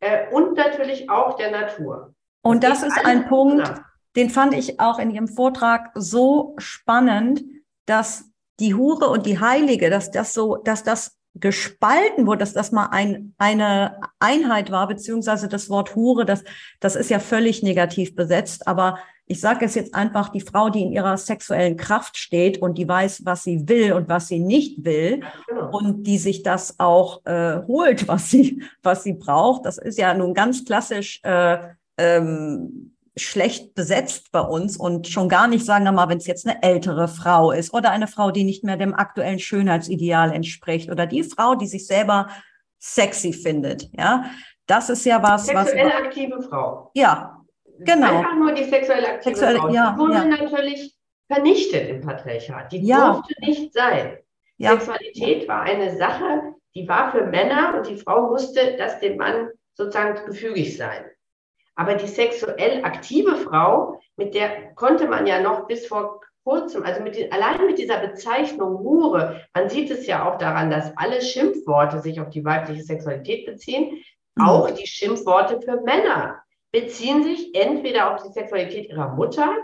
äh, 0.00 0.30
und 0.32 0.56
natürlich 0.56 1.10
auch 1.10 1.36
der 1.36 1.50
Natur. 1.50 2.14
Und 2.42 2.62
das, 2.62 2.80
das 2.80 2.96
ist 2.96 3.04
ein 3.04 3.26
Punkt, 3.28 3.66
zusammen. 3.66 3.84
den 4.14 4.30
fand 4.30 4.54
ich 4.54 4.80
auch 4.80 4.98
in 4.98 5.10
Ihrem 5.10 5.28
Vortrag 5.28 5.90
so 5.94 6.54
spannend, 6.58 7.42
dass 7.86 8.30
die 8.60 8.74
Hure 8.74 9.08
und 9.08 9.26
die 9.26 9.40
Heilige, 9.40 9.90
dass 9.90 10.10
das 10.10 10.32
so, 10.32 10.56
dass 10.56 10.82
das 10.82 11.16
gespalten 11.34 12.26
wurde, 12.26 12.38
dass 12.38 12.54
das 12.54 12.72
mal 12.72 12.88
ein, 12.90 13.34
eine 13.36 14.00
Einheit 14.18 14.70
war, 14.70 14.88
beziehungsweise 14.88 15.48
das 15.48 15.68
Wort 15.68 15.94
Hure, 15.94 16.24
das, 16.24 16.44
das 16.80 16.96
ist 16.96 17.10
ja 17.10 17.18
völlig 17.18 17.62
negativ 17.62 18.14
besetzt, 18.14 18.66
aber 18.66 18.98
ich 19.28 19.40
sage 19.40 19.64
es 19.64 19.74
jetzt 19.74 19.94
einfach, 19.94 20.28
die 20.28 20.40
Frau, 20.40 20.70
die 20.70 20.82
in 20.82 20.92
ihrer 20.92 21.16
sexuellen 21.16 21.76
Kraft 21.76 22.16
steht 22.16 22.62
und 22.62 22.78
die 22.78 22.88
weiß, 22.88 23.24
was 23.24 23.42
sie 23.42 23.68
will 23.68 23.92
und 23.92 24.08
was 24.08 24.28
sie 24.28 24.38
nicht 24.38 24.84
will 24.84 25.22
genau. 25.48 25.76
und 25.76 26.04
die 26.04 26.18
sich 26.18 26.44
das 26.44 26.78
auch 26.78 27.26
äh, 27.26 27.60
holt, 27.66 28.06
was 28.06 28.30
sie, 28.30 28.62
was 28.82 29.02
sie 29.02 29.14
braucht, 29.14 29.66
das 29.66 29.78
ist 29.78 29.98
ja 29.98 30.14
nun 30.14 30.32
ganz 30.32 30.64
klassisch 30.64 31.20
äh, 31.24 31.58
ähm, 31.98 32.92
schlecht 33.16 33.74
besetzt 33.74 34.30
bei 34.30 34.40
uns 34.40 34.76
und 34.76 35.08
schon 35.08 35.28
gar 35.28 35.48
nicht, 35.48 35.64
sagen 35.64 35.84
wir 35.84 35.92
mal, 35.92 36.08
wenn 36.08 36.18
es 36.18 36.26
jetzt 36.26 36.46
eine 36.46 36.62
ältere 36.62 37.08
Frau 37.08 37.50
ist 37.50 37.72
oder 37.72 37.90
eine 37.90 38.06
Frau, 38.06 38.30
die 38.30 38.44
nicht 38.44 38.62
mehr 38.62 38.76
dem 38.76 38.94
aktuellen 38.94 39.38
Schönheitsideal 39.38 40.32
entspricht 40.32 40.90
oder 40.90 41.06
die 41.06 41.24
Frau, 41.24 41.54
die 41.54 41.66
sich 41.66 41.86
selber 41.86 42.28
sexy 42.78 43.32
findet. 43.32 43.88
Ja, 43.98 44.26
das 44.66 44.90
ist 44.90 45.04
ja 45.04 45.22
was. 45.22 45.46
Sexuell 45.46 45.86
was, 45.86 45.94
aktive 45.94 46.42
Frau. 46.42 46.90
Ja, 46.94 47.35
genau. 47.78 48.18
Einfach 48.18 48.34
nur 48.36 48.52
die 48.52 48.64
sexuell 48.64 49.04
aktive 49.04 49.34
Sexuelle, 49.36 49.58
Frau. 49.58 49.68
ja, 49.70 49.92
die 49.92 49.98
wurde 49.98 50.12
ja. 50.14 50.24
natürlich 50.24 50.94
vernichtet 51.30 51.88
im 51.88 52.00
Patriarchat. 52.00 52.72
Die 52.72 52.86
Ja. 52.86 53.12
durfte 53.12 53.34
nicht 53.40 53.72
sein. 53.72 54.18
Ja. 54.58 54.70
Sexualität 54.72 55.48
war 55.48 55.62
eine 55.62 55.96
Sache, 55.96 56.54
die 56.74 56.88
war 56.88 57.10
für 57.12 57.24
Männer 57.24 57.74
und 57.76 57.88
die 57.88 57.96
Frau 57.96 58.28
musste 58.28 58.76
das 58.76 59.00
dem 59.00 59.16
Mann 59.16 59.50
sozusagen 59.74 60.24
gefügig 60.26 60.76
sein. 60.76 61.04
Aber 61.74 61.94
die 61.94 62.06
sexuell 62.06 62.82
aktive 62.84 63.36
Frau, 63.36 64.00
mit 64.16 64.34
der 64.34 64.72
konnte 64.74 65.06
man 65.08 65.26
ja 65.26 65.40
noch 65.40 65.66
bis 65.66 65.86
vor 65.86 66.20
kurzem, 66.44 66.84
also 66.84 67.02
mit 67.02 67.16
den, 67.16 67.30
allein 67.32 67.66
mit 67.66 67.78
dieser 67.78 67.98
Bezeichnung 67.98 68.78
Hure, 68.78 69.42
man 69.52 69.68
sieht 69.68 69.90
es 69.90 70.06
ja 70.06 70.26
auch 70.30 70.38
daran, 70.38 70.70
dass 70.70 70.96
alle 70.96 71.20
Schimpfworte 71.20 71.98
sich 72.00 72.18
auf 72.20 72.30
die 72.30 72.44
weibliche 72.44 72.82
Sexualität 72.82 73.44
beziehen, 73.46 74.02
Mhm. 74.38 74.46
auch 74.46 74.70
die 74.70 74.86
Schimpfworte 74.86 75.60
für 75.62 75.80
Männer 75.82 76.42
beziehen 76.76 77.24
sich 77.24 77.54
entweder 77.54 78.14
auf 78.14 78.22
die 78.22 78.32
Sexualität 78.32 78.90
ihrer 78.90 79.14
Mutter, 79.14 79.56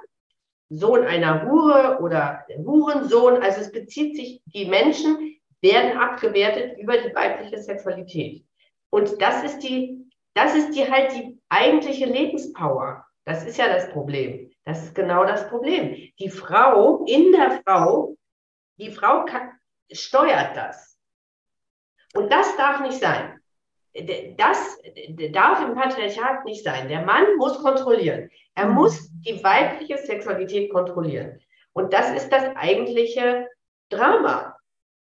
Sohn 0.71 1.05
einer 1.05 1.47
Hure 1.47 1.99
oder 2.01 2.47
Hurensohn. 2.57 3.43
Also 3.43 3.61
es 3.61 3.71
bezieht 3.71 4.17
sich, 4.17 4.41
die 4.47 4.65
Menschen 4.65 5.39
werden 5.61 5.99
abgewertet 5.99 6.79
über 6.79 6.97
die 6.97 7.15
weibliche 7.15 7.59
Sexualität. 7.59 8.47
Und 8.89 9.21
das 9.21 9.45
ist 9.45 9.59
die, 9.59 10.11
das 10.33 10.55
ist 10.55 10.71
die 10.71 10.91
halt 10.91 11.13
die 11.13 11.39
eigentliche 11.51 12.07
Lebenspower. 12.07 13.05
Das 13.27 13.45
ist 13.45 13.59
ja 13.59 13.69
das 13.69 13.91
Problem. 13.91 14.51
Das 14.65 14.83
ist 14.83 14.95
genau 14.95 15.27
das 15.27 15.47
Problem. 15.51 15.95
Die 16.19 16.31
Frau 16.31 17.05
in 17.05 17.33
der 17.33 17.61
Frau, 17.63 18.17
die 18.79 18.91
Frau 18.91 19.27
kann, 19.27 19.51
steuert 19.93 20.57
das. 20.57 20.97
Und 22.15 22.33
das 22.33 22.57
darf 22.57 22.81
nicht 22.81 22.99
sein. 22.99 23.42
Das 24.39 24.79
darf 25.33 25.63
im 25.69 25.75
Patriarchat 25.75 26.45
nicht 26.45 26.65
sein. 26.65 26.89
Der 26.89 27.05
Mann 27.05 27.25
muss 27.37 27.59
kontrollieren. 27.63 28.31
Er 28.55 28.67
Mhm. 28.69 28.75
muss 28.75 29.11
die 29.21 29.43
weibliche 29.45 29.99
Sexualität 29.99 30.73
kontrollieren. 30.73 31.39
Und 31.73 31.93
das 31.93 32.11
ist 32.13 32.31
das 32.31 32.45
eigentliche 32.57 33.47
Drama. 33.91 34.57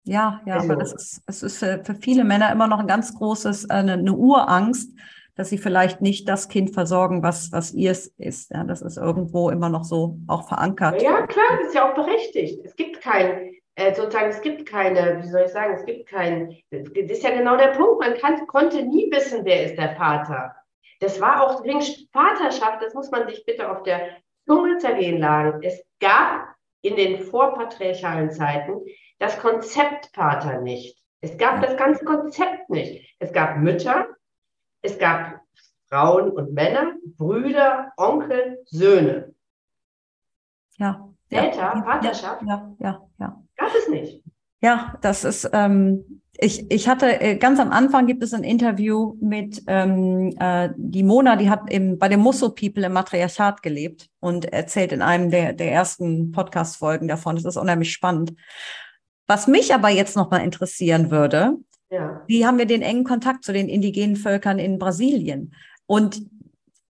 Ja, 0.04 0.42
ja, 0.46 0.56
Also- 0.56 0.72
aber 0.72 0.80
das 0.80 0.94
ist, 0.94 1.22
es 1.26 1.44
ist 1.44 1.58
für, 1.58 1.84
für 1.84 1.96
viele 1.96 2.24
Männer 2.24 2.52
immer 2.52 2.68
noch 2.68 2.80
ein 2.80 2.88
ganz 2.88 3.16
großes, 3.18 3.66
äh, 3.66 3.74
eine, 3.74 3.94
eine 3.94 4.14
Urangst, 4.14 4.92
dass 5.36 5.50
sie 5.50 5.58
vielleicht 5.58 6.02
nicht 6.02 6.30
das 6.30 6.48
Kind 6.48 6.72
versorgen, 6.74 7.24
was, 7.24 7.52
was 7.52 7.74
ihrs 7.74 8.08
ist. 8.18 8.52
Ja, 8.52 8.64
das 8.64 8.82
ist 8.84 8.98
irgendwo 8.98 9.50
immer 9.50 9.70
noch 9.70 9.84
so 9.84 10.18
auch 10.28 10.48
verankert. 10.48 11.02
Ja, 11.02 11.26
klar, 11.26 11.46
das 11.58 11.68
ist 11.70 11.76
ja 11.76 11.90
auch 11.90 11.96
berechtigt. 11.96 12.62
Es 12.64 12.76
gibt 12.76 13.02
kein, 13.02 13.55
äh, 13.76 13.94
sozusagen, 13.94 14.30
es 14.30 14.42
gibt 14.42 14.66
keine, 14.68 15.22
wie 15.22 15.28
soll 15.28 15.44
ich 15.44 15.52
sagen, 15.52 15.74
es 15.74 15.86
gibt 15.86 16.08
kein, 16.08 16.58
das 16.72 16.90
ist 16.94 17.24
ja 17.24 17.32
genau 17.32 17.58
der 17.58 17.70
Punkt. 17.70 18.00
Man 18.00 18.18
kann, 18.18 18.48
konnte 18.48 18.82
nie 18.84 19.12
wissen, 19.12 19.44
wer 19.44 19.66
ist 19.66 19.78
der 19.78 19.96
Vater. 19.96 20.56
Das 21.02 21.20
war 21.20 21.44
auch 21.44 21.64
wegen 21.64 21.82
Vaterschaft, 22.12 22.82
das 22.82 22.94
muss 22.94 23.12
man 23.12 23.28
sich 23.28 23.46
bitte 23.46 23.70
auf 23.70 23.84
der 23.84 24.18
Zunge 24.46 24.78
zergehen 24.78 25.20
lassen. 25.20 25.62
Es 25.62 25.84
gab 26.00 26.56
in 26.82 26.96
den 26.96 27.20
vorpatriarchalen 27.20 28.32
Zeiten 28.32 28.82
das 29.20 29.38
Konzept 29.40 30.10
Vater 30.14 30.62
nicht. 30.62 30.98
Es 31.22 31.38
gab 31.38 31.62
das 31.62 31.76
ganze 31.76 32.06
Konzept 32.06 32.70
nicht. 32.70 33.16
Es 33.20 33.34
gab 33.34 33.58
Mütter, 33.58 34.08
es 34.82 34.98
gab 34.98 35.42
Frauen 35.90 36.32
und 36.32 36.54
Männer, 36.54 36.94
Brüder, 37.18 37.92
Onkel, 37.98 38.64
Söhne. 38.66 39.34
Ja. 40.78 41.10
Väter, 41.30 41.74
ja, 41.76 41.84
Vaterschaft? 41.84 42.44
Ja, 42.46 42.76
ja, 42.80 43.02
ja. 43.18 43.45
Es 43.80 43.90
nicht. 43.90 44.22
Ja, 44.62 44.98
das 45.02 45.24
ist, 45.24 45.50
ähm, 45.54 46.22
ich, 46.38 46.70
ich 46.72 46.88
hatte 46.90 47.22
äh, 47.22 47.36
ganz 47.38 47.60
am 47.60 47.72
Anfang 47.72 48.08
gibt 48.08 48.24
es 48.24 48.34
ein 48.34 48.44
Interview 48.44 49.16
mit 49.22 49.64
ähm, 49.68 50.36
äh, 50.40 50.70
die 50.76 51.04
Mona, 51.04 51.36
die 51.36 51.50
hat 51.50 51.72
im, 51.72 51.98
bei 51.98 52.10
den 52.10 52.20
Musso 52.20 52.50
People 52.50 52.86
im 52.86 52.94
Matriarchat 52.94 53.62
gelebt 53.62 54.10
und 54.20 54.46
erzählt 54.52 54.92
in 54.92 55.02
einem 55.02 55.30
der, 55.32 55.54
der 55.54 55.72
ersten 55.72 56.32
Podcast-Folgen 56.32 57.08
davon. 57.08 57.36
Das 57.36 57.46
ist 57.46 57.58
unheimlich 57.58 57.92
spannend. 57.92 58.34
Was 59.28 59.48
mich 59.48 59.74
aber 59.74 59.90
jetzt 59.90 60.16
nochmal 60.16 60.42
interessieren 60.44 61.10
würde, 61.10 61.58
Ja. 61.90 62.24
die 62.30 62.46
haben 62.46 62.60
ja 62.60 62.66
den 62.66 62.82
engen 62.82 63.04
Kontakt 63.06 63.44
zu 63.44 63.54
den 63.54 63.70
indigenen 63.70 64.16
Völkern 64.16 64.60
in 64.60 64.78
Brasilien. 64.78 65.54
Und 65.88 66.22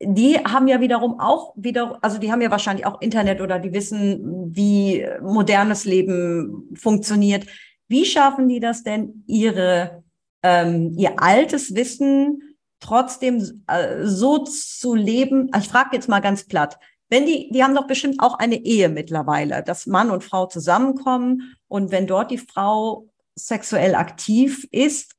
die 0.05 0.39
haben 0.39 0.69
ja 0.69 0.81
wiederum 0.81 1.21
auch 1.21 1.55
wieder, 1.57 1.99
also 2.03 2.19
die 2.19 2.33
haben 2.33 2.41
ja 2.41 2.51
wahrscheinlich 2.51 2.87
auch 2.87 3.01
Internet 3.01 3.41
oder 3.41 3.59
die 3.59 3.73
wissen, 3.73 4.55
wie 4.55 5.07
modernes 5.23 5.85
Leben 5.85 6.69
funktioniert. 6.75 7.47
Wie 7.89 8.05
schaffen 8.05 8.49
die 8.49 8.61
das 8.61 8.83
denn, 8.83 9.25
ihre, 9.27 10.03
ähm, 10.43 10.95
ihr 10.97 11.23
altes 11.23 11.75
Wissen 11.75 12.57
trotzdem 12.81 13.65
äh, 13.67 14.05
so 14.05 14.39
zu 14.39 14.95
leben? 14.95 15.51
Ich 15.57 15.69
frage 15.69 15.91
jetzt 15.93 16.09
mal 16.09 16.21
ganz 16.21 16.45
platt. 16.45 16.79
Wenn 17.09 17.27
die, 17.27 17.51
die 17.53 17.63
haben 17.63 17.75
doch 17.75 17.87
bestimmt 17.87 18.21
auch 18.21 18.39
eine 18.39 18.57
Ehe 18.57 18.89
mittlerweile, 18.89 19.63
dass 19.63 19.87
Mann 19.87 20.11
und 20.11 20.25
Frau 20.25 20.47
zusammenkommen 20.47 21.55
und 21.69 21.93
wenn 21.93 22.07
dort 22.07 22.31
die 22.31 22.39
Frau 22.39 23.09
sexuell 23.35 23.95
aktiv 23.95 24.67
ist, 24.71 25.15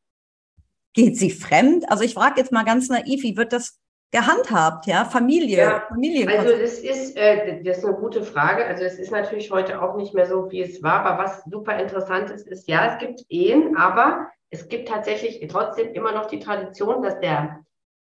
geht 0.93 1.17
sie 1.17 1.31
fremd? 1.31 1.89
Also 1.89 2.03
ich 2.03 2.15
frage 2.15 2.39
jetzt 2.39 2.51
mal 2.51 2.63
ganz 2.63 2.89
naiv, 2.89 3.23
wie 3.23 3.37
wird 3.37 3.53
das 3.53 3.79
gehandhabt, 4.13 4.85
ja? 4.85 5.05
Familie, 5.05 5.57
Ja, 5.57 5.85
Familie. 5.89 6.27
Also 6.27 6.55
das 6.55 6.77
ist, 6.79 7.17
äh, 7.17 7.63
das 7.63 7.79
ist 7.79 7.85
eine 7.85 7.95
gute 7.95 8.23
Frage. 8.23 8.63
Also 8.65 8.83
es 8.83 8.99
ist 8.99 9.11
natürlich 9.11 9.49
heute 9.49 9.81
auch 9.81 9.97
nicht 9.97 10.13
mehr 10.13 10.27
so, 10.27 10.51
wie 10.51 10.61
es 10.61 10.83
war. 10.83 11.03
Aber 11.03 11.23
was 11.23 11.43
super 11.45 11.77
interessant 11.79 12.29
ist, 12.29 12.47
ist, 12.47 12.67
ja, 12.69 12.93
es 12.93 12.99
gibt 12.99 13.25
Ehen, 13.29 13.75
aber 13.75 14.27
es 14.51 14.69
gibt 14.69 14.87
tatsächlich 14.87 15.45
trotzdem 15.47 15.93
immer 15.93 16.11
noch 16.11 16.27
die 16.27 16.39
Tradition, 16.39 17.01
dass 17.01 17.19
der, 17.19 17.65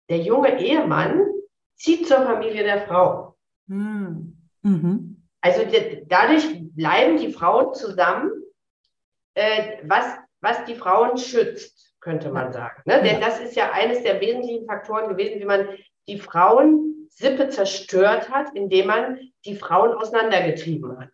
der 0.10 0.18
junge 0.18 0.60
Ehemann 0.60 1.28
zieht 1.76 2.08
zur 2.08 2.24
Familie 2.24 2.64
der 2.64 2.82
Frau. 2.88 3.36
Hm. 3.68 4.36
Mhm. 4.64 5.28
Also 5.40 5.66
die, 5.66 6.04
dadurch 6.08 6.46
bleiben 6.76 7.18
die 7.18 7.32
Frauen 7.32 7.76
zusammen, 7.76 8.32
äh, 9.36 9.78
was, 9.84 10.06
was 10.40 10.66
die 10.66 10.76
Frauen 10.76 11.18
schützt, 11.20 11.91
könnte 12.02 12.32
man 12.32 12.52
sagen. 12.52 12.82
Ne? 12.86 13.02
Denn 13.04 13.22
das 13.22 13.40
ist 13.40 13.56
ja 13.56 13.72
eines 13.72 14.04
der 14.04 14.20
wesentlichen 14.20 14.66
Faktoren 14.66 15.08
gewesen, 15.08 15.40
wie 15.40 15.46
man 15.46 15.70
die 16.08 16.18
Frauensippe 16.18 17.50
zerstört 17.50 18.30
hat, 18.30 18.54
indem 18.56 18.88
man 18.88 19.20
die 19.46 19.56
Frauen 19.56 19.94
auseinandergetrieben 19.94 21.00
hat. 21.00 21.12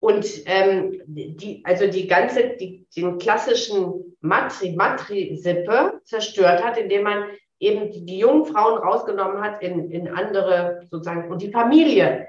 Und 0.00 0.26
ähm, 0.46 1.00
die, 1.06 1.62
also 1.64 1.86
die 1.86 2.08
ganze, 2.08 2.56
die, 2.56 2.86
den 2.96 3.18
klassischen 3.18 4.16
Matri, 4.20 4.72
Matri-Sippe 4.72 6.00
zerstört 6.04 6.64
hat, 6.64 6.76
indem 6.76 7.04
man 7.04 7.24
eben 7.60 7.92
die, 7.92 8.04
die 8.04 8.18
jungen 8.18 8.46
Frauen 8.46 8.78
rausgenommen 8.78 9.40
hat 9.40 9.62
in, 9.62 9.92
in 9.92 10.08
andere 10.08 10.88
sozusagen 10.90 11.30
und 11.30 11.40
die 11.40 11.52
Familie. 11.52 12.26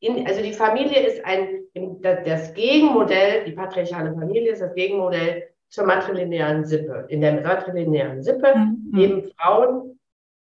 In, 0.00 0.26
also 0.26 0.42
die 0.42 0.52
Familie 0.52 1.06
ist 1.06 1.24
ein, 1.24 1.60
das 2.02 2.54
Gegenmodell, 2.54 3.44
die 3.44 3.52
patriarchale 3.52 4.12
Familie 4.14 4.50
ist 4.50 4.62
das 4.62 4.74
Gegenmodell 4.74 5.51
zur 5.72 5.86
matrilinearen 5.86 6.66
Sippe. 6.66 7.06
In 7.08 7.22
der 7.22 7.40
matrilinearen 7.40 8.22
Sippe 8.22 8.54
Mhm. 8.54 8.90
leben 8.92 9.22
Frauen, 9.36 9.98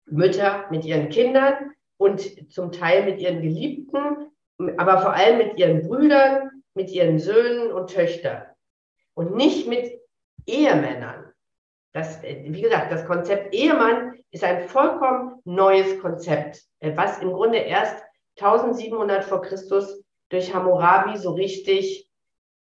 Mütter 0.07 0.65
mit 0.71 0.85
ihren 0.85 1.09
Kindern 1.09 1.73
und 1.99 2.53
zum 2.53 2.71
Teil 2.71 3.05
mit 3.05 3.21
ihren 3.21 3.43
Geliebten, 3.43 4.31
aber 4.77 4.99
vor 4.99 5.13
allem 5.13 5.39
mit 5.39 5.59
ihren 5.59 5.87
Brüdern, 5.87 6.63
mit 6.75 6.91
ihren 6.91 7.19
Söhnen 7.19 7.73
und 7.73 7.91
Töchtern 7.93 8.45
und 9.15 9.35
nicht 9.35 9.69
mit 9.69 10.01
Ehemännern. 10.47 11.33
Das, 11.93 12.23
äh, 12.23 12.45
wie 12.47 12.63
gesagt, 12.63 12.93
das 12.93 13.05
Konzept 13.05 13.53
Ehemann 13.53 14.15
ist 14.31 14.45
ein 14.45 14.69
vollkommen 14.69 15.41
neues 15.45 15.99
Konzept, 16.01 16.63
äh, 16.79 16.97
was 16.97 17.19
im 17.19 17.33
Grunde 17.33 17.59
erst 17.59 18.03
1700 18.37 19.25
vor 19.25 19.43
Christus 19.43 20.01
durch 20.29 20.55
Hammurabi 20.55 21.19
so 21.19 21.33
richtig 21.33 22.08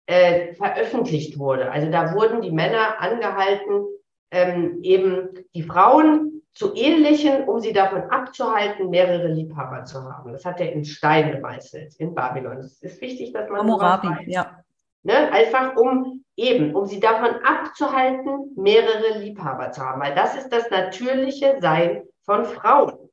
äh, 0.10 0.56
veröffentlicht 0.56 1.38
wurde. 1.38 1.72
Also 1.72 1.92
da 1.92 2.16
wurden 2.16 2.42
die 2.42 2.52
Männer 2.52 3.00
angehalten, 3.00 3.86
ähm, 4.32 4.80
eben 4.82 5.30
die 5.54 5.62
Frauen 5.62 6.42
zu 6.52 6.74
ehelichen, 6.74 7.44
um 7.48 7.60
sie 7.60 7.74
davon 7.74 8.02
abzuhalten, 8.10 8.90
mehrere 8.90 9.28
Liebhaber 9.28 9.86
zu 9.86 10.04
haben. 10.04 10.32
Das 10.32 10.46
hat 10.46 10.60
er 10.62 10.74
in 10.74 10.84
Stein 10.84 11.32
gemeißelt 11.32 11.96
in 11.98 12.16
Babylon. 12.16 12.58
Es 12.58 12.82
ist 12.82 13.00
wichtig, 13.02 13.34
dass 13.34 13.52
man 13.52 13.60
Hammurabi, 13.60 14.08
weiß. 14.08 14.26
ja. 14.26 14.64
Ne? 15.04 15.32
Einfach 15.32 15.78
um 15.78 16.26
eben, 16.36 16.74
um 16.74 16.88
sie 16.88 17.00
davon 17.00 17.36
abzuhalten, 17.44 18.54
mehrere 18.58 19.20
Liebhaber 19.20 19.72
zu 19.72 19.82
haben. 19.82 20.02
Weil 20.02 20.16
das 20.16 20.36
ist 20.36 20.50
das 20.50 20.72
natürliche 20.72 21.58
Sein 21.62 22.02
von 22.24 22.46
Frauen. 22.46 23.12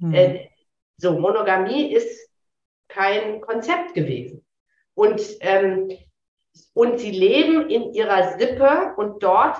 Hm. 0.00 0.14
Äh, 0.14 0.48
so, 0.96 1.12
Monogamie 1.12 1.92
ist 1.92 2.30
kein 2.88 3.42
Konzept 3.42 3.92
gewesen. 3.92 4.46
Und, 4.94 5.20
ähm, 5.40 5.90
und 6.74 6.98
sie 6.98 7.10
leben 7.10 7.68
in 7.68 7.92
ihrer 7.94 8.38
Sippe 8.38 8.94
und 8.96 9.22
dort 9.22 9.56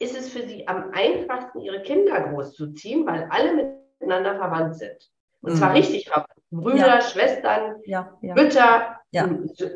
ist 0.00 0.16
es 0.16 0.28
für 0.32 0.46
sie 0.46 0.66
am 0.68 0.90
einfachsten, 0.92 1.60
ihre 1.60 1.82
Kinder 1.82 2.20
großzuziehen, 2.28 3.06
weil 3.06 3.26
alle 3.30 3.76
miteinander 4.00 4.36
verwandt 4.36 4.76
sind. 4.76 4.96
Und 5.40 5.56
zwar 5.56 5.70
Mhm. 5.70 5.76
richtig 5.76 6.08
verwandt. 6.08 6.28
Brüder, 6.50 6.86
Ja. 6.86 7.00
Schwestern, 7.00 7.76
ja, 7.84 8.16
ja. 8.22 8.34
Mütter, 8.34 9.00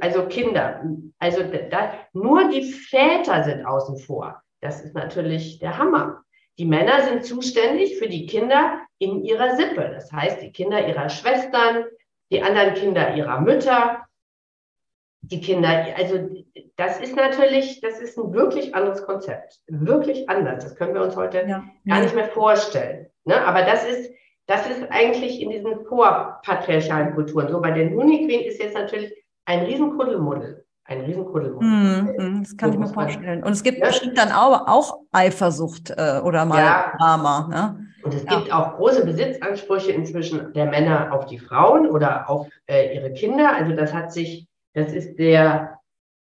also 0.00 0.26
Kinder. 0.26 0.82
Also 1.18 1.42
da, 1.70 1.92
nur 2.12 2.48
die 2.48 2.62
Väter 2.72 3.44
sind 3.44 3.64
außen 3.66 3.98
vor. 3.98 4.40
Das 4.60 4.82
ist 4.82 4.94
natürlich 4.94 5.58
der 5.58 5.76
Hammer. 5.78 6.22
Die 6.58 6.64
Männer 6.66 7.02
sind 7.02 7.24
zuständig 7.24 7.98
für 7.98 8.08
die 8.08 8.26
Kinder 8.26 8.80
in 8.98 9.24
ihrer 9.24 9.56
Sippe. 9.56 9.90
Das 9.92 10.12
heißt, 10.12 10.40
die 10.42 10.52
Kinder 10.52 10.86
ihrer 10.86 11.08
Schwestern, 11.08 11.84
die 12.30 12.42
anderen 12.42 12.74
Kinder 12.74 13.14
ihrer 13.14 13.40
Mütter, 13.40 14.06
die 15.22 15.40
Kinder, 15.40 15.86
also 15.96 16.28
das 16.76 17.00
ist 17.00 17.16
natürlich, 17.16 17.80
das 17.80 18.00
ist 18.00 18.18
ein 18.18 18.32
wirklich 18.32 18.74
anderes 18.74 19.04
Konzept. 19.04 19.60
Wirklich 19.68 20.28
anders. 20.28 20.64
Das 20.64 20.76
können 20.76 20.94
wir 20.94 21.02
uns 21.02 21.16
heute 21.16 21.44
ja. 21.46 21.64
gar 21.86 22.00
nicht 22.00 22.14
mehr 22.14 22.28
vorstellen. 22.28 23.06
Ne? 23.24 23.36
Aber 23.46 23.62
das 23.62 23.84
ist, 23.84 24.10
das 24.46 24.68
ist 24.68 24.82
eigentlich 24.90 25.40
in 25.40 25.50
diesen 25.50 25.84
vorpatriarchalen 25.86 27.14
Kulturen. 27.14 27.48
So 27.48 27.60
bei 27.60 27.70
den 27.70 27.94
Honigqueen 27.96 28.44
ist 28.44 28.60
jetzt 28.60 28.74
natürlich 28.74 29.12
ein 29.44 29.60
Riesenkuddelmuddel. 29.60 30.64
Ein 30.84 31.02
Riesenkuddelmuddel. 31.02 31.68
Mm, 32.18 32.42
das 32.42 32.56
kann 32.56 32.72
so 32.72 32.74
ich 32.74 32.80
mir 32.80 32.92
vorstellen. 32.92 33.44
Und 33.44 33.52
es 33.52 33.62
gibt 33.62 33.78
ja. 33.78 33.86
bestimmt 33.86 34.18
dann 34.18 34.32
auch, 34.32 34.66
auch 34.66 34.98
Eifersucht 35.12 35.90
äh, 35.90 36.20
oder 36.22 36.44
mal 36.44 36.58
ja. 36.58 36.92
Drama. 36.98 37.48
Ne? 37.48 37.86
Und 38.02 38.14
es 38.14 38.24
ja. 38.24 38.38
gibt 38.38 38.52
auch 38.52 38.74
große 38.76 39.04
Besitzansprüche 39.04 39.92
inzwischen 39.92 40.52
der 40.54 40.66
Männer 40.66 41.12
auf 41.12 41.26
die 41.26 41.38
Frauen 41.38 41.88
oder 41.88 42.28
auf 42.28 42.48
äh, 42.66 42.96
ihre 42.96 43.12
Kinder. 43.12 43.54
Also 43.54 43.76
das 43.76 43.94
hat 43.94 44.12
sich, 44.12 44.48
das 44.74 44.92
ist 44.92 45.16
der, 45.16 45.78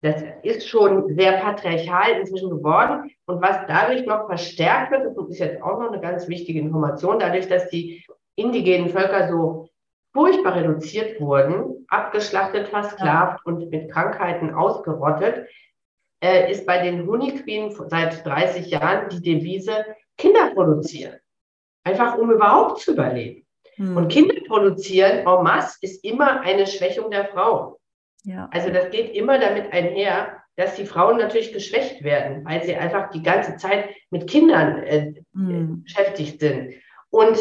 das 0.03 0.23
ist 0.43 0.69
schon 0.69 1.15
sehr 1.15 1.39
patriarchal 1.39 2.21
inzwischen 2.21 2.51
geworden. 2.51 3.11
Und 3.27 3.43
was 3.43 3.67
dadurch 3.67 4.05
noch 4.07 4.27
verstärkt 4.27 4.93
wird, 4.93 5.17
das 5.17 5.29
ist 5.29 5.39
jetzt 5.39 5.63
auch 5.63 5.81
noch 5.81 5.91
eine 5.91 6.01
ganz 6.01 6.29
wichtige 6.29 6.61
Information, 6.61 7.19
dadurch, 7.19 7.49
dass 7.49 7.69
die 7.71 8.05
indigenen 8.37 8.91
Völker 8.91 9.29
so 9.29 9.69
furchtbar 10.13 10.57
reduziert 10.57 11.21
wurden, 11.21 11.85
abgeschlachtet, 11.89 12.69
versklavt 12.69 13.45
und 13.45 13.71
mit 13.71 13.91
Krankheiten 13.91 14.55
ausgerottet, 14.55 15.47
äh, 16.23 16.51
ist 16.51 16.67
bei 16.67 16.83
den 16.83 17.07
Honigqueen 17.07 17.71
seit 17.89 18.25
30 18.25 18.67
Jahren 18.69 19.09
die 19.11 19.21
Devise 19.21 19.85
Kinder 20.17 20.53
produzieren. 20.55 21.17
Einfach 21.85 22.17
um 22.17 22.31
überhaupt 22.31 22.81
zu 22.81 22.93
überleben. 22.93 23.47
Hm. 23.77 23.97
Und 23.97 24.09
Kinder 24.09 24.35
produzieren 24.49 25.19
en 25.19 25.43
masse 25.43 25.77
ist 25.83 26.03
immer 26.03 26.41
eine 26.41 26.67
Schwächung 26.67 27.11
der 27.11 27.27
Frau. 27.27 27.76
Ja. 28.27 28.49
Also 28.51 28.71
das 28.71 28.91
geht 28.91 29.15
immer 29.15 29.39
damit 29.39 29.73
einher, 29.73 30.43
dass 30.57 30.75
die 30.75 30.85
Frauen 30.85 31.19
natürlich 31.19 31.53
geschwächt 31.53 32.03
werden, 32.03 32.45
weil 32.45 32.65
sie 32.65 32.75
einfach 32.75 33.11
die 33.11 33.23
ganze 33.23 33.57
Zeit 33.57 33.91
mit 34.11 34.29
Kindern 34.29 34.83
äh, 34.83 35.15
hm. 35.33 35.85
beschäftigt 35.85 36.41
sind. 36.41 36.75
Und 37.11 37.39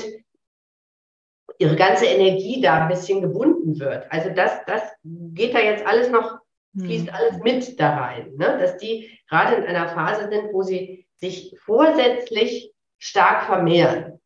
ihre 1.58 1.76
ganze 1.76 2.06
Energie 2.06 2.62
da 2.62 2.84
ein 2.84 2.90
bisschen 2.90 3.22
gebunden 3.22 3.80
wird. 3.80 4.12
Also 4.12 4.30
das, 4.30 4.64
das 4.68 4.84
geht 5.04 5.56
da 5.56 5.60
jetzt 5.60 5.86
alles 5.88 6.12
noch, 6.12 6.38
fließt 6.78 7.08
hm. 7.08 7.16
alles 7.16 7.40
mit 7.42 7.80
da 7.80 7.98
rein, 7.98 8.34
ne? 8.36 8.58
dass 8.60 8.78
die 8.78 9.10
gerade 9.28 9.56
in 9.56 9.64
einer 9.64 9.88
Phase 9.88 10.30
sind, 10.30 10.54
wo 10.54 10.62
sie 10.62 11.08
sich 11.16 11.58
vorsätzlich 11.60 12.74
stark 13.00 13.46
vermehren 13.46 14.20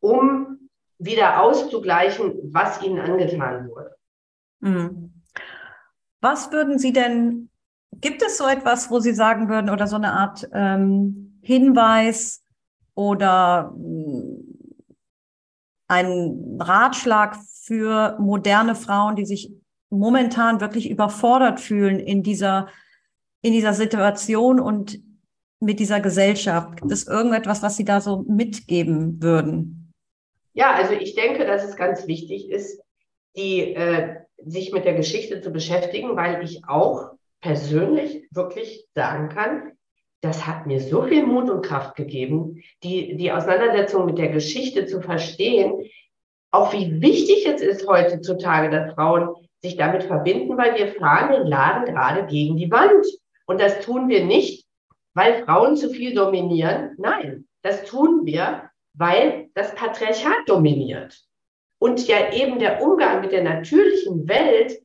um 0.00 0.70
wieder 0.98 1.42
auszugleichen, 1.42 2.52
was 2.52 2.82
ihnen 2.82 3.00
angetan 3.00 3.68
wurde. 3.68 3.96
Mhm. 4.60 5.07
Was 6.20 6.52
würden 6.52 6.78
Sie 6.78 6.92
denn, 6.92 7.48
gibt 8.00 8.22
es 8.22 8.38
so 8.38 8.46
etwas, 8.46 8.90
wo 8.90 9.00
Sie 9.00 9.14
sagen 9.14 9.48
würden, 9.48 9.70
oder 9.70 9.86
so 9.86 9.96
eine 9.96 10.12
Art 10.12 10.48
ähm, 10.52 11.38
Hinweis 11.42 12.42
oder 12.94 13.74
äh, 13.76 14.42
ein 15.88 16.58
Ratschlag 16.60 17.36
für 17.62 18.16
moderne 18.18 18.74
Frauen, 18.74 19.16
die 19.16 19.26
sich 19.26 19.52
momentan 19.90 20.60
wirklich 20.60 20.90
überfordert 20.90 21.60
fühlen 21.60 21.98
in 21.98 22.22
dieser, 22.22 22.68
in 23.40 23.52
dieser 23.52 23.72
Situation 23.72 24.60
und 24.60 24.98
mit 25.60 25.80
dieser 25.80 26.00
Gesellschaft? 26.00 26.76
Gibt 26.76 26.92
es 26.92 27.06
irgendetwas, 27.06 27.62
was 27.62 27.76
Sie 27.76 27.84
da 27.84 28.00
so 28.00 28.24
mitgeben 28.28 29.22
würden? 29.22 29.94
Ja, 30.52 30.74
also 30.74 30.92
ich 30.92 31.14
denke, 31.14 31.46
dass 31.46 31.64
es 31.64 31.76
ganz 31.76 32.06
wichtig 32.06 32.50
ist, 32.50 32.80
die, 33.36 33.74
äh, 33.74 34.16
sich 34.44 34.72
mit 34.72 34.84
der 34.84 34.94
Geschichte 34.94 35.40
zu 35.40 35.50
beschäftigen, 35.50 36.16
weil 36.16 36.42
ich 36.44 36.62
auch 36.66 37.10
persönlich 37.40 38.26
wirklich 38.30 38.86
sagen 38.94 39.28
kann, 39.28 39.72
das 40.20 40.46
hat 40.46 40.66
mir 40.66 40.80
so 40.80 41.02
viel 41.02 41.24
Mut 41.24 41.48
und 41.48 41.64
Kraft 41.64 41.94
gegeben, 41.96 42.62
die, 42.82 43.16
die 43.16 43.30
Auseinandersetzung 43.30 44.06
mit 44.06 44.18
der 44.18 44.30
Geschichte 44.30 44.86
zu 44.86 45.00
verstehen, 45.00 45.84
auch 46.50 46.72
wie 46.72 47.00
wichtig 47.00 47.46
es 47.46 47.60
ist 47.60 47.86
heutzutage, 47.86 48.70
dass 48.70 48.94
Frauen 48.94 49.34
sich 49.60 49.76
damit 49.76 50.04
verbinden, 50.04 50.56
weil 50.56 50.76
wir 50.76 50.88
fahren 50.94 51.32
den 51.32 51.46
Laden 51.46 51.84
gerade 51.84 52.26
gegen 52.26 52.56
die 52.56 52.70
Wand. 52.70 53.06
Und 53.46 53.60
das 53.60 53.80
tun 53.80 54.08
wir 54.08 54.24
nicht, 54.24 54.66
weil 55.14 55.44
Frauen 55.44 55.76
zu 55.76 55.90
viel 55.90 56.14
dominieren. 56.14 56.94
Nein, 56.96 57.46
das 57.62 57.84
tun 57.84 58.24
wir, 58.24 58.70
weil 58.94 59.50
das 59.54 59.74
Patriarchat 59.74 60.48
dominiert. 60.48 61.27
Und 61.78 62.08
ja 62.08 62.32
eben 62.32 62.58
der 62.58 62.82
Umgang 62.82 63.20
mit 63.20 63.32
der 63.32 63.44
natürlichen 63.44 64.28
Welt 64.28 64.80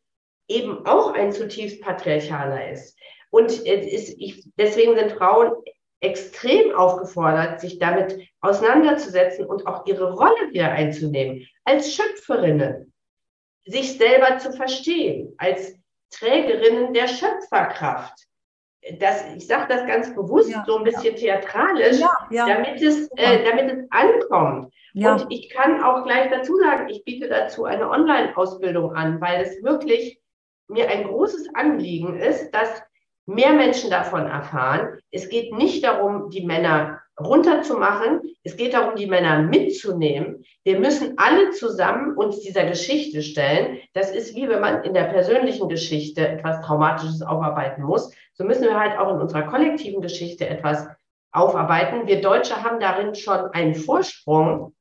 eben 0.47 0.85
auch 0.85 1.13
ein 1.13 1.31
zutiefst 1.31 1.81
patriarchaler 1.81 2.71
ist. 2.71 2.97
Und 3.29 3.51
ist, 3.51 4.15
ich, 4.19 4.43
deswegen 4.57 4.95
sind 4.95 5.13
Frauen 5.13 5.53
extrem 6.01 6.75
aufgefordert, 6.75 7.61
sich 7.61 7.79
damit 7.79 8.29
auseinanderzusetzen 8.41 9.45
und 9.45 9.65
auch 9.65 9.85
ihre 9.87 10.13
Rolle 10.13 10.51
wieder 10.51 10.71
einzunehmen, 10.71 11.47
als 11.63 11.95
Schöpferinnen, 11.95 12.93
sich 13.65 13.97
selber 13.97 14.37
zu 14.37 14.51
verstehen, 14.51 15.33
als 15.37 15.75
Trägerinnen 16.11 16.93
der 16.93 17.07
Schöpferkraft, 17.07 18.13
das, 18.99 19.25
ich 19.35 19.47
sage 19.47 19.65
das 19.69 19.85
ganz 19.87 20.13
bewusst 20.13 20.49
ja, 20.49 20.63
so 20.67 20.77
ein 20.77 20.83
bisschen 20.83 21.15
ja. 21.15 21.39
theatralisch, 21.39 21.99
ja, 22.29 22.45
damit, 22.47 22.81
es, 22.81 23.09
äh, 23.15 23.43
damit 23.43 23.71
es 23.71 23.87
ankommt. 23.91 24.73
Und 24.95 25.25
ich 25.29 25.49
kann 25.49 25.83
auch 25.83 26.03
gleich 26.03 26.29
dazu 26.29 26.55
sagen, 26.57 26.87
ich 26.89 27.03
biete 27.03 27.27
dazu 27.27 27.65
eine 27.65 27.89
Online-Ausbildung 27.89 28.93
an, 28.93 29.19
weil 29.21 29.41
es 29.41 29.63
wirklich 29.63 30.19
mir 30.67 30.89
ein 30.89 31.07
großes 31.07 31.55
Anliegen 31.55 32.17
ist, 32.17 32.51
dass 32.51 32.83
mehr 33.25 33.53
Menschen 33.53 33.89
davon 33.89 34.27
erfahren. 34.27 34.99
Es 35.11 35.29
geht 35.29 35.53
nicht 35.53 35.83
darum, 35.83 36.29
die 36.29 36.45
Männer 36.45 37.01
runterzumachen. 37.19 38.21
Es 38.43 38.57
geht 38.57 38.73
darum, 38.73 38.95
die 38.95 39.05
Männer 39.05 39.43
mitzunehmen. 39.43 40.43
Wir 40.63 40.79
müssen 40.79 41.13
alle 41.17 41.51
zusammen 41.51 42.17
uns 42.17 42.39
dieser 42.39 42.65
Geschichte 42.65 43.21
stellen. 43.21 43.79
Das 43.93 44.11
ist 44.11 44.35
wie 44.35 44.47
wenn 44.49 44.61
man 44.61 44.83
in 44.83 44.93
der 44.93 45.05
persönlichen 45.05 45.69
Geschichte 45.69 46.27
etwas 46.27 46.61
Traumatisches 46.65 47.21
aufarbeiten 47.21 47.83
muss. 47.83 48.11
So 48.33 48.43
müssen 48.43 48.63
wir 48.63 48.79
halt 48.79 48.97
auch 48.97 49.13
in 49.13 49.21
unserer 49.21 49.43
kollektiven 49.43 50.01
Geschichte 50.01 50.47
etwas 50.47 50.87
aufarbeiten. 51.31 52.07
Wir 52.07 52.21
Deutsche 52.21 52.63
haben 52.63 52.79
darin 52.79 53.15
schon 53.15 53.51
einen 53.51 53.75
Vorsprung. 53.75 54.73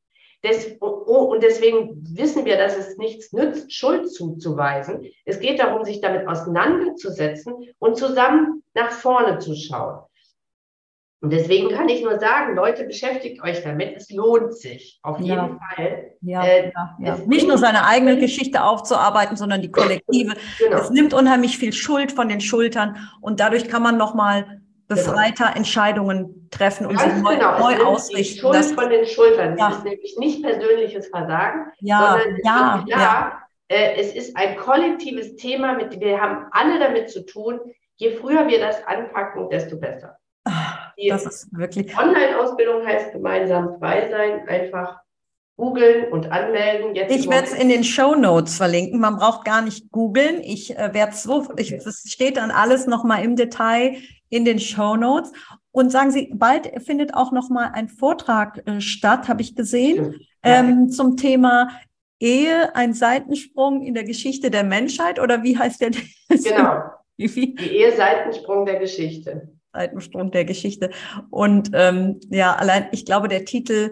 Des, 0.44 0.76
oh, 0.80 1.30
und 1.32 1.42
deswegen 1.42 2.02
wissen 2.16 2.44
wir, 2.44 2.56
dass 2.56 2.76
es 2.76 2.96
nichts 2.96 3.32
nützt, 3.32 3.72
Schuld 3.72 4.12
zuzuweisen. 4.12 5.06
Es 5.24 5.38
geht 5.38 5.60
darum, 5.60 5.84
sich 5.84 6.00
damit 6.00 6.26
auseinanderzusetzen 6.26 7.54
und 7.78 7.96
zusammen 7.96 8.62
nach 8.74 8.90
vorne 8.90 9.38
zu 9.38 9.54
schauen. 9.54 10.00
Und 11.22 11.30
deswegen 11.32 11.68
kann 11.68 11.88
ich 11.88 12.02
nur 12.02 12.18
sagen, 12.18 12.56
Leute, 12.56 12.82
beschäftigt 12.82 13.44
euch 13.44 13.62
damit. 13.62 13.96
Es 13.96 14.10
lohnt 14.10 14.54
sich 14.54 14.98
auf 15.04 15.20
jeden 15.20 15.30
ja. 15.30 15.58
Fall. 15.76 16.12
Ja, 16.20 16.44
äh, 16.44 16.72
ja, 16.74 16.96
ja. 16.98 17.16
Nicht 17.26 17.46
nur 17.46 17.58
seine 17.58 17.86
eigene 17.86 18.18
Geschichte 18.18 18.64
aufzuarbeiten, 18.64 19.36
sondern 19.36 19.62
die 19.62 19.70
kollektive. 19.70 20.34
Genau. 20.58 20.78
Es 20.78 20.90
nimmt 20.90 21.14
unheimlich 21.14 21.58
viel 21.58 21.72
Schuld 21.72 22.10
von 22.10 22.28
den 22.28 22.40
Schultern 22.40 22.96
und 23.20 23.38
dadurch 23.38 23.68
kann 23.68 23.84
man 23.84 23.96
nochmal 23.96 24.61
befreiter 24.94 25.44
genau. 25.46 25.56
Entscheidungen 25.56 26.48
treffen 26.50 26.86
und 26.86 26.96
Ganz 26.96 27.14
sich 27.14 27.22
neu, 27.22 27.34
genau. 27.36 27.58
neu 27.58 27.84
ausrichten. 27.84 28.34
Die 28.34 28.40
Schuld 28.40 28.54
das, 28.54 28.72
von 28.72 28.88
den 28.88 29.06
Schultern. 29.06 29.56
Das 29.56 29.76
ist 29.76 29.84
nämlich 29.84 30.16
nicht 30.18 30.42
persönliches 30.42 31.08
Versagen, 31.08 31.72
ja, 31.80 32.18
sondern 32.20 32.36
ja, 32.36 32.42
klar, 32.42 32.84
ja. 32.86 33.42
Äh, 33.68 34.00
es 34.00 34.14
ist 34.14 34.36
ein 34.36 34.56
kollektives 34.56 35.36
Thema, 35.36 35.74
mit 35.74 35.98
wir 35.98 36.20
haben 36.20 36.46
alle 36.52 36.78
damit 36.78 37.10
zu 37.10 37.24
tun. 37.24 37.60
Je 37.96 38.16
früher 38.16 38.46
wir 38.48 38.60
das 38.60 38.84
anpacken, 38.86 39.48
desto 39.48 39.78
besser. 39.78 40.18
Die 40.98 41.08
das 41.08 41.24
ist 41.24 41.48
wirklich. 41.56 41.96
Online-Ausbildung 41.96 42.86
heißt 42.86 43.12
gemeinsam 43.12 43.78
frei 43.78 44.10
sein, 44.10 44.46
einfach 44.48 44.98
googeln 45.56 46.10
und 46.12 46.30
anmelden. 46.32 46.94
Jetzt 46.94 47.14
ich 47.14 47.28
werde 47.28 47.46
es 47.46 47.54
in 47.54 47.68
den 47.68 47.84
Show 47.84 48.14
Notes 48.14 48.56
verlinken. 48.56 49.00
Man 49.00 49.16
braucht 49.16 49.44
gar 49.44 49.62
nicht 49.62 49.90
googeln. 49.90 50.40
Ich 50.42 50.76
äh, 50.76 50.92
werde 50.92 51.12
es 51.12 51.22
so, 51.22 51.48
ich, 51.56 51.76
das 51.82 52.04
steht 52.06 52.36
dann 52.36 52.50
alles 52.50 52.86
nochmal 52.86 53.24
im 53.24 53.36
Detail 53.36 53.96
in 54.32 54.44
den 54.46 54.58
Show 54.58 54.96
Notes. 54.96 55.30
Und 55.70 55.92
sagen 55.92 56.10
Sie, 56.10 56.30
bald 56.34 56.70
findet 56.82 57.14
auch 57.14 57.32
nochmal 57.32 57.70
ein 57.74 57.88
Vortrag 57.88 58.66
äh, 58.66 58.80
statt, 58.80 59.28
habe 59.28 59.42
ich 59.42 59.54
gesehen, 59.54 60.20
ähm, 60.42 60.88
zum 60.88 61.16
Thema 61.16 61.68
Ehe, 62.18 62.74
ein 62.74 62.94
Seitensprung 62.94 63.82
in 63.82 63.94
der 63.94 64.04
Geschichte 64.04 64.50
der 64.50 64.64
Menschheit 64.64 65.20
oder 65.20 65.42
wie 65.42 65.56
heißt 65.58 65.80
der? 65.80 65.90
Genau. 66.28 66.82
Die 67.18 67.56
Ehe 67.60 67.94
Seitensprung 67.94 68.64
der 68.64 68.78
Geschichte. 68.78 69.48
Seitensprung 69.72 70.30
der 70.30 70.46
Geschichte. 70.46 70.90
Und 71.30 71.70
ähm, 71.74 72.18
ja, 72.30 72.54
allein, 72.54 72.88
ich 72.92 73.04
glaube, 73.04 73.28
der 73.28 73.44
Titel, 73.44 73.90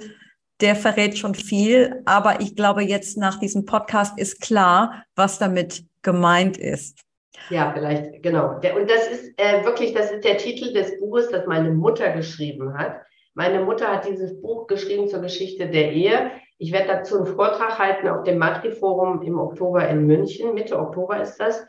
der 0.61 0.75
verrät 0.75 1.19
schon 1.19 1.35
viel, 1.35 2.03
aber 2.07 2.41
ich 2.41 2.57
glaube, 2.57 2.83
jetzt 2.83 3.19
nach 3.19 3.39
diesem 3.39 3.67
Podcast 3.67 4.19
ist 4.19 4.41
klar, 4.41 5.05
was 5.15 5.39
damit 5.39 5.85
gemeint 6.03 6.57
ist. 6.57 7.03
Ja, 7.49 7.73
vielleicht, 7.75 8.23
genau. 8.23 8.55
und 8.55 8.91
das 8.91 9.09
ist 9.09 9.39
äh, 9.39 9.65
wirklich, 9.65 9.95
das 9.95 10.11
ist 10.13 10.25
der 10.25 10.37
Titel 10.37 10.73
des 10.73 11.01
Buches, 11.01 11.31
das 11.31 11.47
meine 11.47 11.71
Mutter 11.71 12.11
geschrieben 12.11 12.77
hat. 12.77 13.01
Meine 13.35 13.65
Mutter 13.65 13.89
hat 13.89 14.07
dieses 14.07 14.41
Buch 14.41 14.67
geschrieben 14.67 15.09
zur 15.09 15.21
Geschichte 15.21 15.69
der 15.69 15.93
Ehe. 15.93 16.31
Ich 16.59 16.73
werde 16.73 16.89
dazu 16.89 17.17
einen 17.17 17.27
Vortrag 17.27 17.79
halten 17.79 18.09
auf 18.09 18.25
dem 18.25 18.39
Matri-Forum 18.39 19.23
im 19.23 19.39
Oktober 19.39 19.89
in 19.89 20.07
München. 20.07 20.53
Mitte 20.55 20.79
Oktober 20.79 21.21
ist 21.23 21.39
das. 21.39 21.65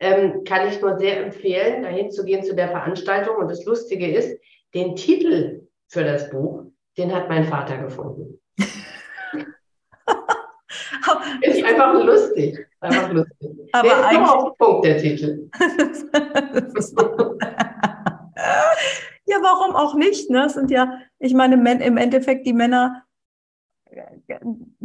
Ähm, 0.00 0.44
kann 0.44 0.68
ich 0.68 0.80
nur 0.82 0.98
sehr 0.98 1.24
empfehlen, 1.24 1.82
dahin 1.82 2.10
zu 2.10 2.24
gehen 2.24 2.42
zu 2.42 2.54
der 2.54 2.68
Veranstaltung. 2.68 3.36
Und 3.36 3.50
das 3.50 3.64
Lustige 3.64 4.10
ist, 4.12 4.38
den 4.74 4.96
Titel 4.96 5.68
für 5.88 6.04
das 6.04 6.28
Buch, 6.30 6.64
den 6.98 7.14
hat 7.14 7.28
mein 7.28 7.44
Vater 7.44 7.78
gefunden. 7.78 8.40
ist 11.42 11.64
einfach 11.64 12.04
lustig. 12.04 12.66
Einfach 12.84 13.12
lustig. 13.12 13.50
Aber 13.72 13.88
der 13.88 14.12
ist 14.12 14.30
auf 14.30 14.58
Punkt, 14.58 14.84
der 14.84 14.98
Titel. 14.98 15.50
ja, 19.26 19.36
warum 19.40 19.74
auch 19.74 19.94
nicht? 19.94 20.30
Ne? 20.30 20.44
Es 20.46 20.54
sind 20.54 20.70
ja, 20.70 20.98
ich 21.18 21.34
meine, 21.34 21.54
im 21.54 21.96
Endeffekt 21.96 22.46
die 22.46 22.52
Männer, 22.52 23.04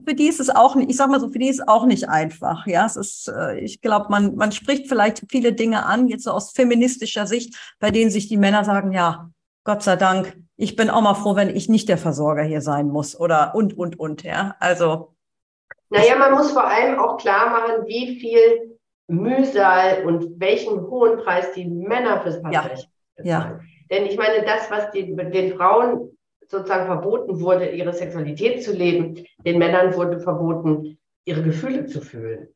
für 0.06 0.14
die 0.14 0.28
ist 0.28 0.40
es 0.40 0.50
auch 0.50 0.76
nicht, 0.76 0.90
ich 0.90 0.98
sag 0.98 1.10
mal 1.10 1.20
so, 1.20 1.30
für 1.30 1.40
die 1.40 1.50
ist 1.50 1.60
es 1.60 1.68
auch 1.68 1.86
nicht 1.86 2.08
einfach. 2.08 2.66
Ja, 2.68 2.86
es 2.86 2.96
ist, 2.96 3.28
äh, 3.28 3.60
ich 3.60 3.82
glaube, 3.82 4.08
man, 4.10 4.36
man 4.36 4.52
spricht 4.52 4.88
vielleicht 4.88 5.24
viele 5.30 5.54
Dinge 5.54 5.86
an, 5.86 6.08
jetzt 6.08 6.24
so 6.24 6.32
aus 6.32 6.52
feministischer 6.52 7.28
Sicht, 7.28 7.56
bei 7.80 7.92
denen 7.92 8.12
sich 8.12 8.28
die 8.28 8.38
Männer 8.38 8.64
sagen, 8.64 8.92
ja, 8.92 9.30
Gott 9.66 9.84
sei 9.84 9.96
Dank, 9.96 10.38
ich 10.56 10.76
bin 10.76 10.90
auch 10.90 11.02
mal 11.02 11.16
froh, 11.16 11.36
wenn 11.36 11.56
ich 11.56 11.70
nicht 11.70 11.90
der 11.90 11.98
Versorger 11.98 12.44
hier 12.44 12.62
sein 12.62 12.88
muss 12.88 13.20
oder 13.20 13.56
und, 13.56 13.78
und, 13.78 14.00
und, 14.00 14.24
ja. 14.24 14.56
Also. 14.60 15.16
Naja, 15.90 16.16
man 16.18 16.34
muss 16.34 16.52
vor 16.52 16.66
allem 16.66 17.00
auch 17.00 17.18
klar 17.18 17.50
machen, 17.50 17.86
wie 17.88 18.20
viel 18.20 18.78
Mühsal 19.08 20.06
und 20.06 20.40
welchen 20.40 20.82
hohen 20.88 21.18
Preis 21.18 21.52
die 21.54 21.66
Männer 21.66 22.22
fürs 22.22 22.42
Patriarchat 22.42 22.88
ja. 23.18 23.24
ja. 23.24 23.60
Denn 23.90 24.06
ich 24.06 24.18
meine, 24.18 24.46
das, 24.46 24.70
was 24.70 24.92
die, 24.92 25.16
den 25.16 25.56
Frauen 25.56 26.12
sozusagen 26.46 26.86
verboten 26.86 27.42
wurde, 27.42 27.70
ihre 27.70 27.94
Sexualität 27.94 28.64
zu 28.64 28.72
leben, 28.72 29.24
den 29.46 29.58
Männern 29.58 29.96
wurde 29.96 30.20
verboten, 30.20 30.98
ihre 31.26 31.44
Gefühle 31.44 31.86
zu 31.86 32.02
fühlen. 32.02 32.48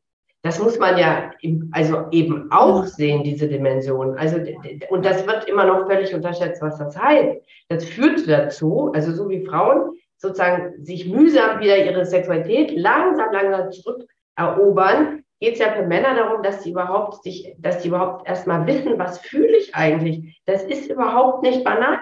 Das 0.42 0.58
muss 0.58 0.78
man 0.78 0.98
ja 0.98 1.30
also 1.72 2.04
eben 2.10 2.52
auch 2.52 2.84
sehen, 2.84 3.24
diese 3.24 3.48
Dimension. 3.48 4.18
Also, 4.18 4.36
und 4.90 5.04
das 5.04 5.26
wird 5.26 5.48
immer 5.48 5.64
noch 5.64 5.86
völlig 5.86 6.14
unterschätzt, 6.14 6.60
was 6.60 6.76
das 6.76 6.96
heißt. 6.98 7.40
Das 7.68 7.84
führt 7.84 8.28
dazu, 8.28 8.92
also 8.94 9.12
so 9.12 9.28
wie 9.30 9.46
Frauen 9.46 9.92
sozusagen 10.24 10.84
sich 10.84 11.06
mühsam 11.06 11.60
wieder 11.60 11.76
ihre 11.76 12.04
Sexualität 12.04 12.72
langsam, 12.72 13.32
langsam 13.32 13.70
zurückerobern, 13.70 15.22
geht 15.40 15.54
es 15.54 15.58
ja 15.60 15.72
für 15.72 15.86
Männer 15.86 16.14
darum, 16.14 16.42
dass 16.42 16.62
sie 16.62 16.70
überhaupt 16.70 17.22
sich, 17.22 17.54
dass 17.58 17.82
sie 17.82 17.88
überhaupt 17.88 18.26
erstmal 18.26 18.66
wissen, 18.66 18.98
was 18.98 19.18
fühle 19.18 19.56
ich 19.56 19.74
eigentlich. 19.74 20.40
Das 20.46 20.62
ist 20.64 20.90
überhaupt 20.90 21.42
nicht 21.42 21.62
banal. 21.64 21.98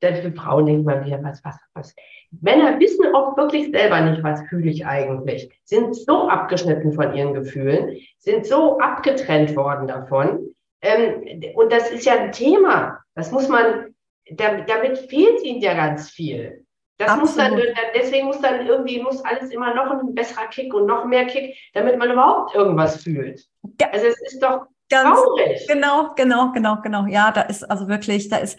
Denn 0.00 0.14
für 0.16 0.32
Frauen 0.32 0.66
denkt 0.66 0.86
man 0.86 1.04
wieder, 1.04 1.22
was, 1.22 1.44
was, 1.44 1.56
was. 1.74 1.94
Männer 2.40 2.78
wissen 2.78 3.14
oft 3.14 3.36
wirklich 3.36 3.70
selber 3.70 4.00
nicht, 4.00 4.22
was 4.22 4.42
fühle 4.48 4.70
ich 4.70 4.86
eigentlich. 4.86 5.50
Sind 5.64 5.94
so 5.94 6.28
abgeschnitten 6.28 6.92
von 6.92 7.14
ihren 7.14 7.34
Gefühlen, 7.34 7.96
sind 8.18 8.46
so 8.46 8.78
abgetrennt 8.78 9.56
worden 9.56 9.88
davon. 9.88 10.54
Ähm, 10.82 11.42
und 11.56 11.72
das 11.72 11.90
ist 11.90 12.06
ja 12.06 12.14
ein 12.14 12.32
Thema. 12.32 13.00
Das 13.14 13.32
muss 13.32 13.48
man, 13.48 13.94
damit 14.30 14.98
fehlt 14.98 15.42
ihnen 15.42 15.60
ja 15.60 15.74
ganz 15.74 16.10
viel. 16.10 16.64
Das 16.98 17.16
muss 17.16 17.36
dann, 17.36 17.56
deswegen 17.94 18.26
muss 18.26 18.40
dann 18.40 18.66
irgendwie, 18.66 19.00
muss 19.00 19.24
alles 19.24 19.50
immer 19.50 19.72
noch 19.72 19.90
ein 19.90 20.14
besserer 20.14 20.48
Kick 20.48 20.74
und 20.74 20.86
noch 20.86 21.04
mehr 21.04 21.26
Kick, 21.26 21.54
damit 21.72 21.96
man 21.96 22.10
überhaupt 22.10 22.54
irgendwas 22.54 23.02
fühlt. 23.02 23.46
Ja. 23.80 23.88
Also 23.92 24.06
es 24.06 24.20
ist 24.32 24.42
doch 24.42 24.66
Ganz, 24.90 25.16
traurig. 25.20 25.66
Genau, 25.68 26.14
genau, 26.16 26.50
genau, 26.52 26.80
genau. 26.82 27.06
Ja, 27.06 27.30
da 27.30 27.42
ist 27.42 27.62
also 27.70 27.88
wirklich, 27.88 28.28
da 28.28 28.38
ist 28.38 28.58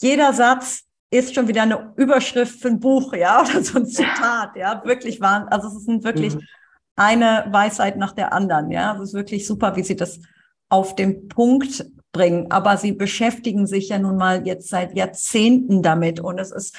jeder 0.00 0.32
Satz 0.32 0.82
ist 1.10 1.34
schon 1.34 1.48
wieder 1.48 1.62
eine 1.62 1.92
Überschrift 1.96 2.60
für 2.60 2.68
ein 2.68 2.80
Buch, 2.80 3.12
ja, 3.14 3.40
oder 3.48 3.62
so 3.62 3.78
ein 3.78 3.86
Zitat, 3.86 4.56
ja, 4.56 4.82
wirklich 4.84 5.20
wahr. 5.20 5.46
Also 5.50 5.68
es 5.68 5.76
ist 5.76 6.04
wirklich 6.04 6.34
mhm. 6.34 6.42
eine 6.96 7.46
Weisheit 7.50 7.96
nach 7.96 8.12
der 8.12 8.32
anderen, 8.32 8.70
ja. 8.70 8.94
Es 8.94 9.08
ist 9.08 9.14
wirklich 9.14 9.46
super, 9.46 9.76
wie 9.76 9.82
sie 9.82 9.96
das 9.96 10.20
auf 10.68 10.94
den 10.94 11.28
Punkt 11.28 11.86
bringen. 12.12 12.50
Aber 12.50 12.76
sie 12.76 12.92
beschäftigen 12.92 13.66
sich 13.66 13.88
ja 13.88 13.98
nun 13.98 14.16
mal 14.16 14.46
jetzt 14.46 14.68
seit 14.68 14.96
Jahrzehnten 14.96 15.82
damit 15.82 16.20
und 16.20 16.38
es 16.38 16.50
ist 16.50 16.76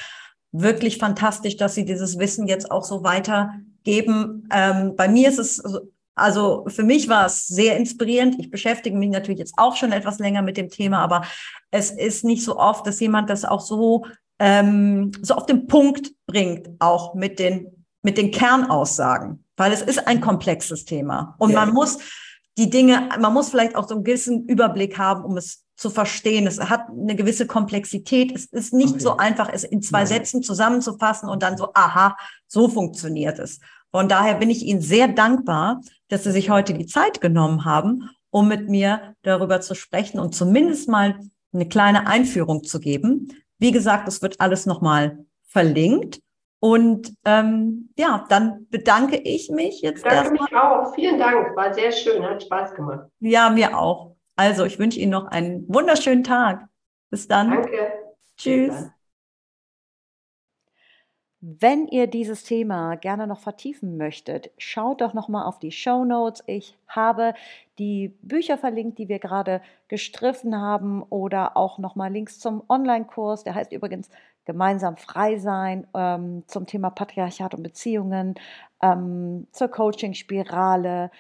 wirklich 0.52 0.98
fantastisch, 0.98 1.58
dass 1.58 1.76
Sie 1.76 1.86
dieses 1.86 2.18
Wissen 2.20 2.48
jetzt 2.48 2.72
auch 2.72 2.84
so 2.84 3.04
weitergeben. 3.04 4.48
Ähm, 4.52 4.96
bei 4.96 5.08
mir 5.08 5.30
ist 5.30 5.40
es, 5.40 5.62
also 6.16 6.66
für 6.68 6.84
mich 6.84 7.10
war 7.10 7.26
es 7.26 7.48
sehr 7.48 7.78
inspirierend. 7.78 8.36
Ich 8.40 8.50
beschäftige 8.50 8.98
mich 8.98 9.10
natürlich 9.10 9.40
jetzt 9.40 9.56
auch 9.58 9.76
schon 9.76 9.92
etwas 9.92 10.20
länger 10.20 10.42
mit 10.42 10.58
dem 10.58 10.70
Thema, 10.70 11.00
aber 11.00 11.24
es 11.72 11.92
ist 11.92 12.24
nicht 12.24 12.44
so 12.44 12.58
oft, 12.58 12.88
dass 12.88 13.00
jemand 13.00 13.30
das 13.30 13.46
auch 13.46 13.62
so, 13.62 14.06
ähm, 14.40 15.12
so 15.22 15.36
auf 15.36 15.46
den 15.46 15.68
Punkt 15.68 16.12
bringt, 16.26 16.70
auch 16.80 17.14
mit 17.14 17.40
den, 17.40 17.86
mit 18.02 18.18
den 18.18 18.32
Kernaussagen, 18.32 19.44
weil 19.58 19.72
es 19.72 19.82
ist 19.82 20.08
ein 20.08 20.22
komplexes 20.22 20.86
Thema 20.86 21.36
und 21.40 21.52
ja. 21.52 21.66
man 21.66 21.74
muss 21.74 22.00
die 22.58 22.70
Dinge, 22.70 23.10
man 23.20 23.34
muss 23.34 23.50
vielleicht 23.50 23.76
auch 23.76 23.88
so 23.88 23.96
einen 23.96 24.04
gewissen 24.04 24.46
Überblick 24.48 24.98
haben, 24.98 25.24
um 25.24 25.38
es 25.38 25.64
zu 25.76 25.92
verstehen. 25.92 26.48
Es 26.48 26.60
hat 26.60 26.90
eine 26.90 27.16
gewisse 27.16 27.46
Komplexität. 27.46 28.32
Es 28.36 28.46
ist 28.46 28.74
nicht 28.74 28.96
okay. 28.96 29.00
so 29.00 29.18
einfach, 29.18 29.50
es 29.54 29.64
in 29.64 29.82
zwei 29.84 30.00
Nein. 30.00 30.08
Sätzen 30.08 30.42
zusammenzufassen 30.42 31.30
und 31.30 31.44
dann 31.44 31.56
so, 31.56 31.70
aha, 31.74 32.18
so 32.48 32.68
funktioniert 32.68 33.38
es. 33.38 33.60
Von 33.92 34.10
daher 34.10 34.36
bin 34.36 34.50
ich 34.50 34.64
Ihnen 34.64 34.82
sehr 34.82 35.08
dankbar, 35.08 35.82
dass 36.10 36.24
Sie 36.24 36.32
sich 36.32 36.50
heute 36.50 36.74
die 36.74 36.88
Zeit 36.88 37.22
genommen 37.22 37.64
haben, 37.64 38.10
um 38.32 38.48
mit 38.48 38.70
mir 38.70 39.16
darüber 39.22 39.62
zu 39.62 39.76
sprechen 39.76 40.20
und 40.20 40.34
zumindest 40.34 40.90
mal 40.90 41.20
eine 41.54 41.68
kleine 41.68 42.08
Einführung 42.08 42.64
zu 42.64 42.80
geben. 42.80 43.34
Wie 43.60 43.72
gesagt, 43.72 44.08
es 44.08 44.22
wird 44.22 44.42
alles 44.42 44.66
nochmal 44.66 45.26
verlinkt. 45.46 46.20
Und 46.60 47.14
ähm, 47.26 47.90
ja, 47.98 48.26
dann 48.30 48.68
bedanke 48.70 49.18
ich 49.18 49.50
mich 49.50 49.82
jetzt. 49.82 50.06
Danke 50.06 50.32
mich 50.32 50.56
auch. 50.56 50.94
Vielen 50.96 51.20
Dank. 51.20 51.56
War 51.56 51.74
sehr 51.74 51.92
schön. 51.92 52.24
Hat 52.24 52.42
Spaß 52.42 52.74
gemacht. 52.74 53.10
Ja, 53.20 53.50
mir 53.50 53.78
auch. 53.78 54.16
Also, 54.36 54.66
ich 54.66 54.80
wünsche 54.80 55.00
Ihnen 55.00 55.12
noch 55.12 55.28
einen 55.28 55.68
wunderschönen 55.72 56.24
Tag. 56.24 56.68
Bis 57.10 57.28
dann. 57.28 57.52
Danke. 57.52 57.92
Tschüss. 58.38 58.76
Dann. 58.76 58.94
Wenn 61.40 61.88
ihr 61.88 62.08
dieses 62.08 62.44
Thema 62.44 62.96
gerne 62.96 63.28
noch 63.28 63.40
vertiefen 63.40 63.96
möchtet, 63.96 64.50
schaut 64.58 65.02
doch 65.02 65.14
noch 65.14 65.28
mal 65.28 65.46
auf 65.46 65.60
die 65.60 65.72
Show 65.72 66.04
Notes. 66.04 66.44
Ich 66.48 66.76
habe 66.88 67.36
die 67.78 68.10
Bücher 68.24 68.58
verlinkt, 68.58 68.98
die 68.98 69.08
wir 69.08 69.20
gerade 69.20 69.62
gestriffen 69.88 70.60
haben, 70.60 71.04
oder 71.04 71.56
auch 71.56 71.78
noch 71.78 71.96
mal 71.96 72.12
Links 72.12 72.40
zum 72.40 72.64
Online-Kurs. 72.68 73.44
Der 73.44 73.54
heißt 73.54 73.72
übrigens 73.72 74.10
gemeinsam 74.48 74.98
frei 74.98 75.38
sein 75.38 75.86
ähm, 75.94 76.44
zum 76.48 76.66
Thema 76.66 76.90
Patriarchat 76.90 77.54
und 77.54 77.62
Beziehungen, 77.62 78.34
ähm, 78.82 79.46
zur 79.52 79.68
Coaching-Spirale 79.68 81.12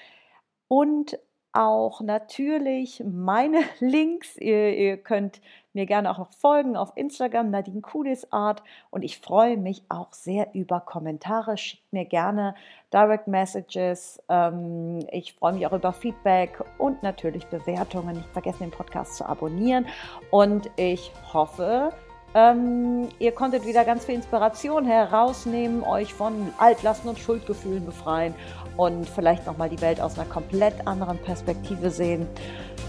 und 0.68 1.20
auch 1.58 2.02
natürlich 2.02 3.04
meine 3.06 3.60
Links. 3.80 4.38
Ihr, 4.38 4.78
ihr, 4.78 4.98
könnt 4.98 5.42
mir 5.74 5.86
gerne 5.86 6.12
auch 6.12 6.20
noch 6.20 6.34
folgen 6.34 6.78
auf 6.78 6.92
Instagram, 6.96 7.50
Nadine 7.50 7.82
Kudisart. 7.82 8.64
Und 8.92 9.04
ich 9.04 9.20
freue 9.20 9.58
mich 9.58 9.84
auch 9.90 10.14
sehr 10.14 10.54
über 10.54 10.80
Kommentare. 10.80 11.58
Schickt 11.58 11.92
mir 11.92 12.06
gerne 12.06 12.56
Direct 12.94 13.28
Messages. 13.28 14.22
Ähm, 14.30 15.00
ich 15.12 15.34
freue 15.34 15.54
mich 15.54 15.66
auch 15.66 15.74
über 15.74 15.94
Feedback 15.94 16.64
und 16.78 17.02
natürlich 17.02 17.46
Bewertungen. 17.48 18.18
Nicht 18.18 18.30
vergessen, 18.30 18.64
den 18.64 18.72
Podcast 18.72 19.16
zu 19.16 19.26
abonnieren. 19.26 19.88
Und 20.30 20.70
ich 20.76 21.12
hoffe, 21.34 21.92
ähm, 22.34 23.10
ihr 23.20 23.32
konntet 23.32 23.66
wieder 23.66 23.86
ganz 23.86 24.06
viel 24.06 24.16
Inspiration 24.16 24.86
herausnehmen, 24.86 25.84
euch 25.84 26.14
von 26.14 26.54
Altlasten 26.58 27.10
und 27.10 27.20
Schuldgefühlen 27.20 27.86
befreien 27.86 28.34
und 28.76 29.08
vielleicht 29.10 29.46
nochmal 29.46 29.70
die 29.70 29.82
Welt 29.82 30.00
aus 30.00 30.18
einer 30.18 30.28
komplett 30.28 30.86
anderen 30.86 31.18
Perspektive 31.18 31.90
sehen. 31.90 32.28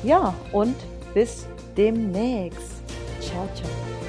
Ja, 0.02 0.34
und 0.52 0.76
bis 1.14 1.46
demnächst. 1.76 2.82
Ciao, 3.20 3.48
ciao. 3.54 4.07